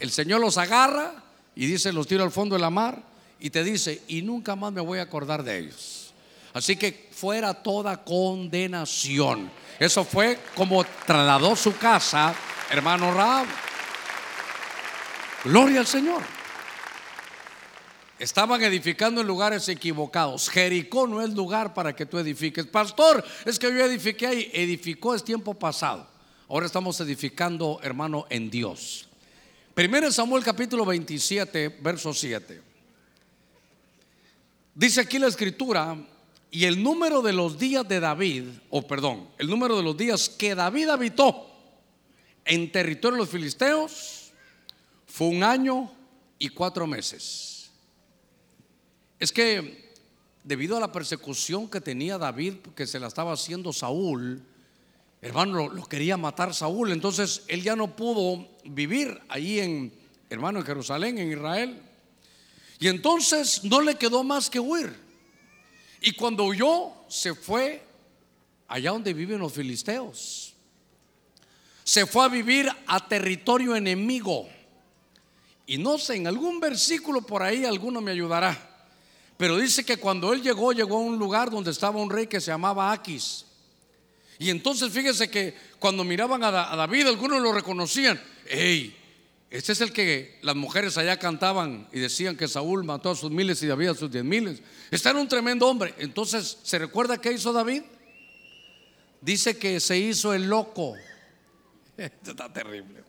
El 0.00 0.10
Señor 0.10 0.40
los 0.40 0.56
agarra 0.56 1.22
y 1.54 1.66
dice, 1.66 1.92
los 1.92 2.06
tiro 2.06 2.24
al 2.24 2.30
fondo 2.30 2.54
de 2.54 2.62
la 2.62 2.70
mar 2.70 3.02
y 3.38 3.50
te 3.50 3.62
dice, 3.62 4.04
y 4.08 4.22
nunca 4.22 4.56
más 4.56 4.72
me 4.72 4.80
voy 4.80 5.00
a 5.00 5.02
acordar 5.02 5.42
de 5.42 5.58
ellos. 5.58 6.14
Así 6.54 6.76
que 6.76 7.10
fuera 7.12 7.52
toda 7.52 8.02
condenación. 8.02 9.50
Eso 9.78 10.02
fue 10.02 10.38
como 10.54 10.82
trasladó 10.82 11.56
su 11.56 11.76
casa, 11.76 12.34
hermano 12.70 13.12
Rab. 13.12 13.44
Gloria 15.44 15.80
al 15.80 15.86
Señor. 15.86 16.22
Estaban 18.18 18.62
edificando 18.62 19.20
en 19.20 19.26
lugares 19.26 19.68
equivocados. 19.68 20.48
Jericó 20.48 21.06
no 21.06 21.20
es 21.20 21.30
lugar 21.34 21.74
para 21.74 21.94
que 21.94 22.06
tú 22.06 22.18
edifiques. 22.18 22.66
Pastor, 22.66 23.22
es 23.44 23.58
que 23.58 23.66
yo 23.66 23.84
edifiqué 23.84 24.26
ahí. 24.26 24.50
Edificó 24.54 25.14
es 25.14 25.22
tiempo 25.22 25.52
pasado. 25.52 26.08
Ahora 26.48 26.64
estamos 26.64 26.98
edificando, 27.00 27.78
hermano, 27.82 28.26
en 28.30 28.48
Dios. 28.50 29.08
Primero 29.74 30.10
Samuel 30.10 30.42
capítulo 30.42 30.86
27, 30.86 31.80
verso 31.80 32.14
7. 32.14 32.62
Dice 34.74 35.00
aquí 35.02 35.18
la 35.18 35.26
escritura, 35.26 35.96
y 36.50 36.64
el 36.64 36.82
número 36.82 37.20
de 37.20 37.32
los 37.32 37.58
días 37.58 37.86
de 37.86 38.00
David, 38.00 38.44
o 38.70 38.86
perdón, 38.86 39.28
el 39.38 39.48
número 39.48 39.76
de 39.76 39.82
los 39.82 39.96
días 39.96 40.28
que 40.28 40.54
David 40.54 40.88
habitó 40.88 41.50
en 42.44 42.70
territorio 42.70 43.16
de 43.16 43.22
los 43.22 43.30
filisteos 43.30 44.13
fue 45.14 45.28
un 45.28 45.44
año 45.44 45.92
y 46.40 46.48
cuatro 46.48 46.88
meses. 46.88 47.70
es 49.20 49.30
que 49.30 49.94
debido 50.42 50.76
a 50.76 50.80
la 50.80 50.90
persecución 50.90 51.70
que 51.70 51.80
tenía 51.80 52.18
David, 52.18 52.54
que 52.74 52.84
se 52.84 52.98
la 52.98 53.06
estaba 53.06 53.32
haciendo 53.32 53.72
Saúl, 53.72 54.42
hermano, 55.22 55.68
lo, 55.68 55.84
quería 55.84 56.16
matar 56.16 56.52
Saúl, 56.52 56.90
entonces 56.90 57.44
él 57.46 57.62
ya 57.62 57.76
no 57.76 57.94
pudo 57.94 58.48
vivir 58.64 59.20
ahí 59.28 59.60
en, 59.60 59.94
hermano, 60.30 60.58
en 60.58 60.66
Jerusalén, 60.66 61.16
en 61.18 61.30
Israel. 61.30 61.80
Y 62.80 62.88
entonces 62.88 63.62
no 63.62 63.82
le 63.82 63.94
quedó 63.94 64.24
más 64.24 64.50
que 64.50 64.58
huir. 64.58 64.92
Y 66.00 66.10
cuando 66.10 66.42
huyó, 66.42 66.92
se 67.06 67.36
fue 67.36 67.84
allá 68.66 68.90
donde 68.90 69.14
viven 69.14 69.38
los 69.38 69.52
filisteos. 69.52 70.54
Se 71.84 72.04
fue 72.04 72.24
a 72.24 72.28
vivir 72.28 72.68
a 72.88 73.06
territorio 73.06 73.76
enemigo. 73.76 74.48
Y 75.66 75.78
no 75.78 75.98
sé, 75.98 76.16
en 76.16 76.26
algún 76.26 76.60
versículo 76.60 77.22
por 77.22 77.42
ahí 77.42 77.64
alguno 77.64 78.00
me 78.00 78.10
ayudará. 78.10 78.70
Pero 79.36 79.56
dice 79.56 79.84
que 79.84 79.96
cuando 79.96 80.32
él 80.32 80.42
llegó, 80.42 80.72
llegó 80.72 80.98
a 80.98 81.00
un 81.00 81.18
lugar 81.18 81.50
donde 81.50 81.70
estaba 81.70 82.00
un 82.00 82.10
rey 82.10 82.26
que 82.26 82.40
se 82.40 82.50
llamaba 82.50 82.92
Aquis. 82.92 83.46
Y 84.38 84.50
entonces 84.50 84.92
fíjese 84.92 85.28
que 85.28 85.54
cuando 85.78 86.04
miraban 86.04 86.42
a, 86.42 86.50
David, 86.50 87.06
algunos 87.06 87.40
lo 87.40 87.52
reconocían. 87.52 88.20
¡Ey! 88.46 88.96
Este 89.50 89.72
es 89.72 89.80
el 89.80 89.92
que 89.92 90.38
las 90.42 90.56
mujeres 90.56 90.98
allá 90.98 91.16
cantaban 91.18 91.88
y 91.92 92.00
decían 92.00 92.36
que 92.36 92.48
Saúl 92.48 92.82
mató 92.82 93.10
a 93.10 93.14
sus 93.14 93.30
miles 93.30 93.62
y 93.62 93.68
David 93.68 93.88
a 93.88 93.94
sus 93.94 94.10
diez 94.10 94.24
miles. 94.24 94.60
Este 94.90 95.08
era 95.08 95.18
un 95.18 95.28
tremendo 95.28 95.68
hombre. 95.68 95.94
Entonces, 95.98 96.58
¿se 96.62 96.78
recuerda 96.78 97.18
qué 97.18 97.32
hizo 97.32 97.52
David? 97.52 97.82
Dice 99.20 99.56
que 99.56 99.78
se 99.78 99.96
hizo 99.96 100.34
el 100.34 100.48
loco. 100.48 100.94
Esto 101.96 102.32
está 102.32 102.52
terrible. 102.52 103.04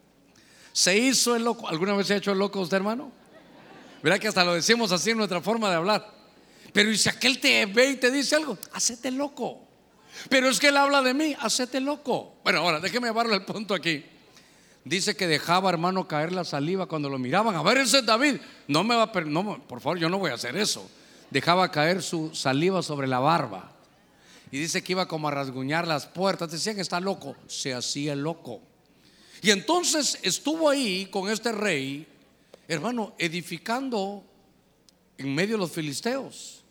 Se 0.76 0.97
hizo 0.97 1.38
el 1.38 1.45
loco. 1.45 1.69
¿Alguna 1.69 1.93
vez 1.93 2.07
se 2.07 2.15
ha 2.15 2.17
hecho 2.17 2.34
el 2.34 2.38
loco 2.38 2.59
usted, 2.59 2.76
hermano? 2.76 3.09
Verá 4.03 4.19
que 4.19 4.28
hasta 4.28 4.43
lo 4.43 4.53
decimos 4.53 4.91
así 4.91 5.11
en 5.11 5.17
nuestra 5.17 5.39
forma 5.39 5.69
de 5.69 5.76
hablar. 5.78 6.05
Pero 6.73 6.93
si 6.93 7.07
aquel 7.07 7.39
te 7.39 7.65
ve 7.65 7.91
y 7.91 7.95
te 7.95 8.11
dice 8.11 8.36
algo, 8.36 8.57
hacete 8.73 9.09
loco. 9.09 9.61
Pero 10.28 10.49
es 10.49 10.59
que 10.59 10.67
él 10.67 10.76
habla 10.76 11.01
de 11.01 11.13
mí, 11.13 11.34
hacete 11.39 11.80
loco. 11.80 12.36
Bueno, 12.43 12.59
ahora 12.59 12.82
déjeme 12.82 13.07
llevarlo 13.07 13.34
al 13.34 13.45
punto 13.45 13.73
aquí. 13.73 14.03
Dice 14.84 15.15
que 15.15 15.28
dejaba, 15.28 15.69
hermano, 15.69 16.09
caer 16.09 16.34
la 16.34 16.43
saliva 16.43 16.88
cuando 16.88 17.09
lo 17.09 17.17
miraban. 17.19 17.55
A 17.55 17.63
ver, 17.63 17.78
ese 17.78 17.99
es 17.99 18.05
David. 18.05 18.41
No 18.67 18.84
me 18.84 18.97
va 18.97 19.03
a, 19.03 19.11
por 19.13 19.80
favor, 19.80 19.97
yo 19.97 20.09
no 20.09 20.19
voy 20.19 20.32
a 20.32 20.34
hacer 20.34 20.57
eso. 20.57 20.91
Dejaba 21.30 21.71
caer 21.71 22.03
su 22.03 22.36
saliva 22.36 22.84
sobre 22.84 23.07
la 23.07 23.19
barba. 23.19 23.71
Y 24.51 24.59
dice 24.59 24.84
que 24.84 24.91
iba 24.91 25.07
como 25.07 25.30
a 25.30 25.32
rasguñar 25.32 25.88
las 25.88 26.05
puertas. 26.05 26.51
Decían 26.51 26.76
que 26.76 26.82
está 26.82 26.99
loco. 26.99 27.38
Se 27.47 27.73
hacía 27.73 28.13
loco. 28.13 28.74
Y 29.41 29.51
entonces 29.51 30.19
estuvo 30.21 30.69
ahí 30.69 31.07
con 31.07 31.29
este 31.29 31.51
rey, 31.51 32.07
hermano, 32.67 33.13
edificando 33.17 34.23
en 35.17 35.33
medio 35.33 35.55
de 35.55 35.59
los 35.59 35.71
filisteos. 35.71 36.63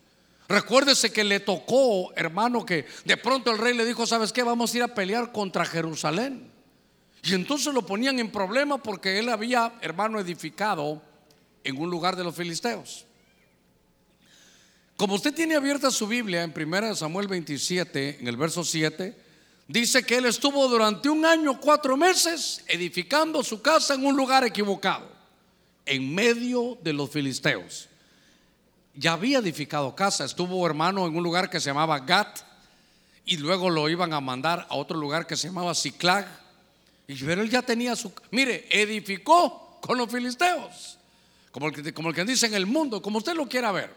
Recuérdese 0.48 1.10
que 1.10 1.24
le 1.24 1.40
tocó, 1.40 2.12
hermano, 2.14 2.66
que 2.66 2.86
de 3.04 3.16
pronto 3.16 3.50
el 3.50 3.58
rey 3.58 3.74
le 3.74 3.86
dijo, 3.86 4.06
¿sabes 4.06 4.32
qué? 4.32 4.42
Vamos 4.42 4.72
a 4.72 4.76
ir 4.76 4.82
a 4.82 4.94
pelear 4.94 5.32
contra 5.32 5.64
Jerusalén. 5.64 6.50
Y 7.22 7.32
entonces 7.32 7.72
lo 7.72 7.86
ponían 7.86 8.18
en 8.18 8.30
problema 8.30 8.82
porque 8.82 9.18
él 9.18 9.30
había, 9.30 9.72
hermano, 9.80 10.20
edificado 10.20 11.00
en 11.62 11.78
un 11.78 11.88
lugar 11.88 12.16
de 12.16 12.24
los 12.24 12.36
filisteos. 12.36 13.06
Como 14.96 15.14
usted 15.14 15.34
tiene 15.34 15.56
abierta 15.56 15.90
su 15.90 16.06
Biblia 16.06 16.42
en 16.42 16.52
1 16.54 16.94
Samuel 16.94 17.26
27, 17.26 18.18
en 18.20 18.28
el 18.28 18.36
verso 18.36 18.62
7, 18.62 19.16
dice 19.68 20.04
que 20.04 20.16
él 20.16 20.26
estuvo 20.26 20.68
durante 20.68 21.08
un 21.08 21.24
año, 21.24 21.60
cuatro 21.60 21.96
meses, 21.96 22.62
edificando 22.68 23.42
su 23.42 23.62
casa 23.62 23.94
en 23.94 24.04
un 24.04 24.16
lugar 24.16 24.44
equivocado, 24.44 25.10
en 25.86 26.14
medio 26.14 26.78
de 26.82 26.92
los 26.92 27.10
filisteos 27.10 27.88
ya 28.94 29.14
había 29.14 29.38
edificado 29.38 29.94
casa, 29.94 30.24
estuvo 30.24 30.64
hermano 30.66 31.06
en 31.06 31.16
un 31.16 31.22
lugar 31.22 31.50
que 31.50 31.60
se 31.60 31.70
llamaba 31.70 31.98
Gat 32.00 32.40
y 33.24 33.36
luego 33.38 33.70
lo 33.70 33.88
iban 33.88 34.12
a 34.12 34.20
mandar 34.20 34.66
a 34.68 34.76
otro 34.76 34.98
lugar 34.98 35.26
que 35.26 35.36
se 35.36 35.48
llamaba 35.48 35.74
Ciclag. 35.74 36.26
Y 37.06 37.14
pero 37.16 37.42
él 37.42 37.50
ya 37.50 37.62
tenía 37.62 37.96
su, 37.96 38.12
mire, 38.30 38.66
edificó 38.70 39.78
con 39.80 39.98
los 39.98 40.10
filisteos, 40.10 40.98
como 41.50 41.68
el, 41.68 41.74
que, 41.74 41.92
como 41.92 42.10
el 42.10 42.14
que 42.14 42.24
dice 42.24 42.46
en 42.46 42.54
el 42.54 42.66
mundo, 42.66 43.02
como 43.02 43.18
usted 43.18 43.34
lo 43.34 43.48
quiera 43.48 43.72
ver. 43.72 43.92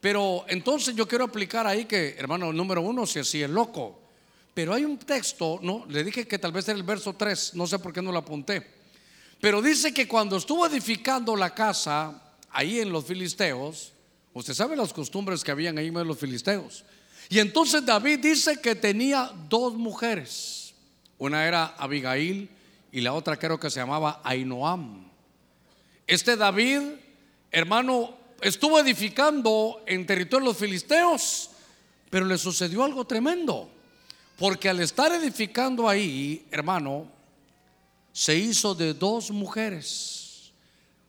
Pero 0.00 0.44
entonces 0.48 0.94
yo 0.94 1.06
quiero 1.06 1.24
aplicar 1.24 1.66
ahí 1.66 1.84
que, 1.84 2.14
hermano, 2.18 2.52
número 2.52 2.82
uno, 2.82 3.06
si 3.06 3.20
así 3.20 3.42
es 3.42 3.50
loco. 3.50 4.00
Pero 4.54 4.72
hay 4.72 4.84
un 4.84 4.98
texto, 4.98 5.58
no, 5.62 5.84
le 5.88 6.04
dije 6.04 6.26
que 6.26 6.38
tal 6.38 6.52
vez 6.52 6.68
era 6.68 6.78
el 6.78 6.84
verso 6.84 7.12
3, 7.14 7.54
no 7.54 7.66
sé 7.66 7.78
por 7.78 7.92
qué 7.92 8.00
no 8.00 8.12
lo 8.12 8.18
apunté. 8.18 8.64
Pero 9.40 9.60
dice 9.60 9.92
que 9.92 10.08
cuando 10.08 10.36
estuvo 10.36 10.64
edificando 10.66 11.34
la 11.34 11.52
casa 11.52 12.22
ahí 12.50 12.78
en 12.78 12.92
los 12.92 13.04
filisteos, 13.04 13.94
Usted 14.34 14.52
sabe 14.52 14.74
las 14.74 14.92
costumbres 14.92 15.44
que 15.44 15.52
habían 15.52 15.78
ahí 15.78 15.86
en 15.86 16.08
los 16.08 16.18
filisteos. 16.18 16.84
Y 17.30 17.38
entonces 17.38 17.86
David 17.86 18.18
dice 18.18 18.60
que 18.60 18.74
tenía 18.74 19.30
dos 19.48 19.74
mujeres. 19.74 20.74
Una 21.18 21.46
era 21.46 21.66
Abigail 21.78 22.50
y 22.90 23.00
la 23.00 23.12
otra 23.12 23.38
creo 23.38 23.60
que 23.60 23.70
se 23.70 23.78
llamaba 23.78 24.20
Ainoam. 24.24 25.08
Este 26.06 26.36
David, 26.36 26.80
hermano, 27.52 28.16
estuvo 28.40 28.78
edificando 28.80 29.84
en 29.86 30.04
territorio 30.04 30.46
de 30.46 30.50
los 30.50 30.58
filisteos, 30.58 31.50
pero 32.10 32.26
le 32.26 32.36
sucedió 32.36 32.82
algo 32.82 33.06
tremendo. 33.06 33.70
Porque 34.36 34.68
al 34.68 34.80
estar 34.80 35.12
edificando 35.12 35.88
ahí, 35.88 36.46
hermano, 36.50 37.08
se 38.12 38.36
hizo 38.36 38.74
de 38.74 38.94
dos 38.94 39.30
mujeres. 39.30 40.52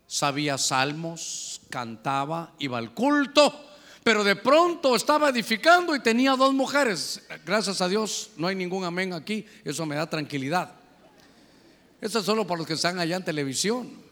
Sabía 0.07 0.57
salmos, 0.57 1.61
cantaba, 1.69 2.53
iba 2.59 2.77
al 2.77 2.93
culto, 2.93 3.65
pero 4.03 4.23
de 4.23 4.35
pronto 4.35 4.95
estaba 4.95 5.29
edificando 5.29 5.95
y 5.95 5.99
tenía 5.99 6.35
dos 6.35 6.53
mujeres. 6.53 7.23
Gracias 7.45 7.81
a 7.81 7.87
Dios 7.87 8.29
no 8.37 8.47
hay 8.47 8.55
ningún 8.55 8.83
amén 8.83 9.13
aquí, 9.13 9.45
eso 9.63 9.85
me 9.85 9.95
da 9.95 10.07
tranquilidad. 10.07 10.73
Eso 11.99 12.19
es 12.19 12.25
solo 12.25 12.45
para 12.45 12.59
los 12.59 12.67
que 12.67 12.73
están 12.73 12.99
allá 12.99 13.15
en 13.15 13.25
televisión. 13.25 14.05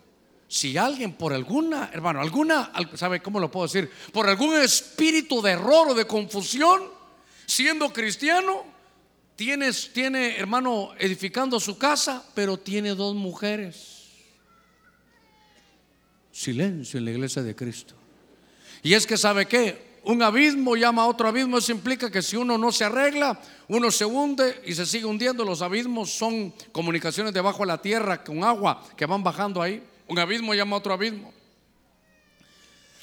Si 0.48 0.78
alguien 0.78 1.14
por 1.14 1.34
alguna, 1.34 1.90
hermano, 1.94 2.22
alguna, 2.22 2.72
¿sabe 2.96 3.22
cómo 3.22 3.40
lo 3.40 3.52
puedo 3.52 3.68
decir? 3.68 3.92
Por 4.12 4.28
algún 4.28 4.56
espíritu 4.58 5.42
de 5.42 5.52
error 5.52 5.90
o 5.90 5.94
de 5.94 6.06
confusión, 6.06 6.84
siendo 7.46 7.92
cristiano, 7.94 8.73
tienes, 9.36 9.92
tiene, 9.94 10.38
hermano, 10.38 10.92
edificando 11.00 11.60
su 11.60 11.78
casa, 11.78 12.24
pero 12.34 12.58
tiene 12.58 12.96
dos 12.96 13.16
mujeres 13.16 13.94
silencio 16.34 16.98
en 16.98 17.06
la 17.06 17.12
iglesia 17.12 17.44
de 17.44 17.56
Cristo. 17.56 17.94
Y 18.82 18.96
es 18.96 19.08
que 19.08 19.16
sabe 19.16 19.46
que 19.46 19.94
un 20.04 20.22
abismo 20.22 20.76
llama 20.76 21.04
a 21.04 21.06
otro 21.06 21.30
abismo, 21.30 21.60
eso 21.60 21.72
implica 21.72 22.12
que 22.12 22.22
si 22.22 22.36
uno 22.36 22.58
no 22.58 22.72
se 22.74 22.84
arregla, 22.84 23.40
uno 23.70 23.90
se 23.92 24.04
hunde 24.04 24.62
y 24.66 24.74
se 24.74 24.86
sigue 24.86 25.06
hundiendo. 25.06 25.46
Los 25.46 25.62
abismos 25.62 26.12
son 26.12 26.54
comunicaciones 26.74 27.34
debajo 27.34 27.60
de 27.60 27.68
la 27.68 27.82
tierra 27.82 28.22
con 28.24 28.44
agua 28.44 28.84
que 28.98 29.06
van 29.06 29.24
bajando 29.24 29.62
ahí. 29.62 29.82
Un 30.08 30.20
abismo 30.20 30.54
llama 30.54 30.76
a 30.76 30.80
otro 30.80 30.94
abismo. 30.94 31.32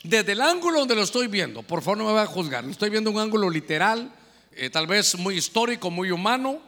Desde 0.02 0.32
el 0.32 0.40
ángulo 0.42 0.80
donde 0.80 0.96
lo 0.96 1.02
estoy 1.02 1.28
viendo, 1.28 1.62
por 1.62 1.82
favor 1.82 1.98
no 1.98 2.06
me 2.06 2.12
va 2.12 2.22
a 2.22 2.26
juzgar, 2.26 2.64
estoy 2.64 2.88
viendo 2.88 3.10
un 3.10 3.18
ángulo 3.18 3.50
literal, 3.50 4.10
eh, 4.52 4.70
tal 4.70 4.86
vez 4.86 5.16
muy 5.16 5.36
histórico, 5.36 5.90
muy 5.90 6.10
humano, 6.10 6.60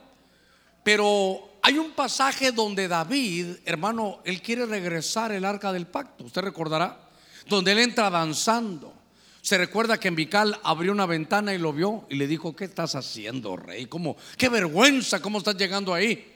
pero 0.83 1.59
hay 1.62 1.78
un 1.78 1.93
pasaje 1.93 2.53
donde 2.53 2.89
David, 2.89 3.57
hermano, 3.64 4.20
él 4.24 4.43
quiere 4.43 4.66
regresar 4.66 5.33
el 5.33 5.45
arca 5.45 5.72
del 5.72 5.87
pacto, 5.87 6.24
usted 6.24 6.43
recordará, 6.43 7.09
donde 7.47 7.72
él 7.72 7.78
entra 7.78 8.11
danzando. 8.11 8.93
Se 9.41 9.59
recuerda 9.59 9.99
que 9.99 10.11
Mical 10.11 10.59
abrió 10.62 10.93
una 10.93 11.07
ventana 11.07 11.53
y 11.53 11.59
lo 11.59 11.72
vio 11.72 12.07
y 12.09 12.14
le 12.14 12.28
dijo, 12.28 12.55
¿qué 12.55 12.64
estás 12.64 12.95
haciendo, 12.95 13.57
rey? 13.57 13.87
¿Cómo? 13.87 14.16
Qué 14.37 14.49
vergüenza, 14.49 15.20
¿cómo 15.20 15.39
estás 15.39 15.57
llegando 15.57 15.93
ahí? 15.93 16.33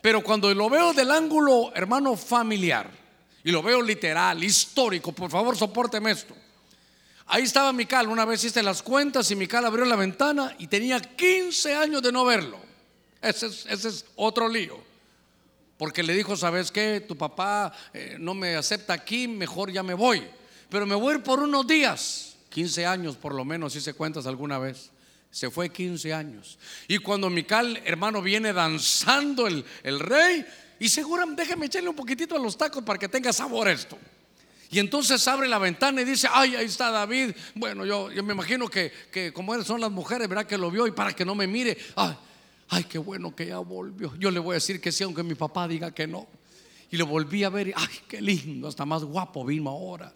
Pero 0.00 0.22
cuando 0.22 0.52
lo 0.52 0.68
veo 0.68 0.92
del 0.92 1.10
ángulo, 1.10 1.72
hermano, 1.74 2.16
familiar, 2.16 2.90
y 3.44 3.50
lo 3.50 3.62
veo 3.62 3.80
literal, 3.80 4.42
histórico, 4.42 5.12
por 5.12 5.30
favor, 5.30 5.56
soporteme 5.56 6.10
esto. 6.10 6.34
Ahí 7.32 7.44
estaba 7.44 7.72
Mical, 7.72 8.08
una 8.08 8.24
vez 8.24 8.42
hice 8.42 8.60
las 8.60 8.82
cuentas 8.82 9.30
y 9.30 9.36
Mical 9.36 9.64
abrió 9.64 9.84
la 9.84 9.94
ventana 9.94 10.56
y 10.58 10.66
tenía 10.66 11.00
15 11.00 11.76
años 11.76 12.02
de 12.02 12.10
no 12.10 12.24
verlo. 12.24 12.58
Ese 13.22 13.46
es, 13.46 14.04
otro 14.16 14.48
lío. 14.48 14.76
Porque 15.78 16.02
le 16.02 16.12
dijo, 16.12 16.36
¿sabes 16.36 16.72
qué? 16.72 17.04
Tu 17.06 17.16
papá 17.16 17.72
eh, 17.94 18.16
no 18.18 18.34
me 18.34 18.56
acepta 18.56 18.94
aquí, 18.94 19.28
mejor 19.28 19.70
ya 19.70 19.84
me 19.84 19.94
voy. 19.94 20.26
Pero 20.68 20.86
me 20.86 20.96
voy 20.96 21.14
a 21.14 21.16
ir 21.18 21.22
por 21.22 21.38
unos 21.38 21.64
días. 21.68 22.34
15 22.48 22.84
años 22.84 23.16
por 23.16 23.32
lo 23.32 23.44
menos, 23.44 23.74
si 23.74 23.80
se 23.80 23.94
cuentas 23.94 24.26
alguna 24.26 24.58
vez. 24.58 24.90
Se 25.30 25.52
fue 25.52 25.68
15 25.68 26.12
años. 26.12 26.58
Y 26.88 26.98
cuando 26.98 27.30
Mical, 27.30 27.80
hermano, 27.84 28.22
viene 28.22 28.52
danzando 28.52 29.46
el, 29.46 29.64
el 29.84 30.00
rey, 30.00 30.44
y 30.80 30.88
seguramente 30.88 31.42
déjeme 31.42 31.66
echarle 31.66 31.90
un 31.90 31.94
poquitito 31.94 32.34
a 32.34 32.40
los 32.40 32.58
tacos 32.58 32.82
para 32.82 32.98
que 32.98 33.08
tenga 33.08 33.32
sabor 33.32 33.68
esto. 33.68 33.96
Y 34.70 34.78
entonces 34.78 35.26
abre 35.26 35.48
la 35.48 35.58
ventana 35.58 36.02
y 36.02 36.04
dice, 36.04 36.28
ay, 36.30 36.54
ahí 36.54 36.66
está 36.66 36.90
David. 36.90 37.32
Bueno, 37.56 37.84
yo, 37.84 38.10
yo 38.12 38.22
me 38.22 38.34
imagino 38.34 38.68
que, 38.68 38.92
que 39.10 39.32
como 39.32 39.60
son 39.64 39.80
las 39.80 39.90
mujeres, 39.90 40.28
verá 40.28 40.46
que 40.46 40.56
lo 40.56 40.70
vio 40.70 40.86
y 40.86 40.92
para 40.92 41.12
que 41.12 41.24
no 41.24 41.34
me 41.34 41.46
mire, 41.48 41.76
ay, 41.96 42.16
ay, 42.68 42.84
qué 42.84 42.98
bueno 42.98 43.34
que 43.34 43.46
ya 43.46 43.58
volvió. 43.58 44.14
Yo 44.16 44.30
le 44.30 44.38
voy 44.38 44.52
a 44.52 44.54
decir 44.54 44.80
que 44.80 44.92
sí, 44.92 45.02
aunque 45.02 45.24
mi 45.24 45.34
papá 45.34 45.66
diga 45.66 45.92
que 45.92 46.06
no. 46.06 46.28
Y 46.90 46.96
lo 46.96 47.06
volví 47.06 47.42
a 47.42 47.48
ver 47.48 47.68
y, 47.68 47.72
ay, 47.74 48.00
qué 48.06 48.20
lindo, 48.20 48.68
hasta 48.68 48.84
más 48.84 49.02
guapo 49.02 49.44
vino 49.44 49.70
ahora. 49.70 50.14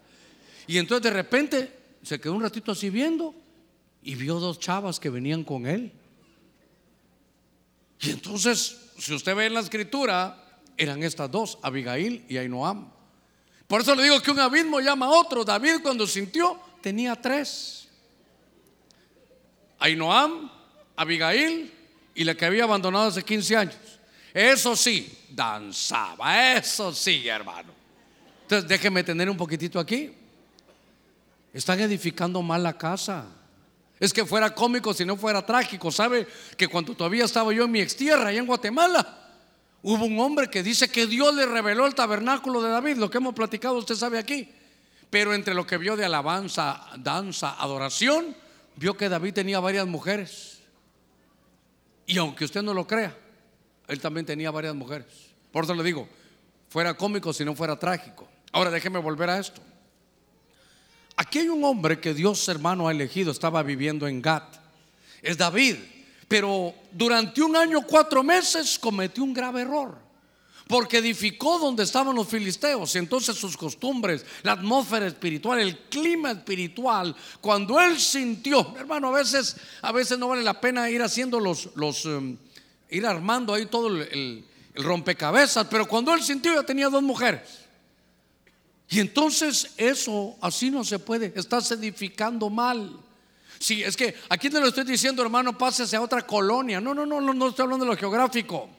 Y 0.67 0.77
entonces 0.77 1.03
de 1.03 1.09
repente 1.11 1.71
Se 2.05 2.19
quedó 2.19 2.33
un 2.33 2.43
ratito 2.43 2.71
así 2.71 2.91
viendo 2.91 3.33
y 4.03 4.13
vio 4.13 4.39
dos 4.39 4.59
chavas 4.59 4.99
que 4.99 5.09
venían 5.09 5.43
con 5.43 5.65
él. 5.65 5.91
Y 7.99 8.11
entonces, 8.11 8.77
si 8.99 9.15
usted 9.15 9.35
ve 9.35 9.47
en 9.47 9.55
la 9.55 9.61
escritura, 9.61 10.61
eran 10.77 11.01
estas 11.01 11.31
dos, 11.31 11.57
Abigail 11.63 12.23
y 12.29 12.37
Ainoam. 12.37 12.91
Por 13.67 13.81
eso 13.81 13.95
le 13.95 14.03
digo 14.03 14.21
que 14.21 14.31
un 14.31 14.39
abismo 14.39 14.79
llama 14.79 15.07
a 15.07 15.09
otro. 15.09 15.43
David 15.43 15.81
cuando 15.81 16.05
sintió 16.05 16.59
tenía 16.81 17.15
tres. 17.15 17.87
Ainoam, 19.79 20.51
Abigail 20.95 21.73
y 22.13 22.23
la 22.23 22.35
que 22.35 22.45
había 22.45 22.63
abandonado 22.63 23.07
hace 23.07 23.23
15 23.23 23.57
años. 23.57 23.75
Eso 24.33 24.75
sí, 24.75 25.17
danzaba, 25.29 26.53
eso 26.53 26.93
sí, 26.93 27.27
hermano. 27.27 27.73
Entonces 28.43 28.67
déjeme 28.67 29.03
tener 29.03 29.29
un 29.29 29.37
poquitito 29.37 29.79
aquí. 29.79 30.13
Están 31.53 31.79
edificando 31.79 32.41
mal 32.41 32.61
la 32.61 32.77
casa. 32.77 33.25
Es 33.99 34.11
que 34.13 34.25
fuera 34.25 34.53
cómico 34.53 34.93
si 34.93 35.05
no 35.05 35.15
fuera 35.15 35.45
trágico. 35.45 35.91
¿Sabe 35.91 36.27
que 36.57 36.67
cuando 36.67 36.93
todavía 36.95 37.23
estaba 37.25 37.53
yo 37.53 37.63
en 37.63 37.71
mi 37.71 37.79
extierra, 37.79 38.27
allá 38.27 38.39
en 38.39 38.45
Guatemala, 38.45 39.24
hubo 39.87 40.05
un 40.05 40.19
hombre 40.19 40.49
que 40.49 40.63
dice 40.63 40.89
que 40.89 41.05
Dios 41.05 41.35
le 41.35 41.45
reveló 41.45 41.85
el 41.85 41.93
tabernáculo 41.93 42.59
de 42.63 42.71
David, 42.71 42.97
lo 42.97 43.09
que 43.09 43.19
hemos 43.19 43.35
platicado, 43.35 43.75
usted 43.75 43.93
sabe 43.93 44.17
aquí. 44.17 44.49
Pero 45.11 45.35
entre 45.35 45.53
lo 45.53 45.67
que 45.67 45.77
vio 45.77 45.95
de 45.95 46.03
alabanza, 46.03 46.87
danza, 46.97 47.53
adoración, 47.61 48.35
vio 48.75 48.97
que 48.97 49.09
David 49.09 49.33
tenía 49.35 49.59
varias 49.59 49.85
mujeres. 49.85 50.59
Y 52.07 52.17
aunque 52.17 52.45
usted 52.45 52.63
no 52.63 52.73
lo 52.73 52.87
crea, 52.87 53.15
él 53.87 53.99
también 53.99 54.25
tenía 54.25 54.49
varias 54.49 54.73
mujeres. 54.73 55.05
Por 55.51 55.65
eso 55.65 55.75
le 55.75 55.83
digo, 55.83 56.09
fuera 56.67 56.95
cómico 56.95 57.31
si 57.31 57.45
no 57.45 57.53
fuera 57.55 57.77
trágico. 57.77 58.27
Ahora 58.53 58.71
déjeme 58.71 58.97
volver 58.97 59.29
a 59.29 59.37
esto. 59.37 59.61
Aquí 61.15 61.39
hay 61.39 61.49
un 61.49 61.63
hombre 61.63 61.99
que 61.99 62.15
Dios 62.15 62.49
hermano 62.49 62.87
ha 62.87 62.91
elegido, 62.91 63.31
estaba 63.31 63.61
viviendo 63.61 64.07
en 64.07 64.19
Gat. 64.19 64.55
Es 65.21 65.37
David. 65.37 65.75
Pero 66.27 66.73
durante 66.91 67.41
un 67.41 67.55
año, 67.55 67.81
cuatro 67.81 68.23
meses, 68.23 68.79
cometió 68.79 69.23
un 69.23 69.33
grave 69.33 69.61
error. 69.61 69.97
Porque 70.67 70.97
edificó 70.97 71.59
donde 71.59 71.83
estaban 71.83 72.15
los 72.15 72.27
filisteos. 72.27 72.95
Y 72.95 72.97
entonces 72.97 73.35
sus 73.35 73.55
costumbres, 73.55 74.25
la 74.41 74.53
atmósfera 74.53 75.05
espiritual, 75.05 75.59
el 75.59 75.77
clima 75.89 76.31
espiritual, 76.31 77.15
cuando 77.39 77.79
él 77.79 77.99
sintió, 77.99 78.75
hermano, 78.75 79.09
a 79.09 79.17
veces, 79.19 79.57
a 79.83 79.91
veces 79.91 80.17
no 80.17 80.27
vale 80.27 80.41
la 80.41 80.59
pena 80.59 80.89
ir 80.89 81.03
haciendo 81.03 81.39
los, 81.39 81.69
los 81.75 82.05
um, 82.05 82.35
ir 82.89 83.05
armando 83.05 83.53
ahí 83.53 83.67
todo 83.67 83.89
el 83.89 84.43
rompecabezas. 84.73 85.67
Pero 85.69 85.87
cuando 85.87 86.11
él 86.13 86.23
sintió, 86.23 86.55
ya 86.55 86.63
tenía 86.63 86.89
dos 86.89 87.03
mujeres. 87.03 87.65
Y 88.89 88.99
entonces 88.99 89.73
eso 89.77 90.35
así 90.41 90.69
no 90.69 90.83
se 90.83 90.99
puede, 90.99 91.33
estás 91.35 91.71
edificando 91.71 92.49
mal. 92.49 92.99
Sí, 93.65 93.81
es 93.81 93.97
que 93.97 94.13
aquí 94.29 94.47
te 94.51 94.59
lo 94.59 94.67
estoy 94.67 94.83
diciendo, 94.83 95.23
hermano, 95.23 95.57
pásese 95.57 95.95
a 95.95 96.01
otra 96.01 96.21
colonia. 96.21 96.79
No, 96.79 96.93
no, 96.93 97.03
no, 97.03 97.19
no, 97.19 97.33
no 97.33 97.47
estoy 97.47 97.63
hablando 97.63 97.83
de 97.83 97.89
lo 97.89 97.97
geográfico. 97.97 98.69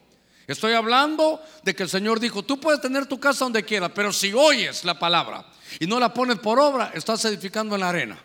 Estoy 0.46 0.74
hablando 0.74 1.42
de 1.64 1.74
que 1.74 1.82
el 1.82 1.88
Señor 1.88 2.20
dijo, 2.20 2.44
tú 2.44 2.60
puedes 2.60 2.80
tener 2.80 3.04
tu 3.06 3.18
casa 3.18 3.46
donde 3.46 3.64
quieras, 3.64 3.90
pero 3.92 4.12
si 4.12 4.32
oyes 4.32 4.84
la 4.84 4.96
palabra 4.96 5.44
y 5.80 5.88
no 5.88 5.98
la 5.98 6.14
pones 6.14 6.38
por 6.38 6.60
obra, 6.60 6.92
estás 6.94 7.24
edificando 7.24 7.74
en 7.74 7.80
la 7.80 7.88
arena. 7.88 8.16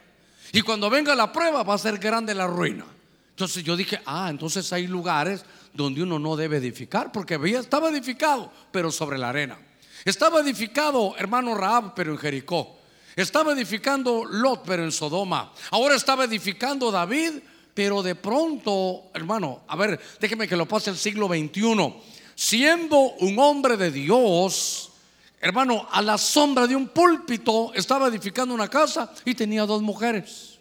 Y 0.51 0.61
cuando 0.61 0.87
venga 0.91 1.15
la 1.15 1.31
prueba 1.31 1.63
va 1.63 1.73
a 1.73 1.79
ser 1.79 1.97
grande 1.97 2.35
la 2.35 2.45
ruina. 2.45 2.85
Entonces 3.31 3.63
yo 3.63 3.75
dije, 3.75 3.99
ah, 4.05 4.27
entonces 4.29 4.71
hay 4.71 4.85
lugares 4.85 5.43
donde 5.73 6.03
uno 6.03 6.19
no 6.19 6.35
debe 6.35 6.57
edificar, 6.57 7.11
porque 7.11 7.39
estaba 7.57 7.89
edificado, 7.89 8.51
pero 8.71 8.91
sobre 8.91 9.17
la 9.17 9.29
arena. 9.29 9.57
Estaba 10.05 10.41
edificado, 10.41 11.15
hermano 11.17 11.55
Raab, 11.55 11.95
pero 11.95 12.11
en 12.11 12.19
Jericó. 12.19 12.80
Estaba 13.15 13.53
edificando 13.53 14.23
Lot, 14.25 14.63
pero 14.65 14.83
en 14.83 14.91
Sodoma. 14.91 15.51
Ahora 15.71 15.95
estaba 15.95 16.23
edificando 16.23 16.91
David, 16.91 17.41
pero 17.73 18.01
de 18.01 18.15
pronto, 18.15 19.11
hermano, 19.13 19.61
a 19.67 19.75
ver, 19.75 19.99
déjeme 20.19 20.47
que 20.47 20.55
lo 20.55 20.67
pase 20.67 20.89
el 20.89 20.97
siglo 20.97 21.27
XXI. 21.27 21.93
Siendo 22.35 22.97
un 23.19 23.37
hombre 23.39 23.77
de 23.77 23.91
Dios, 23.91 24.91
hermano, 25.39 25.87
a 25.91 26.01
la 26.01 26.17
sombra 26.17 26.67
de 26.67 26.75
un 26.75 26.87
púlpito, 26.87 27.73
estaba 27.73 28.07
edificando 28.07 28.53
una 28.53 28.67
casa 28.67 29.13
y 29.25 29.35
tenía 29.35 29.65
dos 29.65 29.81
mujeres. 29.81 30.59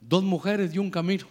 Dos 0.00 0.22
mujeres 0.22 0.74
y 0.74 0.78
un 0.78 0.90
camino. 0.90 1.26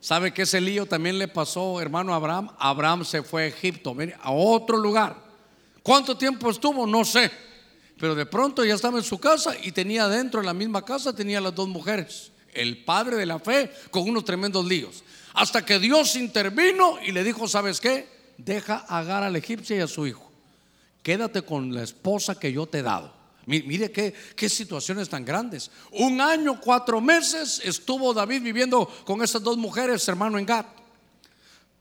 ¿Sabe 0.00 0.32
que 0.32 0.42
ese 0.42 0.60
lío 0.60 0.86
también 0.86 1.18
le 1.18 1.28
pasó, 1.28 1.80
hermano 1.80 2.14
Abraham? 2.14 2.50
Abraham 2.58 3.04
se 3.04 3.22
fue 3.22 3.44
a 3.44 3.46
Egipto, 3.46 3.94
a 4.22 4.32
otro 4.32 4.78
lugar. 4.78 5.29
¿Cuánto 5.82 6.16
tiempo 6.16 6.50
estuvo? 6.50 6.86
No 6.86 7.04
sé. 7.04 7.30
Pero 7.98 8.14
de 8.14 8.26
pronto 8.26 8.64
ya 8.64 8.74
estaba 8.74 8.98
en 8.98 9.04
su 9.04 9.18
casa 9.18 9.54
y 9.62 9.72
tenía 9.72 10.08
dentro, 10.08 10.40
en 10.40 10.46
la 10.46 10.54
misma 10.54 10.84
casa, 10.84 11.14
tenía 11.14 11.40
las 11.40 11.54
dos 11.54 11.68
mujeres. 11.68 12.32
El 12.52 12.84
padre 12.84 13.16
de 13.16 13.26
la 13.26 13.38
fe 13.38 13.70
con 13.90 14.08
unos 14.08 14.24
tremendos 14.24 14.64
líos. 14.64 15.04
Hasta 15.34 15.64
que 15.64 15.78
Dios 15.78 16.16
intervino 16.16 16.98
y 17.04 17.12
le 17.12 17.22
dijo, 17.22 17.46
¿sabes 17.46 17.80
qué? 17.80 18.08
Deja 18.38 18.84
a 18.88 18.98
Agar 18.98 19.22
al 19.22 19.36
egipcio 19.36 19.76
y 19.76 19.80
a 19.80 19.86
su 19.86 20.06
hijo. 20.06 20.30
Quédate 21.02 21.42
con 21.42 21.74
la 21.74 21.82
esposa 21.82 22.38
que 22.38 22.52
yo 22.52 22.66
te 22.66 22.78
he 22.78 22.82
dado. 22.82 23.12
Mire 23.46 23.90
qué, 23.90 24.14
qué 24.36 24.48
situaciones 24.48 25.08
tan 25.08 25.24
grandes. 25.24 25.70
Un 25.92 26.20
año, 26.20 26.60
cuatro 26.60 27.00
meses 27.00 27.60
estuvo 27.64 28.14
David 28.14 28.42
viviendo 28.42 28.86
con 29.04 29.22
esas 29.22 29.42
dos 29.42 29.56
mujeres, 29.56 30.06
hermano, 30.08 30.38
en 30.38 30.46
Gat. 30.46 30.66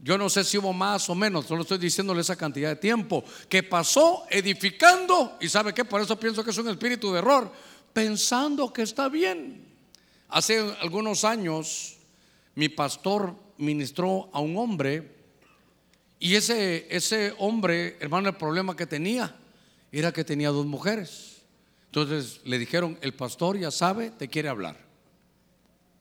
Yo 0.01 0.17
no 0.17 0.29
sé 0.29 0.45
si 0.45 0.57
hubo 0.57 0.71
más 0.71 1.09
o 1.09 1.15
menos, 1.15 1.45
solo 1.45 1.63
estoy 1.63 1.77
diciéndole 1.77 2.21
esa 2.21 2.37
cantidad 2.37 2.69
de 2.69 2.77
tiempo 2.77 3.23
que 3.49 3.63
pasó 3.63 4.25
edificando, 4.29 5.37
y 5.41 5.49
sabe 5.49 5.73
que 5.73 5.83
por 5.83 6.01
eso 6.01 6.17
pienso 6.17 6.43
que 6.43 6.51
es 6.51 6.57
un 6.57 6.69
espíritu 6.69 7.11
de 7.11 7.19
error, 7.19 7.51
pensando 7.91 8.71
que 8.71 8.83
está 8.83 9.09
bien. 9.09 9.65
Hace 10.29 10.59
algunos 10.81 11.25
años 11.25 11.97
mi 12.55 12.69
pastor 12.69 13.35
ministró 13.57 14.29
a 14.31 14.39
un 14.39 14.57
hombre 14.57 15.19
y 16.19 16.35
ese, 16.35 16.87
ese 16.89 17.33
hombre, 17.37 17.97
hermano, 17.99 18.29
el 18.29 18.35
problema 18.35 18.75
que 18.75 18.85
tenía 18.85 19.35
era 19.91 20.11
que 20.11 20.23
tenía 20.23 20.49
dos 20.49 20.65
mujeres. 20.65 21.41
Entonces 21.85 22.41
le 22.43 22.59
dijeron, 22.59 22.97
el 23.01 23.13
pastor 23.13 23.57
ya 23.57 23.71
sabe, 23.71 24.11
te 24.11 24.27
quiere 24.27 24.49
hablar. 24.49 24.77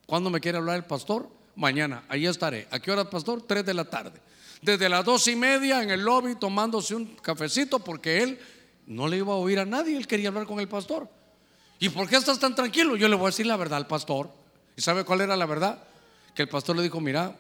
¿Cuándo 0.07 0.31
me 0.31 0.41
quiere 0.41 0.59
hablar 0.59 0.77
el 0.77 0.85
pastor? 0.85 1.31
Mañana, 1.59 2.05
ahí 2.09 2.25
estaré. 2.25 2.69
¿A 2.71 2.79
qué 2.79 2.93
hora, 2.93 3.11
pastor? 3.11 3.43
Tres 3.43 3.67
de 3.67 3.75
la 3.75 3.85
tarde. 3.85 4.21
Desde 4.63 4.89
las 4.89 5.05
dos 5.05 5.27
y 5.27 5.35
media 5.35 5.83
en 5.83 5.91
el 5.91 6.03
lobby 6.03 6.37
tomándose 6.37 6.95
un 6.95 7.17
cafecito 7.17 7.81
porque 7.81 8.23
él 8.23 8.39
no 8.87 9.09
le 9.09 9.17
iba 9.17 9.33
a 9.33 9.37
oír 9.37 9.59
a 9.59 9.65
nadie, 9.65 9.97
él 9.97 10.07
quería 10.07 10.29
hablar 10.29 10.47
con 10.47 10.61
el 10.61 10.69
pastor. 10.69 11.09
¿Y 11.81 11.89
por 11.89 12.09
qué 12.09 12.15
estás 12.15 12.39
tan 12.39 12.55
tranquilo? 12.55 12.95
Yo 12.95 13.09
le 13.09 13.17
voy 13.17 13.25
a 13.25 13.31
decir 13.31 13.45
la 13.45 13.57
verdad 13.57 13.79
al 13.79 13.89
pastor. 13.89 14.31
¿Y 14.77 14.83
sabe 14.83 15.03
cuál 15.03 15.23
era 15.23 15.37
la 15.37 15.47
verdad? 15.47 15.83
Que 16.33 16.43
el 16.43 16.49
pastor 16.49 16.77
le 16.77 16.83
dijo, 16.85 17.01
mira, 17.01 17.35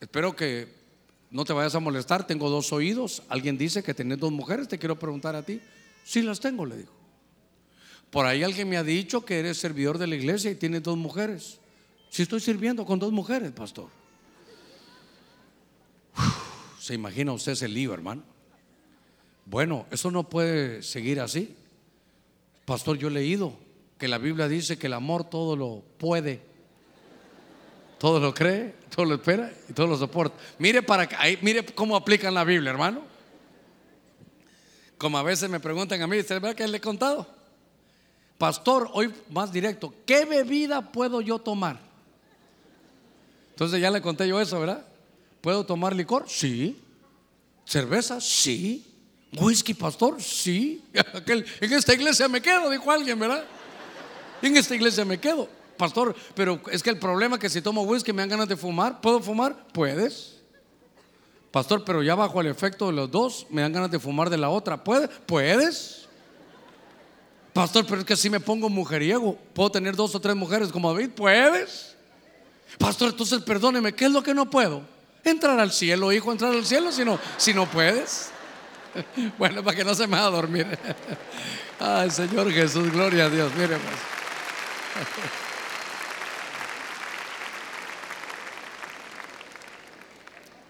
espero 0.00 0.34
que 0.34 0.74
no 1.30 1.44
te 1.44 1.52
vayas 1.52 1.74
a 1.74 1.80
molestar, 1.80 2.26
tengo 2.26 2.48
dos 2.48 2.72
oídos. 2.72 3.24
Alguien 3.28 3.58
dice 3.58 3.82
que 3.82 3.92
tenés 3.92 4.20
dos 4.20 4.32
mujeres, 4.32 4.68
te 4.68 4.78
quiero 4.78 4.98
preguntar 4.98 5.36
a 5.36 5.42
ti. 5.42 5.60
Sí 6.02 6.22
las 6.22 6.40
tengo, 6.40 6.64
le 6.64 6.78
dijo. 6.78 6.94
Por 8.10 8.24
ahí 8.24 8.42
alguien 8.42 8.70
me 8.70 8.78
ha 8.78 8.82
dicho 8.82 9.22
que 9.22 9.38
eres 9.38 9.58
servidor 9.58 9.98
de 9.98 10.06
la 10.06 10.14
iglesia 10.14 10.50
y 10.50 10.54
tienes 10.54 10.82
dos 10.82 10.96
mujeres. 10.96 11.58
Si 12.12 12.20
estoy 12.20 12.40
sirviendo 12.40 12.84
con 12.84 12.98
dos 12.98 13.10
mujeres, 13.10 13.52
pastor. 13.52 13.88
¿Se 16.78 16.92
imagina 16.92 17.32
usted 17.32 17.52
ese 17.52 17.66
lío, 17.68 17.94
hermano? 17.94 18.22
Bueno, 19.46 19.86
eso 19.90 20.10
no 20.10 20.28
puede 20.28 20.82
seguir 20.82 21.20
así. 21.20 21.56
Pastor, 22.66 22.98
yo 22.98 23.08
he 23.08 23.12
leído 23.12 23.54
que 23.96 24.08
la 24.08 24.18
Biblia 24.18 24.46
dice 24.46 24.76
que 24.76 24.88
el 24.88 24.92
amor 24.92 25.24
todo 25.24 25.56
lo 25.56 25.82
puede, 25.96 26.42
todo 27.98 28.20
lo 28.20 28.34
cree, 28.34 28.74
todo 28.94 29.06
lo 29.06 29.14
espera 29.14 29.50
y 29.70 29.72
todo 29.72 29.86
lo 29.86 29.96
soporta. 29.96 30.36
Mire 30.58 30.82
para 30.82 31.08
ahí, 31.18 31.38
mire 31.40 31.64
cómo 31.64 31.96
aplican 31.96 32.34
la 32.34 32.44
Biblia, 32.44 32.72
hermano. 32.72 33.04
Como 34.98 35.16
a 35.16 35.22
veces 35.22 35.48
me 35.48 35.60
preguntan 35.60 36.02
a 36.02 36.06
mí, 36.06 36.22
¿se 36.22 36.38
ve 36.38 36.54
que 36.54 36.68
le 36.68 36.76
he 36.76 36.80
contado? 36.82 37.26
Pastor, 38.36 38.90
hoy 38.92 39.10
más 39.30 39.50
directo, 39.50 39.94
¿qué 40.04 40.26
bebida 40.26 40.92
puedo 40.92 41.22
yo 41.22 41.38
tomar? 41.38 41.91
Entonces 43.52 43.80
ya 43.80 43.90
le 43.90 44.00
conté 44.00 44.26
yo 44.26 44.40
eso, 44.40 44.58
¿verdad? 44.58 44.84
¿Puedo 45.40 45.64
tomar 45.64 45.94
licor? 45.94 46.24
Sí. 46.28 46.80
¿Cerveza? 47.64 48.20
Sí. 48.20 48.86
¿Whisky, 49.38 49.74
pastor? 49.74 50.20
Sí. 50.20 50.84
en 51.26 51.72
esta 51.72 51.94
iglesia 51.94 52.28
me 52.28 52.42
quedo, 52.42 52.68
dijo 52.70 52.90
alguien, 52.90 53.18
¿verdad? 53.18 53.44
En 54.42 54.56
esta 54.56 54.74
iglesia 54.74 55.04
me 55.04 55.18
quedo. 55.18 55.48
Pastor, 55.76 56.14
pero 56.34 56.60
es 56.70 56.82
que 56.82 56.90
el 56.90 56.98
problema 56.98 57.36
es 57.36 57.40
que 57.40 57.48
si 57.48 57.62
tomo 57.62 57.82
whisky 57.82 58.12
me 58.12 58.22
dan 58.22 58.28
ganas 58.28 58.48
de 58.48 58.56
fumar. 58.56 59.00
¿Puedo 59.00 59.20
fumar? 59.20 59.66
Puedes. 59.72 60.40
Pastor, 61.50 61.84
pero 61.84 62.02
ya 62.02 62.14
bajo 62.14 62.40
el 62.40 62.46
efecto 62.46 62.86
de 62.86 62.92
los 62.92 63.10
dos 63.10 63.46
me 63.50 63.62
dan 63.62 63.72
ganas 63.72 63.90
de 63.90 63.98
fumar 63.98 64.30
de 64.30 64.38
la 64.38 64.48
otra. 64.48 64.82
¿Puedes? 64.82 65.08
Puedes. 65.26 66.08
Pastor, 67.52 67.84
pero 67.86 68.00
es 68.00 68.06
que 68.06 68.16
si 68.16 68.30
me 68.30 68.40
pongo 68.40 68.68
mujeriego, 68.68 69.36
¿puedo 69.52 69.70
tener 69.70 69.94
dos 69.94 70.14
o 70.14 70.20
tres 70.20 70.34
mujeres 70.34 70.68
como 70.70 70.92
David? 70.92 71.10
¿Puedes? 71.10 71.94
Pastor, 72.78 73.10
entonces 73.10 73.42
perdóneme, 73.42 73.94
¿qué 73.94 74.06
es 74.06 74.10
lo 74.10 74.22
que 74.22 74.34
no 74.34 74.48
puedo? 74.48 74.82
Entrar 75.24 75.58
al 75.60 75.72
cielo, 75.72 76.12
hijo, 76.12 76.32
entrar 76.32 76.52
al 76.52 76.66
cielo 76.66 76.90
si 76.90 77.04
no, 77.04 77.18
si 77.36 77.54
no 77.54 77.70
puedes. 77.70 78.30
bueno, 79.38 79.62
para 79.62 79.76
que 79.76 79.84
no 79.84 79.94
se 79.94 80.06
me 80.06 80.16
va 80.16 80.26
a 80.26 80.30
dormir. 80.30 80.66
Ay, 81.78 82.10
Señor 82.10 82.50
Jesús, 82.52 82.90
gloria 82.90 83.26
a 83.26 83.30
Dios. 83.30 83.52
Mire, 83.54 83.76
pues. 83.76 83.82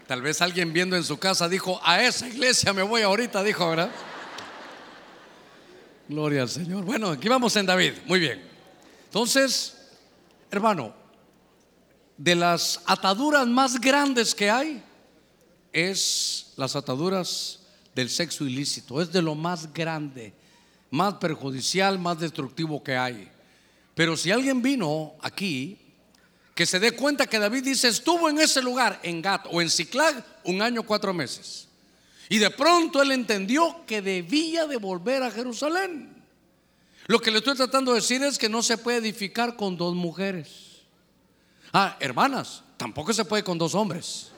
Tal 0.07 0.21
vez 0.21 0.41
alguien 0.41 0.73
viendo 0.73 0.95
en 0.95 1.03
su 1.03 1.17
casa 1.17 1.47
dijo, 1.47 1.79
a 1.83 2.03
esa 2.03 2.27
iglesia 2.27 2.73
me 2.73 2.83
voy 2.83 3.01
ahorita, 3.01 3.41
dijo, 3.41 3.69
¿verdad? 3.69 3.89
Gloria 6.07 6.41
al 6.43 6.49
Señor. 6.49 6.83
Bueno, 6.83 7.11
aquí 7.11 7.29
vamos 7.29 7.55
en 7.55 7.65
David. 7.65 7.93
Muy 8.05 8.19
bien. 8.19 8.43
Entonces, 9.05 9.77
hermano, 10.51 10.93
de 12.17 12.35
las 12.35 12.81
ataduras 12.85 13.47
más 13.47 13.79
grandes 13.79 14.35
que 14.35 14.49
hay 14.49 14.83
es 15.71 16.53
las 16.55 16.75
ataduras 16.75 17.59
del 17.95 18.09
sexo 18.09 18.45
ilícito. 18.45 19.01
Es 19.01 19.11
de 19.11 19.21
lo 19.21 19.35
más 19.35 19.73
grande, 19.73 20.33
más 20.91 21.15
perjudicial, 21.15 21.99
más 21.99 22.19
destructivo 22.19 22.83
que 22.83 22.95
hay. 22.95 23.29
Pero 23.95 24.17
si 24.17 24.31
alguien 24.31 24.61
vino 24.61 25.13
aquí 25.21 25.77
que 26.55 26.65
se 26.65 26.79
dé 26.79 26.91
cuenta 26.91 27.25
que 27.25 27.39
David 27.39 27.63
dice, 27.63 27.87
estuvo 27.87 28.29
en 28.29 28.39
ese 28.39 28.61
lugar, 28.61 28.99
en 29.03 29.21
Gat 29.21 29.47
o 29.51 29.61
en 29.61 29.69
Ciclag, 29.69 30.23
un 30.43 30.61
año, 30.61 30.83
cuatro 30.83 31.13
meses. 31.13 31.67
Y 32.29 32.37
de 32.37 32.51
pronto 32.51 33.01
él 33.01 33.11
entendió 33.11 33.83
que 33.87 34.01
debía 34.01 34.67
de 34.67 34.77
volver 34.77 35.23
a 35.23 35.31
Jerusalén. 35.31 36.23
Lo 37.07 37.19
que 37.19 37.31
le 37.31 37.39
estoy 37.39 37.55
tratando 37.55 37.91
de 37.91 37.99
decir 37.99 38.23
es 38.23 38.37
que 38.37 38.49
no 38.49 38.61
se 38.63 38.77
puede 38.77 38.99
edificar 38.99 39.55
con 39.55 39.77
dos 39.77 39.95
mujeres. 39.95 40.62
Ah, 41.73 41.97
hermanas, 41.99 42.61
tampoco 42.77 43.11
se 43.13 43.25
puede 43.25 43.43
con 43.43 43.57
dos 43.57 43.73
hombres. 43.73 44.29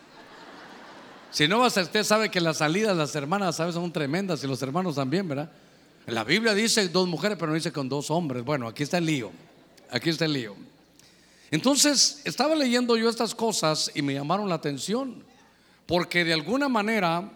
Si 1.31 1.49
no 1.49 1.65
usted 1.65 2.03
sabe 2.05 2.31
que 2.31 2.39
las 2.39 2.57
salidas 2.59 2.95
las 2.95 3.13
hermanas 3.13 3.57
¿sabes? 3.57 3.75
son 3.75 3.91
tremendas 3.91 4.41
y 4.41 4.47
los 4.47 4.61
hermanos 4.61 4.95
también, 4.95 5.27
¿verdad? 5.27 5.51
La 6.05 6.23
Biblia 6.23 6.53
dice 6.53 6.87
dos 6.87 7.09
mujeres, 7.09 7.37
pero 7.37 7.49
no 7.49 7.55
dice 7.55 7.73
con 7.73 7.89
dos 7.89 8.09
hombres. 8.09 8.45
Bueno, 8.45 8.69
aquí 8.69 8.83
está 8.83 8.99
el 8.99 9.05
lío. 9.05 9.31
Aquí 9.91 10.11
está 10.11 10.23
el 10.23 10.31
lío. 10.31 10.55
Entonces, 11.51 12.21
estaba 12.23 12.55
leyendo 12.55 12.95
yo 12.95 13.09
estas 13.09 13.35
cosas 13.35 13.91
y 13.93 14.01
me 14.01 14.13
llamaron 14.13 14.47
la 14.47 14.55
atención, 14.55 15.23
porque 15.85 16.23
de 16.23 16.33
alguna 16.33 16.69
manera 16.69 17.29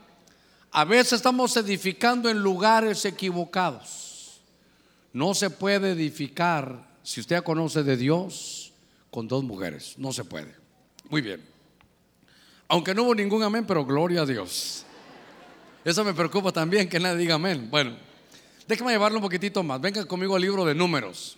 a 0.71 0.85
veces 0.85 1.13
estamos 1.13 1.57
edificando 1.57 2.29
en 2.29 2.39
lugares 2.39 3.03
equivocados. 3.03 4.39
No 5.11 5.33
se 5.33 5.49
puede 5.49 5.91
edificar, 5.91 6.87
si 7.03 7.19
usted 7.19 7.43
conoce 7.43 7.83
de 7.83 7.97
Dios, 7.97 8.68
con 9.11 9.27
dos 9.27 9.43
mujeres. 9.43 9.95
No 9.97 10.13
se 10.13 10.23
puede. 10.23 10.55
Muy 11.09 11.21
bien. 11.21 11.43
Aunque 12.67 12.93
no 12.93 13.03
hubo 13.03 13.15
ningún 13.15 13.41
amén, 13.43 13.65
pero 13.65 13.85
gloria 13.85 14.21
a 14.21 14.25
Dios. 14.25 14.85
Eso 15.83 16.03
me 16.03 16.13
preocupa 16.13 16.51
también, 16.51 16.87
que 16.87 16.99
nadie 16.99 17.17
diga 17.17 17.35
amén. 17.35 17.67
Bueno, 17.71 17.97
déjame 18.67 18.91
llevarlo 18.91 19.17
un 19.17 19.23
poquitito 19.23 19.63
más. 19.63 19.81
Venga 19.81 20.05
conmigo 20.05 20.35
al 20.35 20.41
libro 20.41 20.65
de 20.65 20.75
números, 20.75 21.37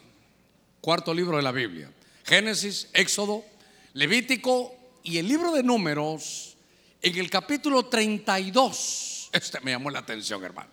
cuarto 0.82 1.14
libro 1.14 1.38
de 1.38 1.44
la 1.44 1.52
Biblia. 1.52 1.92
Génesis, 2.26 2.90
Éxodo, 2.94 3.46
Levítico 3.94 4.76
y 5.04 5.18
el 5.18 5.28
libro 5.28 5.52
de 5.54 5.64
números, 5.64 6.58
en 7.02 7.18
el 7.18 7.30
capítulo 7.30 7.86
32. 7.86 9.30
Este 9.32 9.60
me 9.62 9.72
llamó 9.72 9.90
la 9.90 10.00
atención, 10.00 10.44
hermano. 10.44 10.70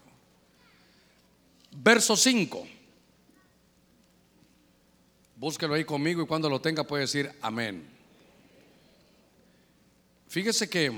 Verso 1.71 2.17
5. 2.17 2.78
Búsquelo 5.39 5.75
ahí 5.75 5.85
conmigo 5.85 6.21
y 6.21 6.27
cuando 6.27 6.51
lo 6.51 6.61
tenga 6.61 6.83
puede 6.83 7.03
decir 7.03 7.33
amén. 7.41 7.89
Fíjese 10.29 10.69
que, 10.69 10.89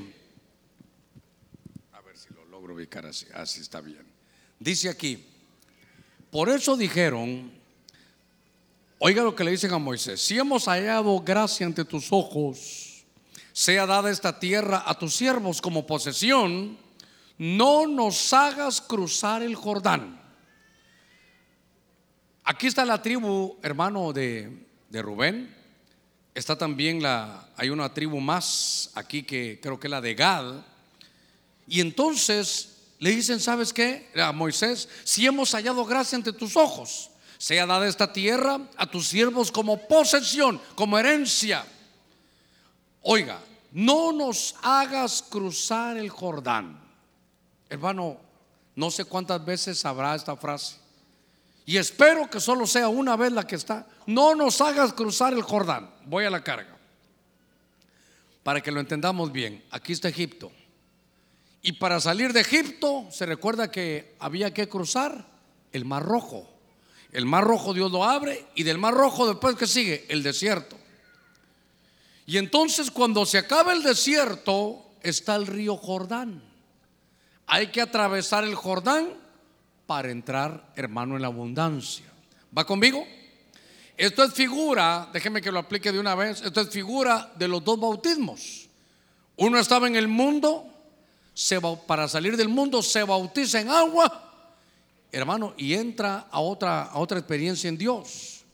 a 1.93 2.01
ver 2.01 2.17
si 2.17 2.33
lo 2.33 2.47
logro 2.47 2.75
ubicar 2.75 3.05
así, 3.05 3.27
así 3.35 3.61
está 3.61 3.83
bien. 3.83 4.05
Dice 4.59 4.89
aquí, 4.89 5.25
por 6.31 6.49
eso 6.49 6.75
dijeron, 6.75 7.53
Oiga 9.03 9.23
lo 9.23 9.35
que 9.35 9.45
le 9.45 9.53
dicen 9.53 9.73
a 9.73 9.79
Moisés, 9.79 10.21
si 10.21 10.39
hemos 10.39 10.67
hallado 10.67 11.19
gracia 11.21 11.65
ante 11.65 11.87
tus 11.87 12.13
ojos, 12.13 13.03
sea 13.51 13.87
dada 13.87 14.11
esta 14.11 14.39
tierra 14.39 14.83
a 14.85 14.99
tus 14.99 15.15
siervos 15.15 15.63
como 15.63 15.87
posesión, 15.87 16.77
no 17.39 17.87
nos 17.87 18.31
hagas 18.35 18.79
cruzar 18.83 19.43
el 19.43 19.55
Jordán. 19.55 20.20
Aquí 22.45 22.67
está 22.67 22.85
la 22.85 23.03
tribu, 23.03 23.59
hermano, 23.63 24.13
de, 24.13 24.67
de 24.89 25.03
Rubén. 25.03 25.55
Está 26.35 26.57
también 26.57 27.03
la, 27.03 27.49
hay 27.57 27.71
una 27.71 27.93
tribu 27.93 28.21
más 28.21 28.91
aquí 28.95 29.23
que 29.23 29.59
creo 29.63 29.79
que 29.79 29.87
es 29.87 29.91
la 29.91 30.01
de 30.01 30.15
Gad. 30.15 30.65
Y 31.67 31.81
entonces 31.81 32.77
le 32.99 33.11
dicen, 33.11 33.41
¿sabes 33.41 33.73
qué? 33.73 34.11
A 34.17 34.33
Moisés, 34.33 34.89
si 35.05 35.27
hemos 35.27 35.53
hallado 35.53 35.85
gracia 35.85 36.17
ante 36.17 36.33
tus 36.33 36.57
ojos, 36.57 37.11
sea 37.39 37.65
dada 37.65 37.89
esta 37.89 38.13
tierra 38.13 38.61
a 38.77 38.87
tus 38.87 39.09
siervos 39.09 39.51
como 39.51 39.89
posesión, 39.89 40.61
como 40.75 40.99
herencia. 40.99 41.65
Oiga, 43.01 43.41
no 43.73 44.13
nos 44.13 44.55
hagas 44.63 45.23
cruzar 45.23 45.97
el 45.97 46.11
Jordán. 46.11 46.79
Hermano, 47.69 48.19
no 48.75 48.91
sé 48.91 49.05
cuántas 49.05 49.43
veces 49.45 49.85
habrá 49.85 50.15
esta 50.15 50.37
frase. 50.37 50.77
Y 51.71 51.79
espero 51.79 52.29
que 52.29 52.41
solo 52.41 52.67
sea 52.67 52.89
una 52.89 53.15
vez 53.15 53.31
la 53.31 53.47
que 53.47 53.55
está. 53.55 53.87
No 54.05 54.35
nos 54.35 54.61
hagas 54.61 54.93
cruzar 54.93 55.33
el 55.35 55.43
Jordán. 55.43 55.89
Voy 56.07 56.25
a 56.25 56.31
la 56.31 56.43
carga. 56.43 56.77
Para 58.43 58.61
que 58.61 58.73
lo 58.73 58.81
entendamos 58.81 59.31
bien, 59.31 59.63
aquí 59.71 59.93
está 59.93 60.09
Egipto. 60.09 60.51
Y 61.63 61.71
para 61.75 62.01
salir 62.01 62.33
de 62.33 62.41
Egipto 62.41 63.07
se 63.13 63.25
recuerda 63.25 63.71
que 63.71 64.17
había 64.19 64.53
que 64.53 64.69
cruzar 64.69 65.29
el 65.71 65.85
Mar 65.85 66.03
Rojo. 66.03 66.53
El 67.13 67.25
mar 67.25 67.45
rojo 67.45 67.73
Dios 67.73 67.93
lo 67.93 68.03
abre 68.03 68.47
y 68.57 68.65
del 68.65 68.79
mar 68.79 68.95
rojo 68.95 69.29
después 69.29 69.55
que 69.55 69.69
sigue 69.69 70.07
el 70.09 70.25
desierto. 70.25 70.77
Y 72.27 72.39
entonces 72.39 72.91
cuando 72.91 73.25
se 73.25 73.39
acaba 73.39 73.73
el 73.73 73.85
desierto 73.85 74.87
está 75.05 75.37
el 75.37 75.47
río 75.47 75.77
Jordán. 75.77 76.43
Hay 77.47 77.69
que 77.69 77.81
atravesar 77.81 78.43
el 78.43 78.57
Jordán 78.57 79.20
para 79.91 80.13
entrar, 80.13 80.73
hermano, 80.77 81.17
en 81.17 81.23
la 81.23 81.27
abundancia. 81.27 82.07
¿Va 82.57 82.65
conmigo? 82.65 83.05
Esto 83.97 84.23
es 84.23 84.33
figura, 84.33 85.11
déjeme 85.13 85.43
que 85.43 85.51
lo 85.51 85.59
aplique 85.59 85.91
de 85.91 85.99
una 85.99 86.15
vez, 86.15 86.43
esto 86.43 86.61
es 86.61 86.71
figura 86.71 87.33
de 87.35 87.49
los 87.49 87.65
dos 87.65 87.81
bautismos. 87.81 88.69
Uno 89.35 89.59
estaba 89.59 89.89
en 89.89 89.97
el 89.97 90.07
mundo, 90.07 90.65
se, 91.35 91.61
para 91.89 92.07
salir 92.07 92.37
del 92.37 92.49
mundo 92.49 92.83
se 92.83 93.03
bautiza 93.03 93.61
en 93.61 93.69
agua 93.69 94.29
hermano, 95.11 95.55
y 95.57 95.75
entra 95.75 96.29
a 96.31 96.39
otra, 96.39 96.85
a 96.85 97.01
otra 97.01 97.19
experiencia 97.19 97.67
en 97.67 97.77
Dios. 97.77 98.45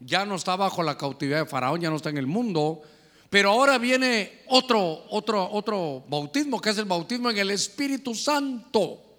Ya 0.00 0.26
no 0.26 0.34
está 0.34 0.56
bajo 0.56 0.82
la 0.82 0.98
cautividad 0.98 1.44
de 1.44 1.46
Faraón, 1.46 1.82
ya 1.82 1.88
no 1.88 1.94
está 1.94 2.10
en 2.10 2.18
el 2.18 2.26
mundo, 2.26 2.82
pero 3.30 3.52
ahora 3.52 3.78
viene 3.78 4.42
otro, 4.48 5.04
otro, 5.10 5.48
otro 5.52 6.02
bautismo, 6.08 6.60
que 6.60 6.70
es 6.70 6.78
el 6.78 6.86
bautismo 6.86 7.30
en 7.30 7.38
el 7.38 7.52
Espíritu 7.52 8.12
Santo, 8.12 9.13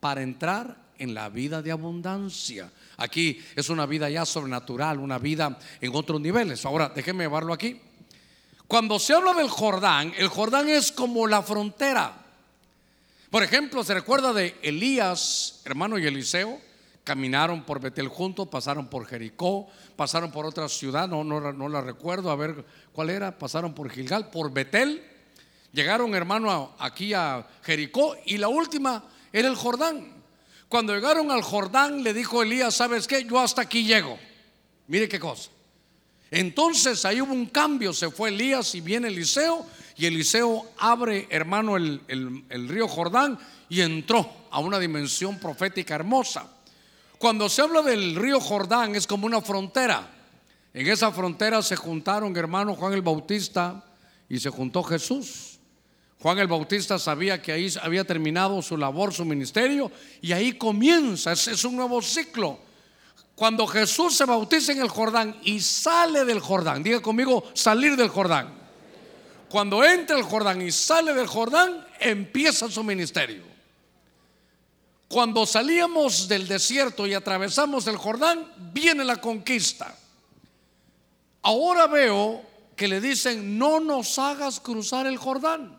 para 0.00 0.22
entrar 0.22 0.88
en 0.98 1.14
la 1.14 1.28
vida 1.28 1.62
de 1.62 1.70
abundancia. 1.70 2.70
Aquí 2.96 3.40
es 3.54 3.70
una 3.70 3.86
vida 3.86 4.10
ya 4.10 4.26
sobrenatural, 4.26 4.98
una 4.98 5.18
vida 5.18 5.58
en 5.80 5.94
otros 5.94 6.20
niveles. 6.20 6.64
Ahora, 6.66 6.90
déjenme 6.94 7.24
llevarlo 7.24 7.52
aquí. 7.52 7.80
Cuando 8.66 8.98
se 8.98 9.14
habla 9.14 9.32
del 9.32 9.48
Jordán, 9.48 10.12
el 10.18 10.28
Jordán 10.28 10.68
es 10.68 10.92
como 10.92 11.26
la 11.26 11.42
frontera. 11.42 12.26
Por 13.30 13.42
ejemplo, 13.42 13.84
se 13.84 13.94
recuerda 13.94 14.32
de 14.32 14.56
Elías, 14.62 15.62
hermano 15.64 15.98
y 15.98 16.06
Eliseo, 16.06 16.58
caminaron 17.04 17.64
por 17.64 17.80
Betel 17.80 18.08
juntos, 18.08 18.48
pasaron 18.48 18.88
por 18.88 19.06
Jericó, 19.06 19.68
pasaron 19.96 20.30
por 20.30 20.44
otra 20.44 20.68
ciudad, 20.68 21.08
no, 21.08 21.24
no, 21.24 21.52
no 21.52 21.68
la 21.68 21.80
recuerdo, 21.80 22.30
a 22.30 22.36
ver 22.36 22.64
cuál 22.92 23.10
era, 23.10 23.38
pasaron 23.38 23.74
por 23.74 23.90
Gilgal, 23.90 24.28
por 24.30 24.52
Betel, 24.52 25.02
llegaron 25.72 26.14
hermano 26.14 26.74
aquí 26.78 27.14
a 27.14 27.46
Jericó 27.62 28.16
y 28.26 28.36
la 28.36 28.48
última 28.48 29.04
era 29.32 29.48
el 29.48 29.56
Jordán. 29.56 30.18
Cuando 30.68 30.94
llegaron 30.94 31.30
al 31.30 31.42
Jordán 31.42 32.02
le 32.02 32.12
dijo 32.12 32.42
Elías, 32.42 32.74
¿sabes 32.74 33.06
qué? 33.06 33.24
Yo 33.24 33.40
hasta 33.40 33.62
aquí 33.62 33.84
llego. 33.84 34.18
Mire 34.86 35.08
qué 35.08 35.18
cosa. 35.18 35.50
Entonces 36.30 37.04
ahí 37.04 37.20
hubo 37.20 37.32
un 37.32 37.46
cambio, 37.46 37.92
se 37.92 38.10
fue 38.10 38.28
Elías 38.28 38.74
y 38.74 38.80
viene 38.82 39.08
Eliseo 39.08 39.64
y 39.96 40.06
Eliseo 40.06 40.66
abre, 40.78 41.26
hermano, 41.30 41.76
el, 41.76 42.68
río 42.68 42.86
Jordán 42.86 43.38
y 43.68 43.80
entró 43.80 44.30
a 44.50 44.60
una 44.60 44.78
dimensión 44.78 45.38
profética 45.38 45.94
hermosa. 45.94 46.46
Cuando 47.18 47.48
se 47.48 47.62
habla 47.62 47.82
del 47.82 48.14
río 48.14 48.40
Jordán 48.40 48.94
es 48.94 49.06
como 49.06 49.26
una 49.26 49.40
frontera. 49.40 50.08
En 50.74 50.86
esa 50.86 51.10
frontera 51.10 51.62
se 51.62 51.76
juntaron, 51.76 52.36
hermano, 52.36 52.74
Juan 52.74 52.92
el 52.92 53.02
Bautista 53.02 53.84
y 54.28 54.38
se 54.38 54.50
juntó 54.50 54.82
Jesús. 54.82 55.57
Juan 56.20 56.38
el 56.38 56.48
Bautista 56.48 56.98
sabía 56.98 57.40
que 57.40 57.52
ahí 57.52 57.72
había 57.80 58.04
terminado 58.04 58.60
su 58.60 58.76
labor, 58.76 59.14
su 59.14 59.24
ministerio, 59.24 59.90
y 60.20 60.32
ahí 60.32 60.52
comienza, 60.52 61.32
es, 61.32 61.64
un 61.64 61.76
nuevo 61.76 62.02
ciclo. 62.02 62.58
Cuando 63.36 63.68
Jesús 63.68 64.16
se 64.16 64.24
bautiza 64.24 64.72
en 64.72 64.80
el 64.80 64.88
Jordán 64.88 65.36
y 65.44 65.60
sale 65.60 66.24
del 66.24 66.40
Jordán, 66.40 66.82
diga 66.82 67.00
conmigo, 67.00 67.44
salir 67.54 67.96
del 67.96 68.08
Jordán. 68.08 68.52
Cuando 69.48 69.84
entra 69.84 70.18
el 70.18 70.24
Jordán 70.24 70.60
y 70.60 70.72
sale 70.72 71.14
del 71.14 71.28
Jordán, 71.28 71.86
empieza 72.00 72.68
su 72.68 72.82
ministerio. 72.82 73.46
cuando 75.08 75.46
salíamos 75.46 76.28
del 76.28 76.46
desierto 76.46 77.06
y 77.06 77.14
atravesamos 77.14 77.86
el 77.86 77.96
Jordán, 77.96 78.52
viene 78.74 79.04
la 79.04 79.16
conquista. 79.16 79.96
Ahora 81.40 81.86
veo 81.86 82.42
que 82.76 82.88
le 82.88 83.00
dicen, 83.00 83.56
no 83.56 83.80
nos 83.80 84.18
hagas 84.18 84.60
cruzar 84.60 85.06
el 85.06 85.16
Jordán. 85.16 85.77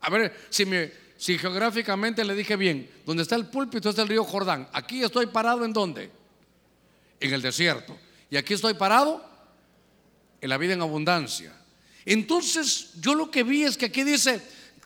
A 0.00 0.10
ver 0.10 0.46
si, 0.48 0.64
me, 0.64 0.92
si 1.16 1.38
geográficamente 1.38 2.24
le 2.24 2.34
dije 2.34 2.56
bien, 2.56 2.90
donde 3.04 3.22
está 3.22 3.36
el 3.36 3.46
púlpito 3.46 3.90
es 3.90 3.98
el 3.98 4.08
río 4.08 4.24
Jordán. 4.24 4.68
Aquí 4.72 5.02
estoy 5.02 5.26
parado 5.26 5.64
en 5.64 5.72
dónde? 5.72 6.10
En 7.20 7.32
el 7.34 7.42
desierto. 7.42 7.98
Y 8.30 8.36
aquí 8.36 8.54
estoy 8.54 8.74
parado 8.74 9.24
en 10.40 10.48
la 10.48 10.56
vida 10.56 10.74
en 10.74 10.82
abundancia. 10.82 11.52
Entonces 12.04 12.92
yo 13.00 13.14
lo 13.14 13.30
que 13.30 13.42
vi 13.42 13.64
es 13.64 13.76
que 13.76 13.86
aquí 13.86 14.02
dice, 14.04 14.40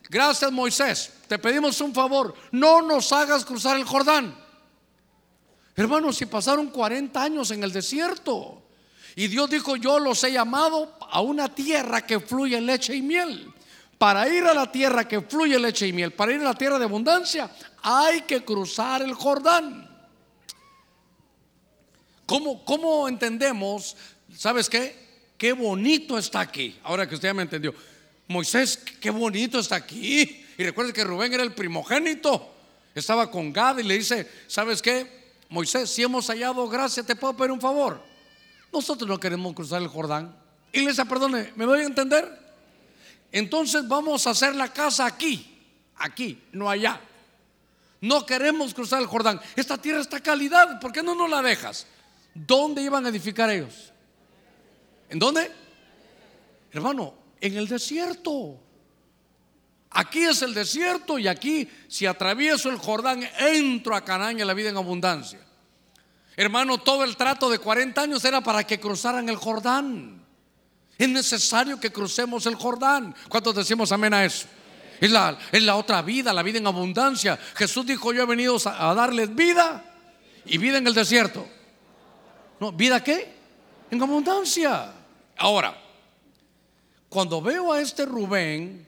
gracias 0.09 0.51
Moisés, 0.51 1.13
te 1.29 1.39
pedimos 1.39 1.81
un 1.81 1.95
favor, 1.95 2.35
no 2.51 2.83
nos 2.83 3.13
hagas 3.13 3.45
cruzar 3.45 3.77
el 3.77 3.85
Jordán. 3.85 4.37
Hermanos, 5.77 6.17
si 6.17 6.27
pasaron 6.27 6.69
40 6.69 7.23
años 7.23 7.51
en 7.51 7.63
el 7.63 7.73
desierto 7.73 8.63
y 9.17 9.29
Dios 9.29 9.49
dijo, 9.51 9.77
yo 9.77 9.99
los 9.99 10.23
he 10.25 10.33
llamado 10.33 10.97
a 11.01 11.21
una 11.21 11.49
tierra 11.55 12.05
que 12.05 12.21
fluye 12.21 12.61
leche 12.61 12.97
y 12.97 13.03
miel. 13.03 13.54
Para 14.05 14.29
ir 14.29 14.45
a 14.45 14.53
la 14.53 14.71
tierra 14.71 15.09
que 15.09 15.23
fluye 15.23 15.59
leche 15.59 15.87
y 15.87 15.93
miel, 15.95 16.13
para 16.13 16.35
ir 16.35 16.43
a 16.43 16.45
la 16.45 16.55
tierra 16.55 16.79
de 16.79 16.85
abundancia, 16.85 17.51
hay 17.81 18.21
que 18.21 18.45
cruzar 18.45 19.01
el 19.01 19.15
Jordán. 19.15 19.89
¿Cómo, 22.27 22.63
cómo 22.67 23.09
entendemos? 23.09 23.97
¿Sabes 24.37 24.69
qué? 24.69 24.95
Qué 25.39 25.55
bonito 25.55 26.19
está 26.19 26.41
aquí. 26.41 26.79
Ahora 26.83 27.09
que 27.09 27.15
usted 27.15 27.29
ya 27.29 27.33
me 27.33 27.45
entendió. 27.45 27.75
Moisés, 28.29 28.77
qué 28.77 29.09
bonito 29.09 29.59
está 29.59 29.77
aquí. 29.77 30.45
Y 30.59 30.65
recuerde 30.65 30.93
que 30.93 31.03
Rubén 31.03 31.33
era 31.33 31.43
el 31.43 31.55
primogénito. 31.55 32.53
Estaba 32.95 33.31
con 33.31 33.55
Gad 33.55 33.79
y 33.79 33.85
le 33.85 33.97
dice, 33.97 34.31
¿sabes 34.49 34.83
qué? 34.83 35.33
Moisés, 35.49 35.89
si 35.89 36.03
hemos 36.03 36.27
hallado 36.27 36.69
gracia, 36.69 37.03
te 37.03 37.17
puedo 37.17 37.35
pedir 37.35 37.53
un 37.53 37.61
favor. 37.63 38.03
Nosotros 38.71 39.09
no 39.09 39.19
queremos 39.19 39.55
cruzar 39.55 39.81
el 39.81 39.89
Jordán. 39.89 40.37
Dice, 40.71 41.07
perdone, 41.07 41.55
¿me 41.57 41.65
voy 41.65 41.81
a 41.81 41.85
entender? 41.85 42.44
Entonces 43.35 43.89
vamos 43.89 44.29
a 44.29 44.31
hacer 44.31 44.55
la 44.55 44.73
casa 44.73 45.05
aquí, 45.05 45.61
aquí, 45.97 46.41
no 46.53 46.71
allá. 46.71 47.01
No 48.01 48.25
queremos 48.25 48.73
cruzar 48.73 49.03
el 49.03 49.09
Jordán. 49.09 49.41
Esta 49.57 49.77
tierra 49.77 50.01
está 50.01 50.21
calidad, 50.21 50.79
¿por 50.79 50.93
qué 50.93 51.03
no 51.03 51.17
nos 51.17 51.29
la 51.29 51.43
dejas? 51.43 51.89
¿Dónde 52.33 52.81
iban 52.81 53.05
a 53.05 53.09
edificar 53.09 53.51
ellos? 53.51 53.93
¿En 55.09 55.19
dónde? 55.19 55.51
Hermano, 56.71 57.13
en 57.41 57.57
el 57.57 57.67
desierto. 57.67 58.61
Aquí 59.91 60.23
es 60.23 60.41
el 60.43 60.55
desierto 60.55 61.19
y 61.19 61.27
aquí, 61.27 61.69
si 61.89 62.07
atravieso 62.07 62.71
el 62.71 62.79
Jordán, 62.79 63.29
entro 63.41 63.97
a 63.97 64.05
Canaán 64.05 64.39
y 64.39 64.45
la 64.45 64.55
vida 64.55 64.69
en 64.69 64.77
abundancia. 64.77 65.41
Hermano, 66.37 66.79
todo 66.79 67.03
el 67.03 67.17
trato 67.17 67.51
de 67.51 67.59
40 67.59 68.01
años 68.01 68.25
era 68.25 68.43
para 68.43 68.65
que 68.65 68.79
cruzaran 68.79 69.29
el 69.29 69.37
Jordán. 69.37 70.24
Es 70.99 71.09
necesario 71.09 71.81
que 71.81 71.91
crucemos 71.91 72.47
el 72.47 72.55
Jordán. 72.55 73.15
¿Cuántos 73.29 73.55
decimos 73.55 73.91
amén 73.91 74.15
a 74.15 74.25
eso? 74.25 74.47
Es 75.01 75.11
la, 75.11 75.37
es 75.51 75.63
la 75.63 75.77
otra 75.77 76.03
vida, 76.03 76.33
la 76.33 76.43
vida 76.43 76.59
en 76.59 76.67
abundancia. 76.67 77.39
Jesús 77.57 77.85
dijo, 77.87 78.13
yo 78.13 78.23
he 78.23 78.27
venido 78.27 78.57
a, 78.65 78.95
darles 78.95 79.35
vida 79.35 79.85
y 80.47 80.59
vida 80.59 80.79
en 80.79 80.87
el 80.87 80.95
desierto. 80.95 81.47
¿No? 82.61 82.71
¿Vida 82.73 83.03
qué? 83.03 83.35
En 83.91 84.01
abundancia. 84.01 84.93
Ahora, 85.37 85.77
cuando 87.09 87.43
veo 87.43 87.73
a 87.73 87.81
este 87.81 88.07
Rubén 88.07 88.87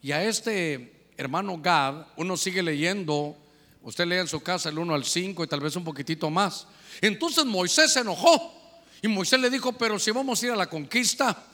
y 0.00 0.12
a 0.12 0.22
este 0.22 1.08
hermano 1.16 1.58
Gad, 1.60 2.06
uno 2.16 2.36
sigue 2.36 2.62
leyendo, 2.62 3.36
usted 3.82 4.06
lee 4.06 4.16
en 4.16 4.28
su 4.28 4.40
casa 4.40 4.68
el 4.68 4.78
1 4.78 4.94
al 4.94 5.04
5 5.04 5.44
y 5.44 5.46
tal 5.48 5.60
vez 5.60 5.74
un 5.74 5.84
poquitito 5.84 6.30
más. 6.30 6.66
Entonces 7.00 7.44
Moisés 7.44 7.92
se 7.92 8.00
enojó 8.00 8.59
y 9.02 9.08
Moisés 9.08 9.40
le 9.40 9.50
dijo, 9.50 9.72
pero 9.72 9.98
si 9.98 10.10
vamos 10.10 10.42
a 10.42 10.46
ir 10.46 10.52
a 10.52 10.56
la 10.56 10.68
conquista, 10.68 11.44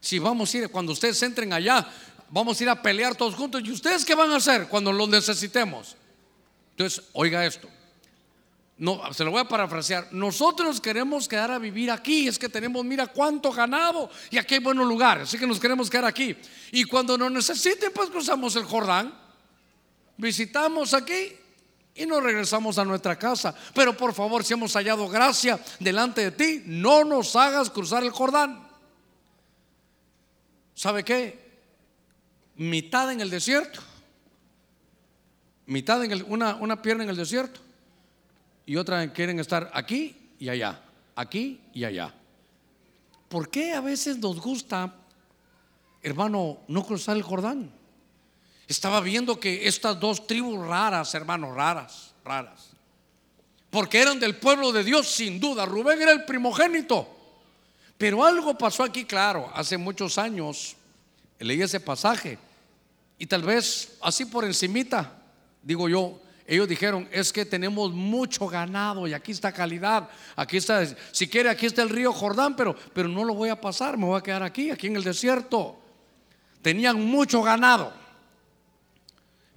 si 0.00 0.18
vamos 0.18 0.52
a 0.54 0.58
ir, 0.58 0.68
cuando 0.68 0.92
ustedes 0.92 1.22
entren 1.22 1.52
allá, 1.52 1.86
vamos 2.30 2.60
a 2.60 2.62
ir 2.62 2.68
a 2.68 2.80
pelear 2.80 3.14
todos 3.14 3.34
juntos. 3.34 3.62
¿Y 3.64 3.70
ustedes 3.70 4.04
qué 4.04 4.14
van 4.14 4.30
a 4.30 4.36
hacer 4.36 4.68
cuando 4.68 4.92
lo 4.92 5.06
necesitemos? 5.06 5.96
Entonces, 6.72 7.04
oiga 7.12 7.44
esto 7.44 7.68
no, 8.78 9.12
se 9.12 9.24
lo 9.24 9.32
voy 9.32 9.40
a 9.40 9.48
parafrasear. 9.48 10.08
Nosotros 10.12 10.80
queremos 10.80 11.26
quedar 11.26 11.50
a 11.50 11.58
vivir 11.58 11.90
aquí. 11.90 12.28
Es 12.28 12.38
que 12.38 12.48
tenemos, 12.48 12.84
mira 12.84 13.08
cuánto 13.08 13.52
ganado 13.52 14.08
y 14.30 14.38
aquí 14.38 14.54
hay 14.54 14.60
buenos 14.60 14.86
lugares. 14.86 15.24
Así 15.24 15.36
que 15.36 15.46
nos 15.46 15.58
queremos 15.58 15.90
quedar 15.90 16.04
aquí. 16.04 16.36
Y 16.70 16.84
cuando 16.84 17.18
nos 17.18 17.30
necesiten, 17.32 17.90
pues 17.92 18.08
cruzamos 18.08 18.54
el 18.54 18.64
Jordán, 18.64 19.12
visitamos 20.16 20.94
aquí 20.94 21.32
y 21.98 22.06
nos 22.06 22.22
regresamos 22.22 22.78
a 22.78 22.84
nuestra 22.84 23.18
casa. 23.18 23.54
Pero 23.74 23.96
por 23.96 24.14
favor, 24.14 24.44
si 24.44 24.54
hemos 24.54 24.72
hallado 24.74 25.08
gracia 25.08 25.58
delante 25.80 26.22
de 26.22 26.30
ti, 26.30 26.62
no 26.66 27.04
nos 27.04 27.34
hagas 27.36 27.70
cruzar 27.70 28.04
el 28.04 28.10
Jordán. 28.10 28.66
¿Sabe 30.74 31.04
qué? 31.04 31.48
Mitad 32.56 33.10
en 33.12 33.20
el 33.20 33.30
desierto. 33.30 33.80
Mitad 35.66 36.04
en 36.04 36.12
el, 36.12 36.22
una, 36.22 36.54
una 36.54 36.80
pierna 36.80 37.04
en 37.04 37.10
el 37.10 37.16
desierto 37.16 37.60
y 38.68 38.76
otras 38.76 39.10
quieren 39.12 39.40
estar 39.40 39.70
aquí 39.72 40.14
y 40.38 40.50
allá, 40.50 40.78
aquí 41.16 41.58
y 41.72 41.84
allá. 41.84 42.14
¿Por 43.30 43.48
qué 43.48 43.72
a 43.72 43.80
veces 43.80 44.18
nos 44.18 44.38
gusta, 44.40 44.94
hermano, 46.02 46.58
no 46.68 46.84
cruzar 46.84 47.16
el 47.16 47.22
Jordán? 47.22 47.77
Estaba 48.68 49.00
viendo 49.00 49.40
que 49.40 49.66
estas 49.66 49.98
dos 49.98 50.26
tribus 50.26 50.64
raras, 50.66 51.14
hermanos, 51.14 51.56
raras, 51.56 52.14
raras, 52.22 52.68
porque 53.70 53.98
eran 53.98 54.20
del 54.20 54.36
pueblo 54.36 54.72
de 54.72 54.84
Dios, 54.84 55.08
sin 55.08 55.40
duda. 55.40 55.64
Rubén 55.64 56.00
era 56.00 56.12
el 56.12 56.24
primogénito. 56.24 57.08
Pero 57.96 58.24
algo 58.24 58.56
pasó 58.56 58.84
aquí, 58.84 59.04
claro, 59.04 59.50
hace 59.54 59.76
muchos 59.76 60.18
años, 60.18 60.76
leí 61.40 61.60
ese 61.62 61.80
pasaje, 61.80 62.38
y 63.18 63.26
tal 63.26 63.42
vez 63.42 63.96
así 64.00 64.24
por 64.24 64.44
encimita, 64.44 65.12
digo 65.62 65.88
yo, 65.88 66.20
ellos 66.46 66.68
dijeron, 66.68 67.08
es 67.10 67.32
que 67.32 67.44
tenemos 67.44 67.92
mucho 67.92 68.46
ganado 68.46 69.06
y 69.06 69.12
aquí 69.12 69.32
está 69.32 69.52
calidad, 69.52 70.08
aquí 70.36 70.56
está, 70.58 70.86
si 71.12 71.28
quiere, 71.28 71.50
aquí 71.50 71.66
está 71.66 71.82
el 71.82 71.90
río 71.90 72.12
Jordán, 72.12 72.54
pero, 72.54 72.76
pero 72.94 73.08
no 73.08 73.24
lo 73.24 73.34
voy 73.34 73.48
a 73.48 73.60
pasar, 73.60 73.98
me 73.98 74.06
voy 74.06 74.18
a 74.18 74.22
quedar 74.22 74.42
aquí, 74.42 74.70
aquí 74.70 74.86
en 74.86 74.96
el 74.96 75.04
desierto. 75.04 75.78
Tenían 76.62 77.04
mucho 77.04 77.42
ganado. 77.42 77.92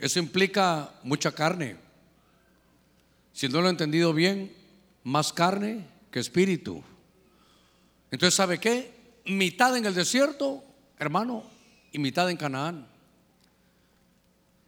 Eso 0.01 0.17
implica 0.17 0.91
mucha 1.03 1.31
carne. 1.31 1.77
Si 3.33 3.47
no 3.47 3.61
lo 3.61 3.67
he 3.67 3.69
entendido 3.69 4.15
bien, 4.15 4.51
más 5.03 5.31
carne 5.31 5.85
que 6.09 6.19
espíritu. 6.19 6.83
Entonces, 8.09 8.33
¿sabe 8.33 8.59
qué? 8.59 8.91
Mitad 9.25 9.77
en 9.77 9.85
el 9.85 9.93
desierto, 9.93 10.63
hermano, 10.97 11.43
y 11.91 11.99
mitad 11.99 12.31
en 12.31 12.37
Canaán. 12.37 12.87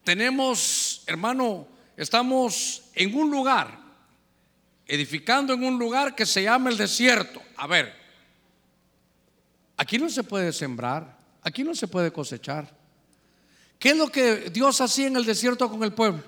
Tenemos, 0.03 1.01
hermano, 1.07 1.67
estamos 1.97 2.83
en 2.93 3.15
un 3.15 3.31
lugar, 3.31 3.79
edificando 4.85 5.55
en 5.55 5.63
un 5.63 5.79
lugar 5.79 6.13
que 6.13 6.27
se 6.27 6.43
llama 6.43 6.69
el 6.69 6.77
desierto. 6.77 7.41
A 7.57 7.65
ver, 7.65 7.91
aquí 9.77 9.97
no 9.97 10.09
se 10.09 10.23
puede 10.23 10.53
sembrar, 10.53 11.17
aquí 11.41 11.63
no 11.63 11.73
se 11.73 11.87
puede 11.87 12.13
cosechar. 12.13 12.82
¿Qué 13.83 13.89
es 13.89 13.97
lo 13.97 14.07
que 14.07 14.49
Dios 14.49 14.79
hacía 14.79 15.07
en 15.07 15.17
el 15.17 15.25
desierto 15.25 15.69
con 15.69 15.83
el 15.83 15.91
pueblo? 15.91 16.23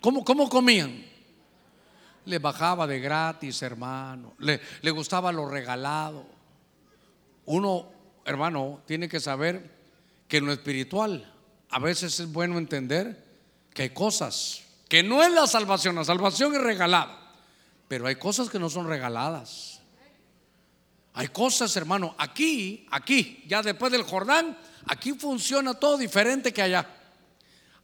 ¿Cómo, 0.00 0.24
cómo 0.24 0.48
comían? 0.48 1.04
Le 2.24 2.38
bajaba 2.38 2.86
de 2.86 3.00
gratis, 3.00 3.62
hermano. 3.62 4.34
Le, 4.38 4.60
le 4.80 4.90
gustaba 4.92 5.32
lo 5.32 5.48
regalado. 5.48 6.24
Uno, 7.46 7.90
hermano, 8.24 8.80
tiene 8.86 9.08
que 9.08 9.18
saber 9.18 9.68
que 10.28 10.36
en 10.36 10.46
lo 10.46 10.52
espiritual 10.52 11.34
a 11.70 11.80
veces 11.80 12.20
es 12.20 12.30
bueno 12.30 12.58
entender 12.58 13.24
que 13.74 13.82
hay 13.82 13.90
cosas 13.90 14.62
que 14.88 15.02
no 15.02 15.20
es 15.20 15.32
la 15.32 15.48
salvación, 15.48 15.96
la 15.96 16.04
salvación 16.04 16.54
es 16.54 16.60
regalada, 16.60 17.34
pero 17.88 18.06
hay 18.06 18.14
cosas 18.14 18.50
que 18.50 18.60
no 18.60 18.70
son 18.70 18.86
regaladas. 18.86 19.80
Hay 21.12 21.26
cosas, 21.26 21.74
hermano, 21.76 22.14
aquí, 22.18 22.86
aquí, 22.92 23.42
ya 23.48 23.62
después 23.62 23.90
del 23.90 24.02
Jordán, 24.02 24.56
aquí 24.86 25.12
funciona 25.14 25.74
todo 25.74 25.98
diferente 25.98 26.52
que 26.52 26.62
allá. 26.62 26.86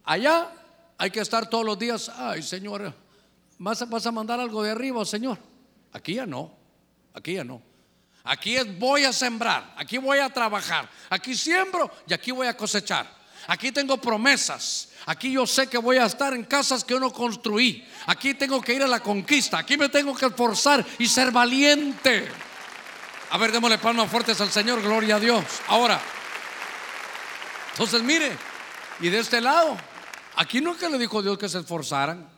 Allá 0.05 0.51
hay 0.99 1.11
que 1.11 1.21
estar 1.21 1.49
todos 1.49 1.65
los 1.65 1.79
días, 1.79 2.11
ay 2.17 2.43
Señor, 2.43 2.95
¿vas 3.59 3.83
a, 3.83 4.13
mandar 4.13 4.41
algo 4.41 4.63
de 4.63 4.71
arriba, 4.71 5.05
Señor? 5.05 5.39
Aquí 5.93 6.15
ya 6.15 6.27
no, 6.27 6.53
aquí 7.15 7.35
ya 7.35 7.45
no. 7.45 7.63
Aquí 8.25 8.57
es 8.57 8.79
voy 8.79 9.05
a 9.05 9.13
sembrar, 9.13 9.75
aquí 9.77 9.99
voy 9.99 10.19
a 10.19 10.31
trabajar, 10.31 10.89
aquí 11.11 11.35
siembro 11.35 11.91
y 12.07 12.15
aquí 12.15 12.31
voy 12.31 12.47
a 12.47 12.57
cosechar. 12.57 13.23
Aquí 13.49 13.73
tengo 13.73 13.97
promesas. 13.97 14.91
Aquí 15.07 15.33
yo 15.33 15.47
sé 15.47 15.67
que 15.67 15.79
voy 15.79 15.97
a 15.97 16.07
estar 16.07 16.33
en 16.33 16.45
casas 16.45 16.85
que 16.85 16.95
yo 16.95 17.01
no 17.01 17.13
construí. 17.13 17.85
Aquí 18.07 18.35
tengo 18.35 18.61
que 18.61 18.75
ir 18.75 18.83
a 18.83 18.87
la 18.87 19.01
conquista. 19.01 19.59
Aquí 19.59 19.77
me 19.77 19.89
tengo 19.89 20.15
que 20.15 20.27
esforzar 20.27 20.87
y 20.99 21.09
ser 21.09 21.33
valiente. 21.33 22.29
A 23.31 23.39
ver, 23.39 23.51
démosle 23.51 23.79
palmas 23.79 24.09
fuertes 24.09 24.41
al 24.41 24.53
Señor. 24.53 24.81
Gloria 24.81 25.17
a 25.17 25.21
Dios. 25.21 25.45
Ahora, 25.67 26.01
entonces 27.73 28.03
mire, 28.03 28.31
y 29.01 29.09
de 29.09 29.19
este 29.19 29.41
lado, 29.41 29.77
Aquí 30.37 30.61
no 30.61 30.73
es 30.73 30.79
que 30.79 30.89
le 30.89 30.99
dijo 30.99 31.23
Dios 31.23 31.39
que 31.39 31.49
se 31.49 31.59
esforzaran. 31.59 32.29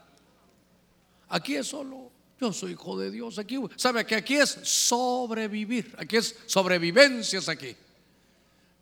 Aquí 1.29 1.57
es 1.57 1.67
solo, 1.67 2.11
yo 2.41 2.53
soy 2.53 2.73
hijo 2.73 2.99
de 2.99 3.11
Dios. 3.11 3.39
Aquí, 3.39 3.61
¿sabe 3.77 4.05
que 4.05 4.17
aquí 4.17 4.35
es 4.35 4.59
sobrevivir? 4.63 5.95
Aquí 5.99 6.17
es 6.17 6.37
sobrevivencias 6.47 7.49
aquí. 7.49 7.77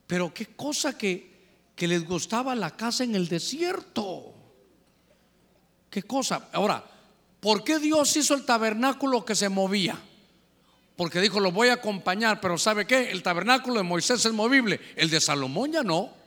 Pero 0.06 0.32
qué 0.32 0.46
cosa 0.46 0.96
que, 0.96 1.30
que 1.74 1.86
les 1.86 2.06
gustaba 2.06 2.54
la 2.54 2.76
casa 2.76 3.04
en 3.04 3.14
el 3.14 3.28
desierto. 3.28 4.34
¿Qué 5.90 6.02
cosa? 6.02 6.48
Ahora, 6.52 6.82
¿por 7.40 7.64
qué 7.64 7.78
Dios 7.78 8.16
hizo 8.16 8.34
el 8.34 8.44
tabernáculo 8.44 9.24
que 9.24 9.34
se 9.34 9.48
movía? 9.48 9.98
Porque 10.96 11.20
dijo, 11.20 11.40
lo 11.40 11.52
voy 11.52 11.68
a 11.68 11.74
acompañar, 11.74 12.40
pero 12.40 12.56
¿sabe 12.58 12.86
qué? 12.86 13.10
El 13.10 13.22
tabernáculo 13.22 13.76
de 13.76 13.82
Moisés 13.82 14.24
es 14.24 14.32
movible, 14.32 14.80
el 14.96 15.10
de 15.10 15.20
Salomón 15.20 15.72
ya 15.72 15.82
no. 15.82 16.21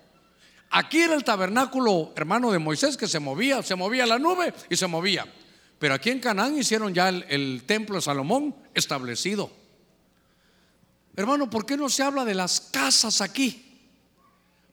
Aquí 0.78 1.00
era 1.00 1.16
el 1.16 1.24
tabernáculo, 1.24 2.12
hermano 2.18 2.52
de 2.52 2.60
Moisés, 2.60 2.98
que 2.98 3.08
se 3.08 3.22
movía, 3.22 3.64
se 3.64 3.76
movía 3.76 4.06
la 4.06 4.20
nube 4.20 4.54
y 4.70 4.76
se 4.76 4.88
movía. 4.88 5.26
Pero 5.80 5.94
aquí 5.94 6.10
en 6.10 6.20
Canaán 6.20 6.58
hicieron 6.58 6.94
ya 6.94 7.08
el, 7.08 7.24
el 7.30 7.64
templo 7.66 7.96
de 7.96 8.02
Salomón 8.02 8.54
establecido. 8.74 9.50
Hermano, 11.16 11.50
¿por 11.50 11.66
qué 11.66 11.78
no 11.78 11.88
se 11.88 12.04
habla 12.04 12.26
de 12.26 12.36
las 12.36 12.60
casas 12.60 13.22
aquí? 13.22 13.80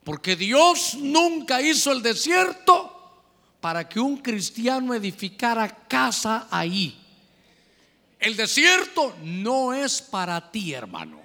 Porque 0.03 0.35
Dios 0.35 0.97
nunca 0.99 1.63
hizo 1.63 1.93
el 1.93 2.03
desierto 2.03 3.23
para 3.61 3.89
que 3.89 4.01
un 4.01 4.17
cristiano 4.17 4.95
edificara 4.95 5.87
casa 5.87 6.49
ahí. 6.51 7.01
El 8.19 8.37
desierto 8.37 9.15
no 9.23 9.73
es 9.73 10.03
para 10.03 10.51
ti, 10.51 10.73
hermano. 10.73 11.22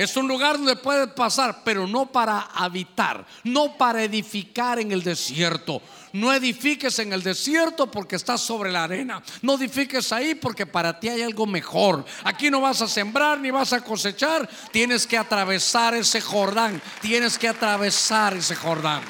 Es 0.00 0.16
un 0.16 0.26
lugar 0.26 0.56
donde 0.56 0.76
puedes 0.76 1.08
pasar, 1.08 1.60
pero 1.62 1.86
no 1.86 2.10
para 2.10 2.40
habitar, 2.54 3.26
no 3.44 3.76
para 3.76 4.02
edificar 4.02 4.78
en 4.78 4.92
el 4.92 5.02
desierto. 5.02 5.82
No 6.14 6.32
edifiques 6.32 6.98
en 7.00 7.12
el 7.12 7.22
desierto 7.22 7.90
porque 7.90 8.16
estás 8.16 8.40
sobre 8.40 8.72
la 8.72 8.84
arena. 8.84 9.22
No 9.42 9.56
edifiques 9.56 10.10
ahí 10.10 10.34
porque 10.34 10.64
para 10.64 10.98
ti 10.98 11.10
hay 11.10 11.20
algo 11.20 11.44
mejor. 11.44 12.06
Aquí 12.24 12.50
no 12.50 12.62
vas 12.62 12.80
a 12.80 12.88
sembrar 12.88 13.40
ni 13.40 13.50
vas 13.50 13.74
a 13.74 13.84
cosechar. 13.84 14.48
Tienes 14.72 15.06
que 15.06 15.18
atravesar 15.18 15.92
ese 15.92 16.22
Jordán. 16.22 16.80
Tienes 17.02 17.36
que 17.36 17.48
atravesar 17.48 18.32
ese 18.32 18.56
Jordán. 18.56 19.02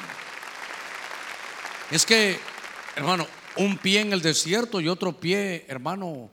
Es 1.89 2.05
que, 2.05 2.37
hermano, 2.97 3.25
un 3.55 3.77
pie 3.77 4.01
en 4.01 4.11
el 4.11 4.21
desierto 4.21 4.81
y 4.81 4.89
otro 4.89 5.17
pie, 5.17 5.63
hermano, 5.69 6.29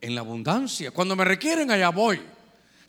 en 0.00 0.14
la 0.14 0.22
abundancia. 0.22 0.92
Cuando 0.92 1.14
me 1.14 1.26
requieren, 1.26 1.70
allá 1.70 1.90
voy. 1.90 2.31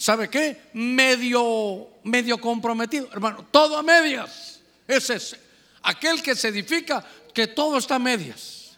¿Sabe 0.03 0.29
qué? 0.29 0.63
Medio, 0.73 1.87
medio 2.03 2.37
comprometido, 2.37 3.07
hermano. 3.13 3.45
Todo 3.49 3.77
a 3.77 3.83
medias. 3.83 4.59
Es 4.85 5.09
ese. 5.09 5.39
Aquel 5.81 6.21
que 6.21 6.35
se 6.35 6.49
edifica, 6.49 7.05
que 7.33 7.47
todo 7.47 7.77
está 7.77 7.95
a 7.95 7.99
medias. 7.99 8.77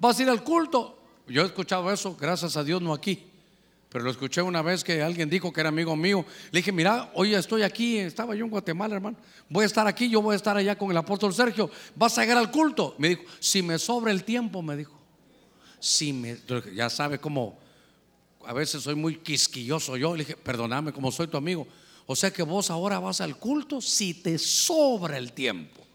Vas 0.00 0.18
a 0.18 0.22
ir 0.24 0.28
al 0.28 0.42
culto. 0.42 0.98
Yo 1.28 1.42
he 1.42 1.46
escuchado 1.46 1.92
eso, 1.92 2.16
gracias 2.20 2.56
a 2.56 2.64
Dios, 2.64 2.82
no 2.82 2.92
aquí. 2.92 3.22
Pero 3.88 4.02
lo 4.02 4.10
escuché 4.10 4.42
una 4.42 4.60
vez 4.60 4.82
que 4.82 5.00
alguien 5.00 5.30
dijo 5.30 5.52
que 5.52 5.60
era 5.60 5.68
amigo 5.68 5.94
mío. 5.94 6.24
Le 6.50 6.58
dije, 6.58 6.72
mira, 6.72 7.08
hoy 7.14 7.36
estoy 7.36 7.62
aquí, 7.62 7.98
estaba 7.98 8.34
yo 8.34 8.44
en 8.44 8.50
Guatemala, 8.50 8.96
hermano. 8.96 9.16
Voy 9.48 9.62
a 9.62 9.66
estar 9.66 9.86
aquí, 9.86 10.10
yo 10.10 10.20
voy 10.20 10.32
a 10.32 10.36
estar 10.36 10.56
allá 10.56 10.76
con 10.76 10.90
el 10.90 10.96
apóstol 10.96 11.32
Sergio. 11.32 11.70
¿Vas 11.94 12.18
a 12.18 12.22
llegar 12.22 12.36
al 12.36 12.50
culto? 12.50 12.96
Me 12.98 13.10
dijo, 13.10 13.22
si 13.38 13.62
me 13.62 13.78
sobra 13.78 14.10
el 14.10 14.24
tiempo, 14.24 14.60
me 14.60 14.76
dijo 14.76 14.98
si 15.78 16.12
me, 16.12 16.36
ya 16.74 16.90
sabe 16.90 17.20
cómo, 17.20 17.56
a 18.48 18.54
veces 18.54 18.82
soy 18.82 18.94
muy 18.94 19.16
quisquilloso 19.16 19.98
yo, 19.98 20.16
le 20.16 20.24
dije, 20.24 20.34
perdóname 20.34 20.90
como 20.90 21.12
soy 21.12 21.26
tu 21.26 21.36
amigo. 21.36 21.68
O 22.06 22.16
sea 22.16 22.30
que 22.30 22.42
vos 22.42 22.70
ahora 22.70 22.98
vas 22.98 23.20
al 23.20 23.36
culto 23.36 23.82
si 23.82 24.14
te 24.14 24.38
sobra 24.38 25.18
el 25.18 25.34
tiempo. 25.34 25.86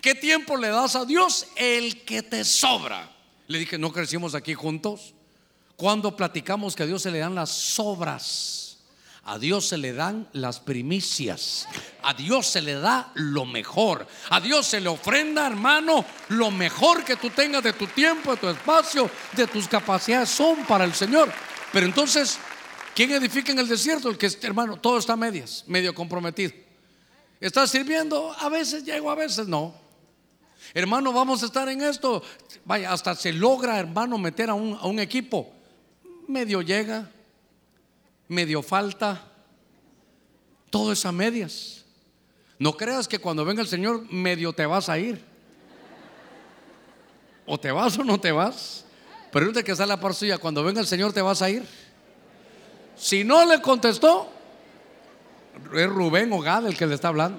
¿Qué 0.00 0.14
tiempo 0.14 0.56
le 0.56 0.68
das 0.68 0.96
a 0.96 1.04
Dios? 1.04 1.48
El 1.54 2.06
que 2.06 2.22
te 2.22 2.44
sobra. 2.44 3.14
Le 3.46 3.58
dije, 3.58 3.76
¿no 3.76 3.92
crecimos 3.92 4.34
aquí 4.34 4.54
juntos? 4.54 5.12
Cuando 5.76 6.16
platicamos 6.16 6.74
que 6.74 6.84
a 6.84 6.86
Dios 6.86 7.02
se 7.02 7.10
le 7.10 7.18
dan 7.18 7.34
las 7.34 7.50
sobras. 7.50 8.78
A 9.24 9.38
Dios 9.38 9.68
se 9.68 9.76
le 9.76 9.92
dan 9.92 10.30
las 10.32 10.60
primicias. 10.60 11.68
A 12.02 12.14
Dios 12.14 12.46
se 12.46 12.62
le 12.62 12.72
da 12.72 13.12
lo 13.16 13.44
mejor. 13.44 14.06
A 14.30 14.40
Dios 14.40 14.66
se 14.66 14.80
le 14.80 14.88
ofrenda, 14.88 15.46
hermano, 15.46 16.06
lo 16.28 16.50
mejor 16.50 17.04
que 17.04 17.16
tú 17.16 17.28
tengas 17.28 17.62
de 17.62 17.74
tu 17.74 17.86
tiempo, 17.88 18.30
de 18.30 18.36
tu 18.38 18.48
espacio, 18.48 19.10
de 19.32 19.46
tus 19.46 19.68
capacidades 19.68 20.30
son 20.30 20.64
para 20.64 20.84
el 20.84 20.94
Señor. 20.94 21.30
Pero 21.72 21.86
entonces, 21.86 22.38
¿quién 22.94 23.10
edifica 23.12 23.52
en 23.52 23.58
el 23.58 23.68
desierto? 23.68 24.08
El 24.08 24.18
que, 24.18 24.30
hermano, 24.42 24.78
todo 24.78 24.98
está 24.98 25.14
a 25.14 25.16
medias, 25.16 25.64
medio 25.66 25.94
comprometido. 25.94 26.52
¿Estás 27.40 27.70
sirviendo? 27.70 28.32
A 28.38 28.48
veces 28.48 28.84
llego, 28.84 29.10
a 29.10 29.14
veces 29.14 29.46
no. 29.46 29.74
Hermano, 30.74 31.12
vamos 31.12 31.42
a 31.42 31.46
estar 31.46 31.68
en 31.68 31.82
esto. 31.82 32.22
Vaya, 32.64 32.92
hasta 32.92 33.14
se 33.14 33.32
logra, 33.32 33.78
hermano, 33.78 34.18
meter 34.18 34.50
a 34.50 34.54
un, 34.54 34.76
a 34.80 34.86
un 34.86 34.98
equipo. 34.98 35.52
Medio 36.26 36.62
llega, 36.62 37.10
medio 38.28 38.62
falta, 38.62 39.24
todo 40.70 40.92
es 40.92 41.04
a 41.06 41.12
medias. 41.12 41.84
No 42.58 42.76
creas 42.76 43.06
que 43.06 43.18
cuando 43.18 43.44
venga 43.44 43.62
el 43.62 43.68
Señor 43.68 44.10
medio 44.12 44.52
te 44.52 44.66
vas 44.66 44.88
a 44.88 44.98
ir. 44.98 45.24
O 47.46 47.58
te 47.58 47.70
vas 47.70 47.96
o 47.98 48.04
no 48.04 48.20
te 48.20 48.32
vas. 48.32 48.84
Pregúntale 49.30 49.64
que 49.64 49.72
está 49.72 49.84
la 49.86 50.00
par 50.00 50.14
suya, 50.14 50.38
cuando 50.38 50.64
venga 50.64 50.80
el 50.80 50.86
Señor 50.86 51.12
te 51.12 51.20
vas 51.20 51.42
a 51.42 51.50
ir. 51.50 51.64
Si 52.96 53.24
no 53.24 53.44
le 53.44 53.60
contestó, 53.60 54.30
es 55.74 55.88
Rubén 55.88 56.32
o 56.32 56.40
Gad 56.40 56.66
el 56.66 56.76
que 56.76 56.86
le 56.86 56.94
está 56.94 57.08
hablando. 57.08 57.38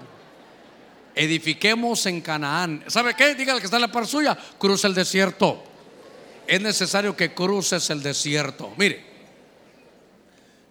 Edifiquemos 1.15 2.05
en 2.05 2.21
Canaán. 2.21 2.83
¿Sabe 2.87 3.13
qué? 3.15 3.35
Dígale 3.35 3.59
que 3.59 3.65
está 3.65 3.77
en 3.77 3.81
la 3.81 3.91
par 3.91 4.07
suya, 4.07 4.37
cruza 4.57 4.87
el 4.87 4.93
desierto. 4.93 5.63
Es 6.47 6.61
necesario 6.61 7.15
que 7.15 7.33
cruces 7.33 7.89
el 7.89 8.01
desierto. 8.01 8.71
Mire, 8.77 9.05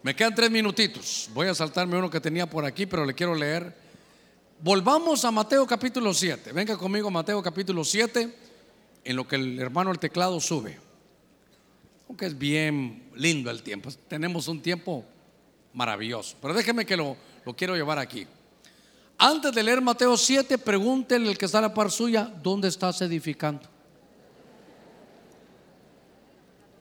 me 0.03 0.15
quedan 0.15 0.35
tres 0.35 0.51
minutitos. 0.51 1.29
Voy 1.35 1.49
a 1.49 1.55
saltarme 1.55 1.99
uno 1.99 2.09
que 2.09 2.21
tenía 2.21 2.49
por 2.49 2.65
aquí, 2.65 2.87
pero 2.87 3.05
le 3.05 3.15
quiero 3.15 3.35
leer. 3.35 3.77
Volvamos 4.61 5.25
a 5.25 5.31
Mateo 5.31 5.67
capítulo 5.67 6.15
7. 6.15 6.53
Venga 6.53 6.77
conmigo, 6.77 7.11
Mateo 7.11 7.43
capítulo 7.43 7.85
7, 7.85 8.35
en 9.05 9.17
lo 9.17 9.29
que 9.29 9.37
el 9.37 9.59
hermano 9.59 9.91
el 9.91 9.99
teclado 9.99 10.41
sube. 10.41 10.88
Aunque 12.09 12.27
es 12.27 12.37
bien 12.37 13.11
lindo 13.15 13.51
el 13.51 13.63
tiempo. 13.63 13.91
Tenemos 14.09 14.49
un 14.49 14.61
tiempo 14.61 15.05
maravilloso. 15.75 16.37
Pero 16.41 16.55
déjeme 16.55 16.87
que 16.87 16.97
lo, 16.97 17.17
lo 17.45 17.55
quiero 17.55 17.77
llevar 17.77 17.99
aquí. 17.99 18.27
Antes 19.19 19.53
de 19.53 19.63
leer 19.63 19.81
Mateo 19.81 20.17
7, 20.17 20.59
pregúntele 20.59 21.29
el 21.29 21.37
que 21.37 21.45
está 21.45 21.59
a 21.59 21.63
la 21.63 21.75
par 21.75 21.91
suya, 21.91 22.33
¿dónde 22.43 22.69
estás 22.69 23.01
edificando? 23.03 23.69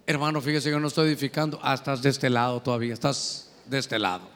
Hermano, 0.06 0.40
fíjese, 0.40 0.70
yo 0.72 0.80
no 0.80 0.88
estoy 0.88 1.08
edificando. 1.08 1.60
Ah, 1.62 1.74
estás 1.74 2.02
de 2.02 2.10
este 2.10 2.30
lado 2.30 2.62
todavía, 2.62 2.94
estás 2.94 3.52
de 3.66 3.80
este 3.80 4.00
lado. 4.00 4.30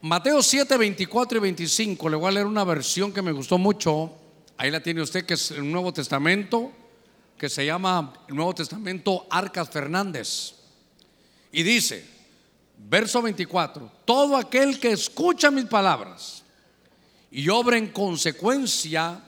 Mateo 0.00 0.42
7, 0.42 0.76
24 0.76 1.38
y 1.38 1.40
25. 1.40 2.08
Le 2.08 2.16
voy 2.16 2.28
a 2.28 2.32
leer 2.32 2.46
una 2.46 2.64
versión 2.64 3.12
que 3.12 3.22
me 3.22 3.30
gustó 3.30 3.58
mucho. 3.58 4.10
Ahí 4.56 4.70
la 4.70 4.82
tiene 4.82 5.02
usted, 5.02 5.24
que 5.24 5.34
es 5.34 5.52
el 5.52 5.70
Nuevo 5.70 5.92
Testamento, 5.92 6.72
que 7.42 7.48
se 7.48 7.66
llama 7.66 8.12
el 8.28 8.36
Nuevo 8.36 8.54
Testamento 8.54 9.26
Arcas 9.28 9.68
Fernández. 9.68 10.54
Y 11.50 11.64
dice, 11.64 12.06
verso 12.88 13.20
24, 13.20 13.90
todo 14.04 14.36
aquel 14.36 14.78
que 14.78 14.92
escucha 14.92 15.50
mis 15.50 15.64
palabras 15.64 16.44
y 17.32 17.48
obra 17.48 17.78
en 17.78 17.88
consecuencia, 17.88 19.20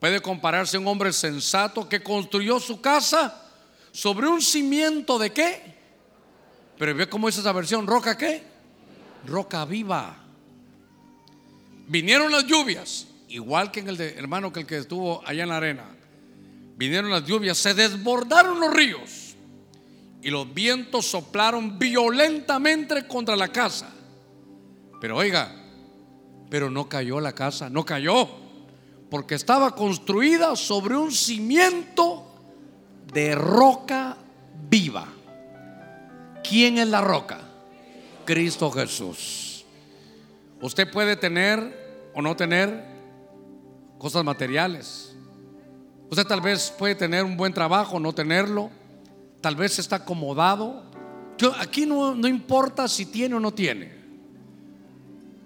puede 0.00 0.20
compararse 0.20 0.76
a 0.76 0.80
un 0.80 0.88
hombre 0.88 1.12
sensato 1.12 1.88
que 1.88 2.02
construyó 2.02 2.58
su 2.58 2.80
casa 2.80 3.40
sobre 3.92 4.26
un 4.26 4.42
cimiento 4.42 5.16
de 5.16 5.30
qué? 5.32 5.76
Pero 6.76 6.92
ve 6.92 7.08
cómo 7.08 7.28
es 7.28 7.38
esa 7.38 7.52
versión, 7.52 7.86
roca 7.86 8.18
qué? 8.18 8.42
Roca 9.28 9.64
viva. 9.64 10.16
Vinieron 11.86 12.32
las 12.32 12.46
lluvias, 12.46 13.06
igual 13.28 13.70
que 13.70 13.78
en 13.78 13.90
el 13.90 14.00
hermano 14.00 14.52
que 14.52 14.58
el 14.58 14.66
que 14.66 14.78
estuvo 14.78 15.22
allá 15.24 15.44
en 15.44 15.48
la 15.50 15.58
arena. 15.58 15.93
Vinieron 16.76 17.10
las 17.10 17.24
lluvias, 17.24 17.58
se 17.58 17.74
desbordaron 17.74 18.58
los 18.58 18.72
ríos 18.74 19.36
y 20.22 20.30
los 20.30 20.52
vientos 20.52 21.06
soplaron 21.06 21.78
violentamente 21.78 23.06
contra 23.06 23.36
la 23.36 23.48
casa. 23.48 23.90
Pero 25.00 25.16
oiga, 25.16 25.54
pero 26.50 26.70
no 26.70 26.88
cayó 26.88 27.20
la 27.20 27.32
casa, 27.32 27.68
no 27.68 27.84
cayó, 27.84 28.28
porque 29.10 29.34
estaba 29.34 29.74
construida 29.74 30.56
sobre 30.56 30.96
un 30.96 31.12
cimiento 31.12 32.24
de 33.12 33.34
roca 33.34 34.16
viva. 34.68 35.06
¿Quién 36.42 36.78
es 36.78 36.88
la 36.88 37.00
roca? 37.00 37.40
Cristo 38.24 38.70
Jesús. 38.70 39.64
Usted 40.60 40.90
puede 40.90 41.16
tener 41.16 42.10
o 42.14 42.22
no 42.22 42.34
tener 42.34 42.84
cosas 43.98 44.24
materiales. 44.24 45.13
Usted 46.10 46.26
tal 46.26 46.40
vez 46.40 46.72
puede 46.78 46.94
tener 46.94 47.24
un 47.24 47.36
buen 47.36 47.52
trabajo, 47.52 47.98
no 47.98 48.12
tenerlo. 48.12 48.70
Tal 49.40 49.56
vez 49.56 49.78
está 49.78 49.96
acomodado. 49.96 50.84
aquí 51.58 51.86
no, 51.86 52.14
no 52.14 52.28
importa 52.28 52.88
si 52.88 53.06
tiene 53.06 53.34
o 53.34 53.40
no 53.40 53.52
tiene. 53.52 53.92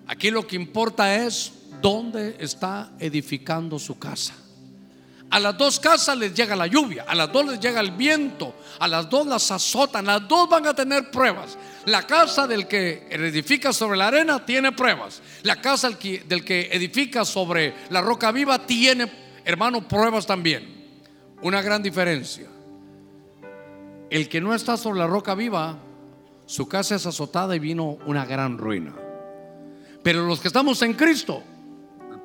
Aquí 0.07 0.31
lo 0.31 0.47
que 0.47 0.57
importa 0.57 1.15
es 1.15 1.53
dónde 1.83 2.37
está 2.41 2.93
edificando 2.99 3.79
su 3.79 3.99
casa. 3.99 4.35
A 5.31 5.39
las 5.39 5.59
dos 5.59 5.79
casas 5.79 6.17
les 6.17 6.33
llega 6.33 6.57
la 6.57 6.67
lluvia, 6.67 7.05
a 7.07 7.15
las 7.15 7.31
dos 7.31 7.47
les 7.47 7.61
llega 7.61 7.81
el 7.81 7.91
viento, 7.91 8.55
a 8.79 8.89
las 8.89 9.11
dos 9.11 9.27
las 9.27 9.51
azotan, 9.51 10.07
las 10.07 10.27
dos 10.27 10.49
van 10.49 10.67
a 10.67 10.75
tener 10.75 11.11
pruebas. 11.11 11.59
La 11.85 12.07
casa 12.07 12.47
del 12.47 12.67
que 12.67 13.07
edifica 13.11 13.75
sobre 13.75 13.99
la 13.99 14.07
arena 14.07 14.47
tiene 14.47 14.73
pruebas. 14.73 15.21
La 15.43 15.57
casa 15.57 15.91
del 15.91 16.45
que 16.45 16.69
edifica 16.73 17.27
sobre 17.27 17.75
la 17.91 18.01
roca 18.01 18.33
viva 18.33 18.59
tiene, 18.67 19.07
hermano, 19.49 19.89
pruebas 19.89 20.27
también. 20.27 20.77
Una 21.41 21.63
gran 21.63 21.83
diferencia. 21.83 22.47
El 24.11 24.29
que 24.29 24.41
no 24.41 24.55
está 24.55 24.77
sobre 24.77 24.99
la 24.99 25.07
roca 25.07 25.35
viva, 25.35 25.79
su 26.45 26.69
casa 26.69 26.97
es 26.97 27.07
azotada 27.07 27.57
y 27.57 27.59
vino 27.59 27.99
una 28.07 28.27
gran 28.27 28.59
ruina. 28.59 28.95
Pero 30.03 30.27
los 30.27 30.41
que 30.41 30.49
estamos 30.49 30.83
en 30.83 30.93
Cristo, 30.93 31.43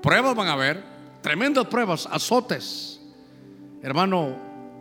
pruebas 0.02 0.36
van 0.36 0.50
a 0.50 0.54
haber, 0.54 0.84
tremendas 1.22 1.68
pruebas, 1.68 2.08
azotes 2.12 3.00
hermano, 3.82 4.38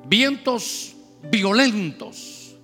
vientos 0.07 0.95
violentos, 1.24 2.57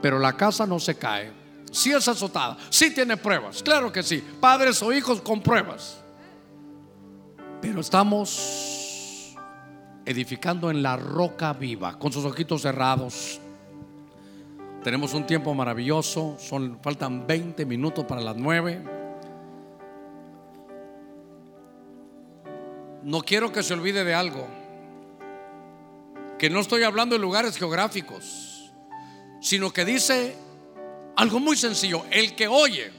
pero 0.00 0.18
la 0.18 0.36
casa 0.36 0.66
no 0.66 0.78
se 0.78 0.96
cae. 0.96 1.32
Si 1.72 1.90
es 1.90 2.06
azotada, 2.06 2.58
si 2.68 2.92
tiene 2.92 3.16
pruebas, 3.16 3.62
claro 3.62 3.90
que 3.90 4.02
sí, 4.02 4.22
padres 4.40 4.82
o 4.82 4.92
hijos 4.92 5.20
con 5.20 5.40
pruebas. 5.40 5.98
Pero 7.62 7.80
estamos 7.80 8.79
edificando 10.10 10.72
en 10.72 10.82
la 10.82 10.96
roca 10.96 11.52
viva, 11.52 11.96
con 11.96 12.12
sus 12.12 12.24
ojitos 12.24 12.62
cerrados. 12.62 13.40
Tenemos 14.82 15.14
un 15.14 15.24
tiempo 15.24 15.54
maravilloso, 15.54 16.36
faltan 16.82 17.28
20 17.28 17.64
minutos 17.64 18.04
para 18.06 18.20
las 18.20 18.36
9. 18.36 18.82
No 23.04 23.22
quiero 23.22 23.52
que 23.52 23.62
se 23.62 23.72
olvide 23.72 24.02
de 24.02 24.12
algo 24.12 24.48
que 26.38 26.50
no 26.50 26.58
estoy 26.58 26.82
hablando 26.82 27.14
de 27.14 27.20
lugares 27.20 27.56
geográficos, 27.56 28.72
sino 29.40 29.72
que 29.72 29.84
dice 29.84 30.34
algo 31.14 31.38
muy 31.38 31.56
sencillo, 31.56 32.04
el 32.10 32.34
que 32.34 32.48
oye, 32.48 32.90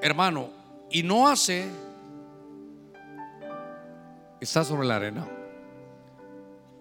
hermano, 0.00 0.48
y 0.90 1.02
no 1.02 1.28
hace, 1.28 1.68
está 4.44 4.64
sobre 4.64 4.86
la 4.86 4.96
arena. 4.96 5.28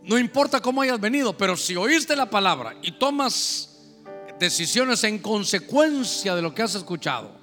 No 0.03 0.17
importa 0.17 0.61
cómo 0.61 0.81
hayas 0.81 0.99
venido, 0.99 1.37
pero 1.37 1.55
si 1.55 1.75
oíste 1.75 2.15
la 2.15 2.29
palabra 2.29 2.75
y 2.81 2.93
tomas 2.93 3.93
decisiones 4.39 5.03
en 5.03 5.19
consecuencia 5.19 6.35
de 6.35 6.41
lo 6.41 6.55
que 6.55 6.63
has 6.63 6.73
escuchado, 6.73 7.39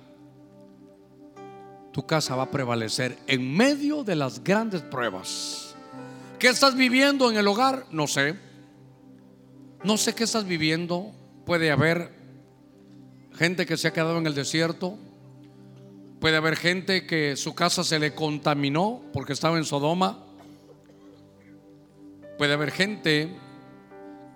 tu 1.92 2.04
casa 2.06 2.34
va 2.34 2.44
a 2.44 2.50
prevalecer 2.50 3.18
en 3.26 3.56
medio 3.56 4.02
de 4.02 4.16
las 4.16 4.42
grandes 4.42 4.82
pruebas. 4.82 5.74
¿Qué 6.38 6.48
estás 6.48 6.74
viviendo 6.76 7.30
en 7.30 7.36
el 7.36 7.46
hogar? 7.48 7.86
No 7.90 8.06
sé. 8.06 8.36
No 9.82 9.96
sé 9.96 10.14
qué 10.14 10.24
estás 10.24 10.44
viviendo. 10.44 11.12
Puede 11.44 11.70
haber 11.70 12.12
gente 13.34 13.66
que 13.66 13.76
se 13.76 13.88
ha 13.88 13.92
quedado 13.92 14.18
en 14.18 14.26
el 14.26 14.34
desierto. 14.34 14.98
Puede 16.20 16.36
haber 16.36 16.56
gente 16.56 17.06
que 17.06 17.36
su 17.36 17.54
casa 17.54 17.84
se 17.84 17.98
le 17.98 18.12
contaminó 18.14 19.02
porque 19.12 19.32
estaba 19.32 19.56
en 19.56 19.64
Sodoma. 19.64 20.24
Puede 22.36 22.54
haber 22.54 22.72
gente 22.72 23.36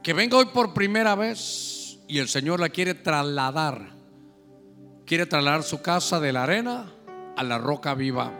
que 0.02 0.12
venga 0.12 0.36
hoy 0.36 0.46
por 0.46 0.74
primera 0.74 1.16
vez 1.16 1.98
y 2.06 2.18
el 2.18 2.28
Señor 2.28 2.60
la 2.60 2.68
quiere 2.68 2.94
trasladar. 2.94 3.96
Quiere 5.04 5.26
trasladar 5.26 5.64
su 5.64 5.82
casa 5.82 6.20
de 6.20 6.32
la 6.32 6.44
arena 6.44 6.92
a 7.36 7.42
la 7.42 7.58
roca 7.58 7.94
viva. 7.94 8.32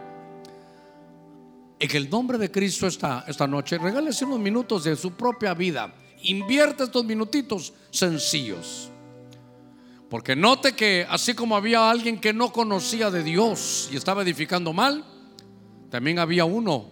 En 1.79 1.95
el 1.97 2.09
nombre 2.09 2.37
de 2.37 2.49
Cristo 2.49 2.87
esta, 2.87 3.25
esta 3.27 3.45
noche, 3.45 3.77
regálese 3.77 4.23
unos 4.23 4.39
minutos 4.39 4.85
de 4.85 4.95
su 4.95 5.11
propia 5.17 5.53
vida. 5.53 5.93
Invierte 6.21 6.85
estos 6.85 7.03
minutitos 7.03 7.73
sencillos. 7.91 8.92
Porque 10.13 10.35
note 10.35 10.73
que 10.73 11.07
así 11.09 11.33
como 11.33 11.55
había 11.55 11.89
alguien 11.89 12.19
que 12.19 12.33
no 12.33 12.53
conocía 12.53 13.09
de 13.09 13.23
Dios 13.23 13.89
y 13.91 13.95
estaba 13.95 14.21
edificando 14.21 14.71
mal, 14.71 15.03
también 15.89 16.19
había 16.19 16.45
uno 16.45 16.87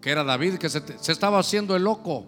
que 0.00 0.08
era 0.08 0.24
David 0.24 0.54
que 0.54 0.70
se, 0.70 0.82
estaba 1.12 1.40
haciendo 1.40 1.76
el 1.76 1.82
loco, 1.82 2.24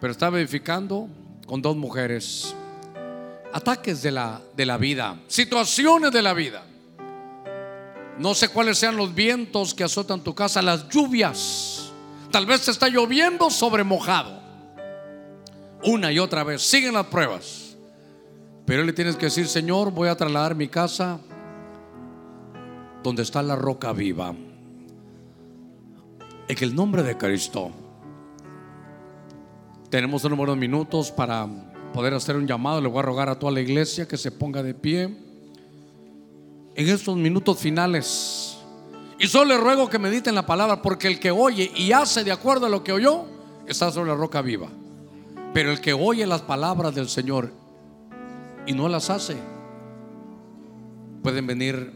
pero 0.00 0.10
estaba 0.10 0.38
edificando 0.38 1.06
con 1.44 1.60
dos 1.60 1.76
mujeres. 1.76 2.56
Ataques 3.52 4.00
de 4.00 4.10
la, 4.10 4.40
de 4.56 4.64
la 4.64 4.78
vida, 4.78 5.20
situaciones 5.26 6.10
de 6.10 6.22
la 6.22 6.32
vida. 6.32 6.64
No 8.18 8.34
sé 8.34 8.48
cuáles 8.48 8.78
sean 8.78 8.96
los 8.96 9.14
vientos 9.14 9.74
que 9.74 9.84
azotan 9.84 10.24
tu 10.24 10.34
casa, 10.34 10.62
las 10.62 10.88
lluvias. 10.88 11.92
Tal 12.30 12.46
vez 12.46 12.62
te 12.62 12.70
está 12.70 12.88
lloviendo 12.88 13.50
sobre 13.50 13.84
mojado. 13.84 14.40
Una 15.84 16.10
y 16.10 16.18
otra 16.18 16.42
vez. 16.42 16.62
Siguen 16.62 16.94
las 16.94 17.04
pruebas. 17.08 17.67
Pero 18.68 18.84
le 18.84 18.92
tienes 18.92 19.16
que 19.16 19.24
decir, 19.24 19.48
Señor, 19.48 19.90
voy 19.90 20.10
a 20.10 20.14
trasladar 20.14 20.54
mi 20.54 20.68
casa 20.68 21.18
donde 23.02 23.22
está 23.22 23.42
la 23.42 23.56
roca 23.56 23.94
viva. 23.94 24.34
En 26.46 26.56
el 26.60 26.74
nombre 26.74 27.02
de 27.02 27.16
Cristo. 27.16 27.70
Tenemos 29.88 30.22
unos 30.24 30.54
minutos 30.58 31.10
para 31.10 31.48
poder 31.94 32.12
hacer 32.12 32.36
un 32.36 32.46
llamado. 32.46 32.82
Le 32.82 32.88
voy 32.88 32.98
a 32.98 33.02
rogar 33.04 33.30
a 33.30 33.38
toda 33.38 33.52
la 33.52 33.62
iglesia 33.62 34.06
que 34.06 34.18
se 34.18 34.30
ponga 34.30 34.62
de 34.62 34.74
pie 34.74 35.04
en 36.74 36.88
estos 36.90 37.16
minutos 37.16 37.56
finales. 37.56 38.58
Y 39.18 39.28
solo 39.28 39.46
le 39.46 39.56
ruego 39.56 39.88
que 39.88 39.98
mediten 39.98 40.34
la 40.34 40.44
palabra, 40.44 40.82
porque 40.82 41.08
el 41.08 41.18
que 41.18 41.30
oye 41.30 41.72
y 41.74 41.92
hace 41.92 42.22
de 42.22 42.32
acuerdo 42.32 42.66
a 42.66 42.68
lo 42.68 42.84
que 42.84 42.92
oyó, 42.92 43.24
está 43.66 43.90
sobre 43.90 44.10
la 44.10 44.16
roca 44.16 44.42
viva. 44.42 44.68
Pero 45.54 45.72
el 45.72 45.80
que 45.80 45.94
oye 45.94 46.26
las 46.26 46.42
palabras 46.42 46.94
del 46.94 47.08
Señor 47.08 47.66
y 48.68 48.74
no 48.74 48.86
las 48.86 49.08
hace, 49.08 49.34
pueden 51.22 51.46
venir 51.46 51.90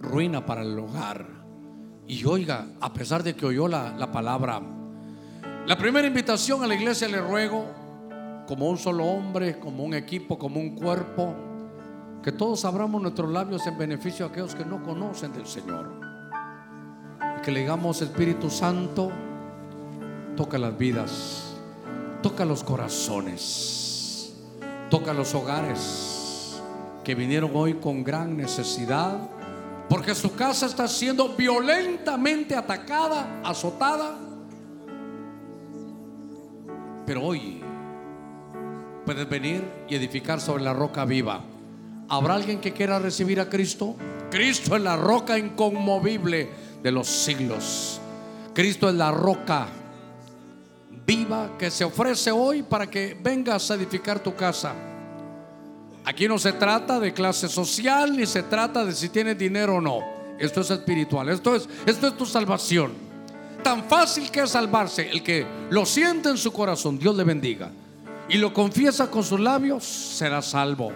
ruina 0.00 0.44
para 0.44 0.62
el 0.62 0.76
hogar. 0.76 1.24
Y 2.08 2.24
oiga, 2.24 2.66
a 2.80 2.92
pesar 2.92 3.22
de 3.22 3.36
que 3.36 3.46
oyó 3.46 3.68
la, 3.68 3.96
la 3.96 4.10
palabra, 4.10 4.60
la 5.66 5.78
primera 5.78 6.08
invitación 6.08 6.64
a 6.64 6.66
la 6.66 6.74
iglesia 6.74 7.06
le 7.06 7.20
ruego, 7.20 7.64
como 8.48 8.68
un 8.68 8.76
solo 8.76 9.04
hombre, 9.04 9.60
como 9.60 9.84
un 9.84 9.94
equipo, 9.94 10.36
como 10.36 10.58
un 10.58 10.74
cuerpo, 10.74 11.32
que 12.24 12.32
todos 12.32 12.64
abramos 12.64 13.00
nuestros 13.00 13.30
labios 13.30 13.64
en 13.68 13.78
beneficio 13.78 14.26
a 14.26 14.30
aquellos 14.30 14.56
que 14.56 14.64
no 14.64 14.82
conocen 14.82 15.32
del 15.32 15.46
Señor. 15.46 15.92
Y 17.38 17.42
que 17.42 17.52
le 17.52 17.60
digamos, 17.60 18.02
Espíritu 18.02 18.50
Santo, 18.50 19.12
toca 20.36 20.58
las 20.58 20.76
vidas, 20.76 21.54
toca 22.20 22.44
los 22.44 22.64
corazones, 22.64 23.89
toca 24.90 25.14
los 25.14 25.34
hogares 25.34 26.60
que 27.04 27.14
vinieron 27.14 27.52
hoy 27.54 27.74
con 27.74 28.04
gran 28.04 28.36
necesidad, 28.36 29.16
porque 29.88 30.14
su 30.14 30.34
casa 30.34 30.66
está 30.66 30.86
siendo 30.86 31.30
violentamente 31.30 32.54
atacada, 32.54 33.40
azotada. 33.42 34.18
Pero 37.06 37.22
hoy 37.22 37.62
puedes 39.06 39.28
venir 39.28 39.64
y 39.88 39.94
edificar 39.94 40.40
sobre 40.40 40.64
la 40.64 40.72
roca 40.72 41.04
viva. 41.04 41.40
¿Habrá 42.08 42.34
alguien 42.34 42.60
que 42.60 42.72
quiera 42.72 42.98
recibir 42.98 43.40
a 43.40 43.48
Cristo? 43.48 43.96
Cristo 44.30 44.76
es 44.76 44.82
la 44.82 44.96
roca 44.96 45.38
inconmovible 45.38 46.48
de 46.82 46.92
los 46.92 47.06
siglos. 47.06 48.00
Cristo 48.52 48.88
es 48.88 48.94
la 48.96 49.10
roca 49.12 49.68
viva 51.06 51.56
que 51.58 51.70
se 51.70 51.84
ofrece 51.84 52.30
hoy 52.30 52.62
para 52.62 52.88
que 52.88 53.16
vengas 53.20 53.70
a 53.70 53.74
edificar 53.74 54.20
tu 54.20 54.34
casa. 54.34 54.74
Aquí 56.04 56.26
no 56.26 56.38
se 56.38 56.52
trata 56.52 56.98
de 56.98 57.12
clase 57.12 57.48
social 57.48 58.16
ni 58.16 58.26
se 58.26 58.42
trata 58.42 58.84
de 58.84 58.92
si 58.92 59.08
tienes 59.08 59.38
dinero 59.38 59.76
o 59.76 59.80
no. 59.80 60.00
Esto 60.38 60.62
es 60.62 60.70
espiritual. 60.70 61.28
Esto 61.28 61.54
es, 61.54 61.68
esto 61.84 62.08
es 62.08 62.16
tu 62.16 62.24
salvación. 62.24 62.92
Tan 63.62 63.84
fácil 63.84 64.30
que 64.30 64.40
es 64.40 64.50
salvarse. 64.50 65.10
El 65.10 65.22
que 65.22 65.46
lo 65.68 65.84
siente 65.84 66.30
en 66.30 66.38
su 66.38 66.52
corazón, 66.52 66.98
Dios 66.98 67.14
le 67.14 67.24
bendiga. 67.24 67.70
Y 68.28 68.38
lo 68.38 68.54
confiesa 68.54 69.10
con 69.10 69.22
sus 69.22 69.40
labios, 69.40 69.84
será 69.84 70.40
salvo. 70.40 70.92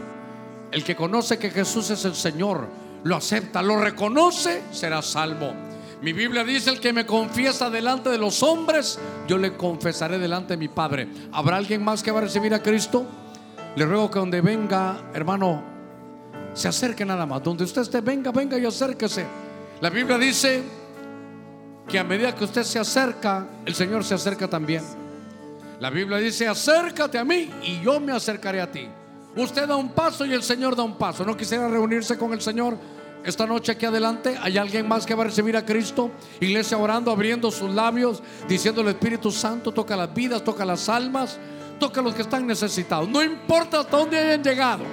El 0.71 0.83
que 0.83 0.97
conoce 0.97 1.39
que 1.39 1.51
Jesús 1.51 1.91
es 1.91 2.05
el 2.05 2.15
Señor, 2.15 2.67
lo 3.05 3.17
acepta, 3.17 3.61
lo 3.61 3.79
reconoce, 3.79 4.63
será 4.73 5.03
salvo. 5.03 5.53
Mi 6.05 6.13
Biblia 6.13 6.45
dice, 6.45 6.69
el 6.69 6.81
que 6.81 6.93
me 6.93 7.07
confiesa 7.07 7.71
delante 7.71 8.11
de 8.11 8.19
los 8.19 8.43
hombres, 8.43 8.99
yo 9.27 9.39
le 9.39 9.57
confesaré 9.57 10.19
delante 10.19 10.53
de 10.53 10.59
mi 10.59 10.69
Padre. 10.69 11.09
¿Habrá 11.33 11.57
alguien 11.57 11.83
más 11.83 12.03
que 12.03 12.11
va 12.11 12.19
a 12.19 12.25
recibir 12.25 12.53
a 12.53 12.63
Cristo? 12.63 13.07
Le 13.75 13.87
ruego 13.87 14.11
que 14.11 14.19
donde 14.19 14.43
venga, 14.43 14.99
hermano, 15.15 15.65
se 16.53 16.69
acerque 16.69 17.07
nada 17.07 17.25
más. 17.25 17.43
Donde 17.43 17.65
usted 17.65 17.81
esté, 17.81 18.03
venga, 18.03 18.33
venga 18.33 18.59
y 18.59 18.67
acérquese. 18.67 19.25
La 19.81 19.89
Biblia 19.89 20.19
dice 20.19 20.63
que 21.89 21.99
a 21.99 22.05
medida 22.05 22.35
que 22.35 22.45
usted 22.45 22.65
se 22.65 22.79
acerca, 22.79 23.47
el 23.65 23.75
Señor 23.75 24.05
se 24.05 24.13
acerca 24.13 24.47
también. 24.47 24.85
La 25.81 25.89
Biblia 25.89 26.19
dice, 26.19 26.47
acércate 26.47 27.17
a 27.17 27.25
mí 27.25 27.49
y 27.63 27.81
yo 27.81 27.99
me 27.99 28.13
acercaré 28.13 28.61
a 28.61 28.71
ti. 28.71 28.87
Usted 29.37 29.67
da 29.67 29.77
un 29.77 29.89
paso 29.89 30.27
y 30.27 30.35
el 30.35 30.43
Señor 30.43 30.77
da 30.77 30.83
un 30.83 30.99
paso. 30.99 31.25
No 31.25 31.35
quisiera 31.35 31.67
reunirse 31.67 32.19
con 32.19 32.35
el 32.35 32.43
Señor 32.43 32.77
Esta 33.25 33.47
noche 33.47 33.72
aquí 33.72 33.87
adelante 33.87 34.37
hay 34.39 34.59
alguien 34.59 34.87
más 34.87 35.07
que 35.07 35.14
va 35.14 35.22
a 35.22 35.27
recibir 35.27 35.57
a 35.57 35.64
Cristo. 35.64 36.11
Iglesia 36.41 36.77
orando, 36.77 37.11
abriendo 37.11 37.51
sus 37.51 37.72
labios, 37.72 38.22
diciendo 38.47 38.83
el 38.83 38.89
Espíritu 38.89 39.31
Santo, 39.31 39.72
toca 39.72 39.97
las 39.97 40.12
vidas, 40.12 40.45
toca 40.45 40.62
las 40.66 40.91
almas, 40.91 41.39
toca 41.81 42.01
a 42.01 42.05
los 42.05 42.14
que 42.14 42.20
están 42.20 42.47
necesitados. 42.47 43.09
No 43.09 43.22
importa 43.22 43.81
hasta 43.81 43.97
dónde 43.97 44.18
hayan 44.18 44.45
llegado. 44.45 44.85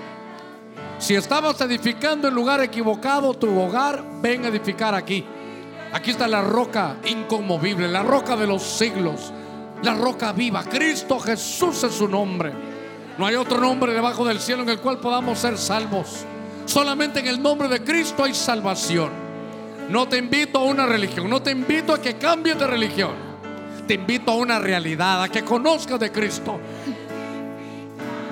Si 0.97 1.13
estabas 1.13 1.59
edificando 1.59 2.29
en 2.29 2.33
lugar 2.33 2.61
equivocado 2.61 3.33
tu 3.33 3.59
hogar, 3.59 4.01
ven 4.21 4.45
a 4.45 4.47
edificar 4.47 4.95
aquí. 4.95 5.25
Aquí 5.91 6.11
está 6.11 6.25
la 6.25 6.41
roca 6.41 6.99
inconmovible, 7.03 7.89
la 7.89 8.01
roca 8.01 8.37
de 8.37 8.47
los 8.47 8.63
siglos, 8.63 9.33
la 9.83 9.93
roca 9.93 10.31
viva. 10.31 10.63
Cristo 10.63 11.19
Jesús 11.19 11.83
es 11.83 11.93
su 11.93 12.07
nombre. 12.07 12.53
No 13.17 13.25
hay 13.25 13.35
otro 13.35 13.59
nombre 13.59 13.93
debajo 13.93 14.23
del 14.23 14.39
cielo 14.39 14.63
en 14.63 14.69
el 14.69 14.79
cual 14.79 14.99
podamos 14.99 15.37
ser 15.37 15.57
salvos. 15.57 16.25
Solamente 16.65 17.19
en 17.19 17.27
el 17.27 17.41
nombre 17.41 17.67
de 17.67 17.83
Cristo 17.83 18.23
hay 18.23 18.33
salvación. 18.33 19.09
No 19.89 20.07
te 20.07 20.17
invito 20.17 20.59
a 20.59 20.63
una 20.63 20.85
religión, 20.85 21.29
no 21.29 21.41
te 21.41 21.51
invito 21.51 21.93
a 21.93 22.01
que 22.01 22.15
cambies 22.15 22.57
de 22.57 22.67
religión. 22.67 23.11
Te 23.87 23.95
invito 23.95 24.31
a 24.31 24.35
una 24.35 24.59
realidad, 24.59 25.23
a 25.23 25.29
que 25.29 25.43
conozcas 25.43 25.99
de 25.99 26.11
Cristo. 26.11 26.59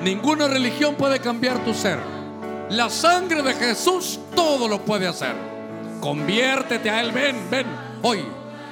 Ninguna 0.04 0.48
religión 0.48 0.96
puede 0.96 1.20
cambiar 1.20 1.64
tu 1.66 1.74
ser. 1.74 2.00
La 2.70 2.90
sangre 2.90 3.42
de 3.42 3.54
Jesús 3.54 4.20
todo 4.36 4.68
lo 4.68 4.86
puede 4.86 5.08
hacer. 5.08 5.36
Conviértete 6.00 6.90
a 6.90 7.02
Él, 7.02 7.12
ven, 7.12 7.36
ven. 7.50 7.66
Hoy, 8.02 8.24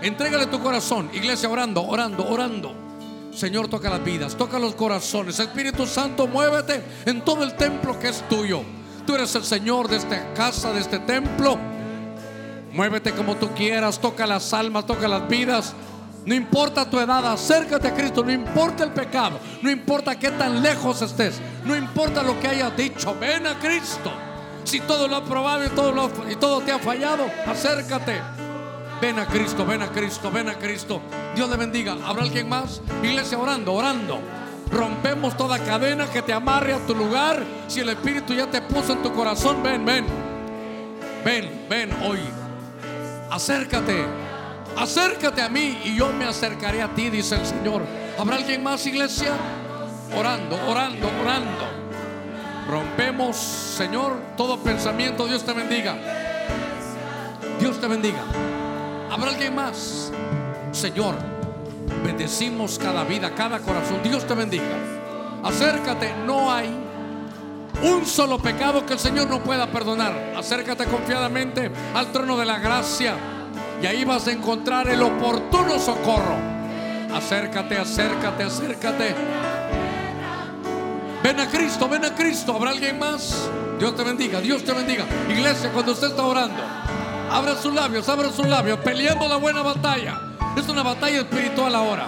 entrégale 0.02 0.46
tu 0.46 0.62
corazón, 0.62 1.10
iglesia 1.14 1.50
orando, 1.50 1.84
orando, 1.84 2.26
orando. 2.30 2.74
Señor, 3.34 3.68
toca 3.68 3.90
las 3.90 4.04
vidas, 4.04 4.36
toca 4.36 4.58
los 4.58 4.76
corazones. 4.76 5.40
Espíritu 5.40 5.86
Santo, 5.86 6.28
muévete 6.28 6.82
en 7.06 7.22
todo 7.22 7.44
el 7.44 7.56
templo 7.56 8.00
que 8.00 8.10
es 8.10 8.28
tuyo. 8.30 8.62
Tú 9.08 9.16
eres 9.16 9.34
el 9.36 9.46
Señor 9.46 9.88
de 9.88 9.96
esta 9.96 10.34
casa, 10.34 10.74
de 10.74 10.82
este 10.82 11.00
templo. 11.00 11.58
Muévete 12.74 13.14
como 13.14 13.38
tú 13.38 13.48
quieras, 13.56 14.00
toca 14.00 14.28
las 14.28 14.54
almas, 14.54 14.86
toca 14.86 15.08
las 15.08 15.30
vidas. 15.30 15.74
No 16.26 16.36
importa 16.36 16.90
tu 16.90 17.00
edad, 17.00 17.26
acércate 17.26 17.88
a 17.88 17.94
Cristo. 17.94 18.22
No 18.22 18.34
importa 18.34 18.84
el 18.84 18.92
pecado, 18.92 19.40
no 19.62 19.72
importa 19.72 20.20
qué 20.20 20.30
tan 20.32 20.62
lejos 20.62 21.02
estés, 21.02 21.40
no 21.64 21.74
importa 21.74 22.22
lo 22.22 22.38
que 22.42 22.50
hayas 22.50 22.76
dicho. 22.76 23.16
Ven 23.18 23.48
a 23.48 23.58
Cristo. 23.58 24.12
Si 24.66 24.82
todo 24.82 25.08
lo 25.08 25.16
ha 25.16 25.24
probado 25.24 25.64
y 25.64 25.70
todo, 25.70 26.12
y 26.30 26.36
todo 26.36 26.60
te 26.60 26.74
ha 26.74 26.80
fallado, 26.80 27.28
acércate. 27.48 28.22
Ven 29.02 29.20
a 29.20 29.26
Cristo, 29.26 29.66
ven 29.66 29.84
a 29.84 29.88
Cristo, 29.88 30.30
ven 30.30 30.50
a 30.50 30.56
Cristo. 30.56 31.02
Dios 31.34 31.50
le 31.50 31.56
bendiga. 31.56 31.96
¿Habrá 32.06 32.24
alguien 32.24 32.50
más? 32.50 32.82
Iglesia 33.02 33.38
orando, 33.38 33.74
orando. 33.74 34.20
Rompemos 34.72 35.36
toda 35.38 35.60
cadena 35.60 36.08
que 36.08 36.22
te 36.22 36.34
amarre 36.34 36.74
a 36.74 36.80
tu 36.80 36.94
lugar. 36.94 37.44
Si 37.68 37.80
el 37.80 37.90
Espíritu 37.90 38.34
ya 38.34 38.48
te 38.48 38.62
puso 38.62 38.94
en 38.94 39.02
tu 39.02 39.14
corazón, 39.14 39.64
ven, 39.64 39.86
ven. 39.86 40.06
Ven, 41.24 41.66
ven 41.70 41.92
hoy. 42.04 42.20
Acércate. 43.30 44.06
Acércate 44.78 45.42
a 45.42 45.50
mí 45.50 45.80
y 45.84 45.96
yo 45.96 46.12
me 46.14 46.26
acercaré 46.26 46.82
a 46.82 46.94
ti, 46.94 47.10
dice 47.10 47.36
el 47.36 47.46
Señor. 47.46 47.84
¿Habrá 48.18 48.36
alguien 48.36 48.62
más, 48.62 48.86
iglesia? 48.86 49.34
Orando, 50.16 50.58
orando, 50.68 51.10
orando. 51.22 51.68
Rompemos, 52.70 53.36
Señor, 53.38 54.18
todo 54.36 54.58
pensamiento. 54.60 55.26
Dios 55.26 55.44
te 55.44 55.54
bendiga. 55.54 55.96
Dios 57.60 57.80
te 57.80 57.88
bendiga. 57.88 58.20
¿Habrá 59.10 59.32
alguien 59.32 59.56
más? 59.56 60.12
Señor, 60.72 61.16
Bendecimos 62.04 62.80
cada 62.80 63.04
vida, 63.04 63.34
cada 63.36 63.60
corazón. 63.60 64.02
Dios 64.04 64.26
te 64.26 64.34
bendiga. 64.34 64.66
Acércate, 65.44 66.14
no 66.26 66.52
hay 66.52 66.70
un 67.84 68.06
solo 68.06 68.40
pecado 68.40 68.86
que 68.86 68.94
el 68.94 69.00
Señor 69.00 69.28
no 69.28 69.42
pueda 69.44 69.68
perdonar. 69.68 70.34
Acércate 70.36 70.86
confiadamente 70.86 71.72
al 71.94 72.12
trono 72.12 72.38
de 72.38 72.46
la 72.46 72.60
gracia 72.60 73.16
y 73.82 73.86
ahí 73.86 74.04
vas 74.04 74.28
a 74.28 74.32
encontrar 74.32 74.90
el 74.90 75.02
oportuno 75.02 75.80
socorro. 75.80 76.36
Acércate, 77.14 77.78
acércate, 77.78 78.44
acércate. 78.44 79.16
Ven 81.24 81.40
a 81.40 81.48
Cristo, 81.48 81.88
ven 81.88 82.06
a 82.06 82.16
Cristo. 82.16 82.56
¿Habrá 82.56 82.72
alguien 82.72 82.98
más? 83.00 83.50
Dios 83.80 83.96
te 83.96 84.04
bendiga, 84.04 84.42
Dios 84.42 84.64
te 84.64 84.74
bendiga. 84.74 85.06
Iglesia, 85.30 85.72
cuando 85.72 85.92
usted 85.92 86.08
está 86.08 86.26
orando, 86.26 86.62
abra 87.32 87.56
sus 87.56 87.74
labios, 87.74 88.08
abra 88.10 88.32
sus 88.32 88.48
labios, 88.48 88.80
peleando 88.80 89.28
la 89.28 89.38
buena 89.38 89.62
batalla. 89.62 90.27
Es 90.58 90.68
una 90.70 90.82
batalla 90.82 91.20
espiritual 91.20 91.76
ahora. 91.76 92.08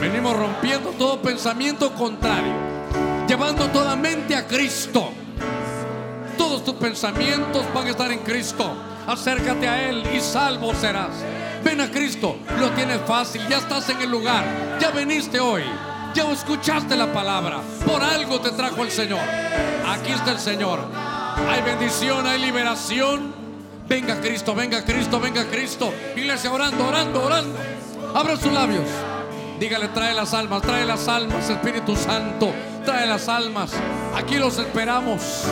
Venimos 0.00 0.36
rompiendo 0.36 0.90
todo 0.90 1.22
pensamiento 1.22 1.92
contrario, 1.94 2.52
llevando 3.28 3.68
toda 3.68 3.94
mente 3.94 4.34
a 4.34 4.48
Cristo. 4.48 5.12
Todos 6.36 6.64
tus 6.64 6.74
pensamientos 6.74 7.64
van 7.72 7.86
a 7.86 7.90
estar 7.90 8.10
en 8.10 8.18
Cristo. 8.20 8.74
Acércate 9.06 9.68
a 9.68 9.88
Él 9.88 10.02
y 10.12 10.20
salvo 10.20 10.74
serás. 10.74 11.12
Ven 11.62 11.80
a 11.82 11.90
Cristo, 11.90 12.36
lo 12.58 12.70
tienes 12.70 13.00
fácil, 13.06 13.46
ya 13.48 13.58
estás 13.58 13.88
en 13.90 14.00
el 14.00 14.10
lugar, 14.10 14.44
ya 14.80 14.90
veniste 14.90 15.38
hoy, 15.38 15.62
ya 16.14 16.30
escuchaste 16.32 16.96
la 16.96 17.12
palabra, 17.12 17.60
por 17.86 18.02
algo 18.02 18.40
te 18.40 18.50
trajo 18.50 18.82
el 18.82 18.90
Señor. 18.90 19.20
Aquí 19.86 20.10
está 20.10 20.32
el 20.32 20.40
Señor. 20.40 20.80
Hay 21.48 21.62
bendición, 21.62 22.26
hay 22.26 22.40
liberación. 22.40 23.39
Venga 23.90 24.20
Cristo, 24.20 24.54
venga 24.54 24.84
Cristo, 24.84 25.18
venga 25.18 25.44
Cristo. 25.46 25.92
Iglesia 26.14 26.52
orando, 26.52 26.86
orando, 26.86 27.24
orando. 27.24 27.58
Abra 28.14 28.36
sus 28.36 28.52
labios. 28.52 28.86
Dígale, 29.58 29.88
trae 29.88 30.14
las 30.14 30.32
almas, 30.32 30.62
trae 30.62 30.86
las 30.86 31.08
almas, 31.08 31.50
Espíritu 31.50 31.96
Santo, 31.96 32.52
trae 32.84 33.04
las 33.08 33.28
almas. 33.28 33.72
Aquí 34.14 34.36
los 34.36 34.58
esperamos. 34.58 35.42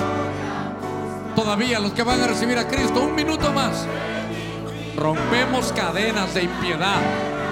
Todavía 1.34 1.80
los 1.80 1.90
que 1.90 2.04
van 2.04 2.20
a 2.22 2.28
recibir 2.28 2.56
a 2.58 2.68
Cristo, 2.68 3.00
un 3.00 3.16
minuto 3.16 3.52
más. 3.52 3.84
Rompemos 4.94 5.72
cadenas 5.72 6.32
de 6.32 6.44
impiedad, 6.44 7.00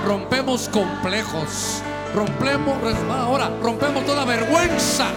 rompemos 0.06 0.68
complejos, 0.68 1.82
rompemos, 2.14 2.76
ahora 3.10 3.50
rompemos 3.60 4.06
toda 4.06 4.24
vergüenza 4.24 5.08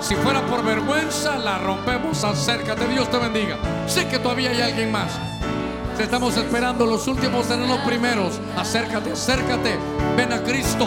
si 0.00 0.14
fuera 0.16 0.44
por 0.46 0.64
vergüenza, 0.64 1.36
la 1.38 1.58
rompemos. 1.58 2.24
Acércate, 2.24 2.88
Dios 2.88 3.10
te 3.10 3.18
bendiga. 3.18 3.58
Sé 3.86 4.08
que 4.08 4.18
todavía 4.18 4.50
hay 4.50 4.60
alguien 4.60 4.90
más. 4.90 5.12
Te 5.96 6.04
estamos 6.04 6.36
esperando. 6.36 6.86
Los 6.86 7.06
últimos 7.06 7.46
serán 7.46 7.68
los 7.68 7.80
primeros. 7.80 8.40
Acércate, 8.56 9.12
acércate. 9.12 9.78
Ven 10.16 10.32
a 10.32 10.42
Cristo. 10.42 10.86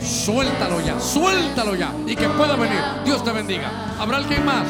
Suéltalo 0.00 0.80
ya, 0.80 0.98
suéltalo 0.98 1.74
ya. 1.74 1.92
Y 2.06 2.16
que 2.16 2.28
pueda 2.28 2.56
venir. 2.56 2.80
Dios 3.04 3.22
te 3.22 3.32
bendiga. 3.32 3.70
¿Habrá 3.98 4.16
alguien 4.16 4.44
más? 4.44 4.66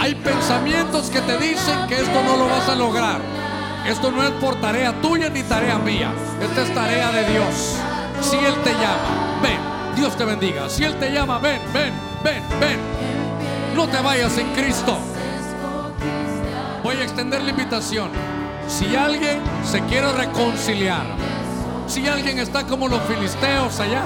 Hay 0.00 0.14
pensamientos 0.14 1.10
que 1.10 1.20
te 1.20 1.36
dicen 1.36 1.86
que 1.86 2.00
esto 2.00 2.22
no 2.24 2.36
lo 2.38 2.48
vas 2.48 2.68
a 2.68 2.74
lograr. 2.74 3.20
Esto 3.86 4.10
no 4.10 4.22
es 4.22 4.30
por 4.32 4.58
tarea 4.60 4.98
tuya 5.02 5.28
ni 5.28 5.42
tarea 5.42 5.78
mía. 5.78 6.10
Esta 6.40 6.62
es 6.62 6.74
tarea 6.74 7.12
de 7.12 7.30
Dios. 7.30 7.76
Si 8.22 8.36
Él 8.36 8.54
te 8.64 8.72
llama, 8.72 9.40
ven. 9.42 9.69
Dios 9.96 10.16
te 10.16 10.24
bendiga. 10.24 10.68
Si 10.68 10.84
Él 10.84 10.94
te 10.98 11.10
llama, 11.10 11.38
ven, 11.38 11.60
ven, 11.72 11.92
ven, 12.22 12.42
ven. 12.60 12.78
No 13.74 13.88
te 13.88 14.00
vayas 14.00 14.36
en 14.38 14.52
Cristo. 14.52 14.98
Voy 16.82 16.96
a 16.96 17.02
extender 17.02 17.42
la 17.42 17.50
invitación. 17.50 18.10
Si 18.68 18.94
alguien 18.94 19.40
se 19.64 19.80
quiere 19.82 20.12
reconciliar, 20.12 21.04
si 21.86 22.06
alguien 22.06 22.38
está 22.38 22.66
como 22.66 22.88
los 22.88 23.00
filisteos 23.02 23.80
allá, 23.80 24.04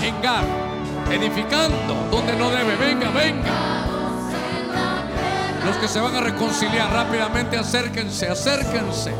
en 0.00 0.20
Gar, 0.20 0.44
edificando 1.10 1.94
donde 2.10 2.36
no 2.36 2.50
debe, 2.50 2.76
venga, 2.76 3.10
venga. 3.10 3.50
Los 5.64 5.76
que 5.76 5.86
se 5.86 6.00
van 6.00 6.16
a 6.16 6.20
reconciliar 6.20 6.92
rápidamente, 6.92 7.56
acérquense, 7.56 8.28
acérquense, 8.28 9.14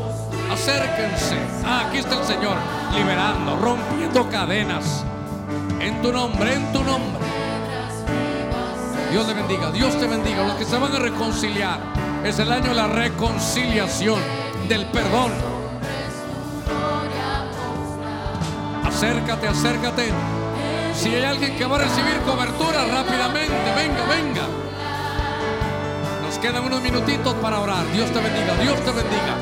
acérquense. 0.51 1.37
Ah, 1.65 1.85
aquí 1.87 1.99
está 1.99 2.19
el 2.19 2.25
Señor, 2.25 2.57
liberando, 2.93 3.55
rompiendo 3.55 4.29
cadenas 4.29 5.05
en 5.87 6.01
tu 6.01 6.11
nombre, 6.11 6.53
en 6.53 6.71
tu 6.71 6.83
nombre. 6.83 7.25
Dios 9.11 9.27
te 9.27 9.33
bendiga, 9.33 9.71
Dios 9.71 9.99
te 9.99 10.07
bendiga. 10.07 10.43
Los 10.43 10.55
que 10.55 10.65
se 10.65 10.77
van 10.77 10.95
a 10.95 10.99
reconciliar, 10.99 11.79
es 12.23 12.39
el 12.39 12.51
año 12.51 12.69
de 12.69 12.75
la 12.75 12.87
reconciliación, 12.87 14.19
del 14.67 14.85
perdón. 14.87 15.31
Acércate, 18.85 19.47
acércate. 19.47 20.09
Si 20.95 21.09
hay 21.09 21.23
alguien 21.23 21.55
que 21.57 21.65
va 21.65 21.75
a 21.75 21.79
recibir 21.79 22.17
cobertura 22.25 22.85
rápidamente, 22.85 23.53
venga, 23.75 24.05
venga. 24.05 24.47
Nos 26.23 26.37
quedan 26.37 26.63
unos 26.63 26.81
minutitos 26.81 27.33
para 27.35 27.59
orar. 27.59 27.85
Dios 27.91 28.09
te 28.11 28.19
bendiga, 28.19 28.55
Dios 28.61 28.79
te 28.79 28.91
bendiga. 28.91 29.35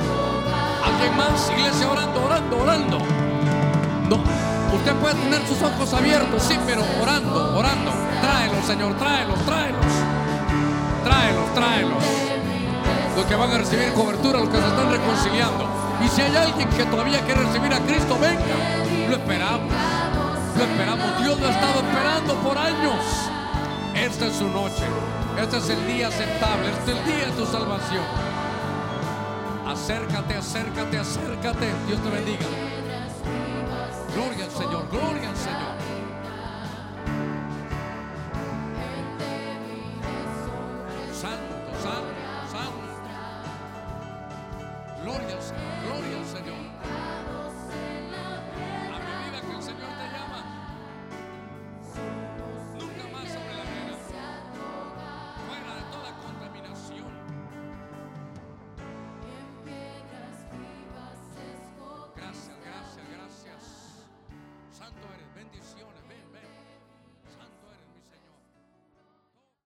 ¿Alguien 0.84 1.16
más? 1.16 1.52
Iglesia 1.56 1.90
orando, 1.90 2.26
orando, 2.26 2.58
orando. 2.58 2.98
No. 4.10 4.51
Usted 4.74 4.96
puede 4.96 5.16
tener 5.16 5.46
sus 5.48 5.62
ojos 5.62 5.94
abiertos, 5.94 6.44
sí, 6.44 6.58
pero 6.66 6.82
orando, 7.02 7.58
orando. 7.58 7.92
Tráelos, 8.22 8.66
Señor, 8.66 8.98
tráelos, 8.98 9.40
tráelos. 9.46 9.86
Tráelos, 11.04 11.54
tráelos. 11.54 12.04
Los 13.16 13.26
que 13.26 13.36
van 13.36 13.52
a 13.52 13.58
recibir 13.58 13.92
cobertura, 13.94 14.40
los 14.40 14.50
que 14.50 14.58
se 14.58 14.68
están 14.68 14.90
reconciliando. 14.90 15.68
Y 16.04 16.08
si 16.08 16.22
hay 16.22 16.36
alguien 16.36 16.70
que 16.70 16.86
todavía 16.86 17.20
quiere 17.22 17.44
recibir 17.44 17.74
a 17.74 17.80
Cristo, 17.80 18.18
venga. 18.20 19.10
Lo 19.10 19.16
esperamos. 19.18 19.74
Lo 20.58 20.64
esperamos. 20.64 21.24
Dios 21.24 21.40
lo 21.40 21.48
ha 21.48 21.52
estado 21.52 21.74
esperando 21.82 22.34
por 22.36 22.58
años. 22.58 23.04
Esta 23.94 24.28
es 24.28 24.36
su 24.36 24.48
noche. 24.48 24.86
Este 25.40 25.58
es 25.58 25.70
el 25.70 25.86
día 25.86 26.08
aceptable. 26.08 26.70
Este 26.70 26.92
es 26.92 26.98
el 26.98 27.06
día 27.06 27.26
de 27.26 27.32
tu 27.34 27.46
salvación. 27.46 28.06
Acércate, 29.68 30.36
acércate, 30.36 30.98
acércate. 30.98 31.68
Dios 31.88 32.02
te 32.02 32.10
bendiga. 32.10 32.71
Gloria 34.92 35.31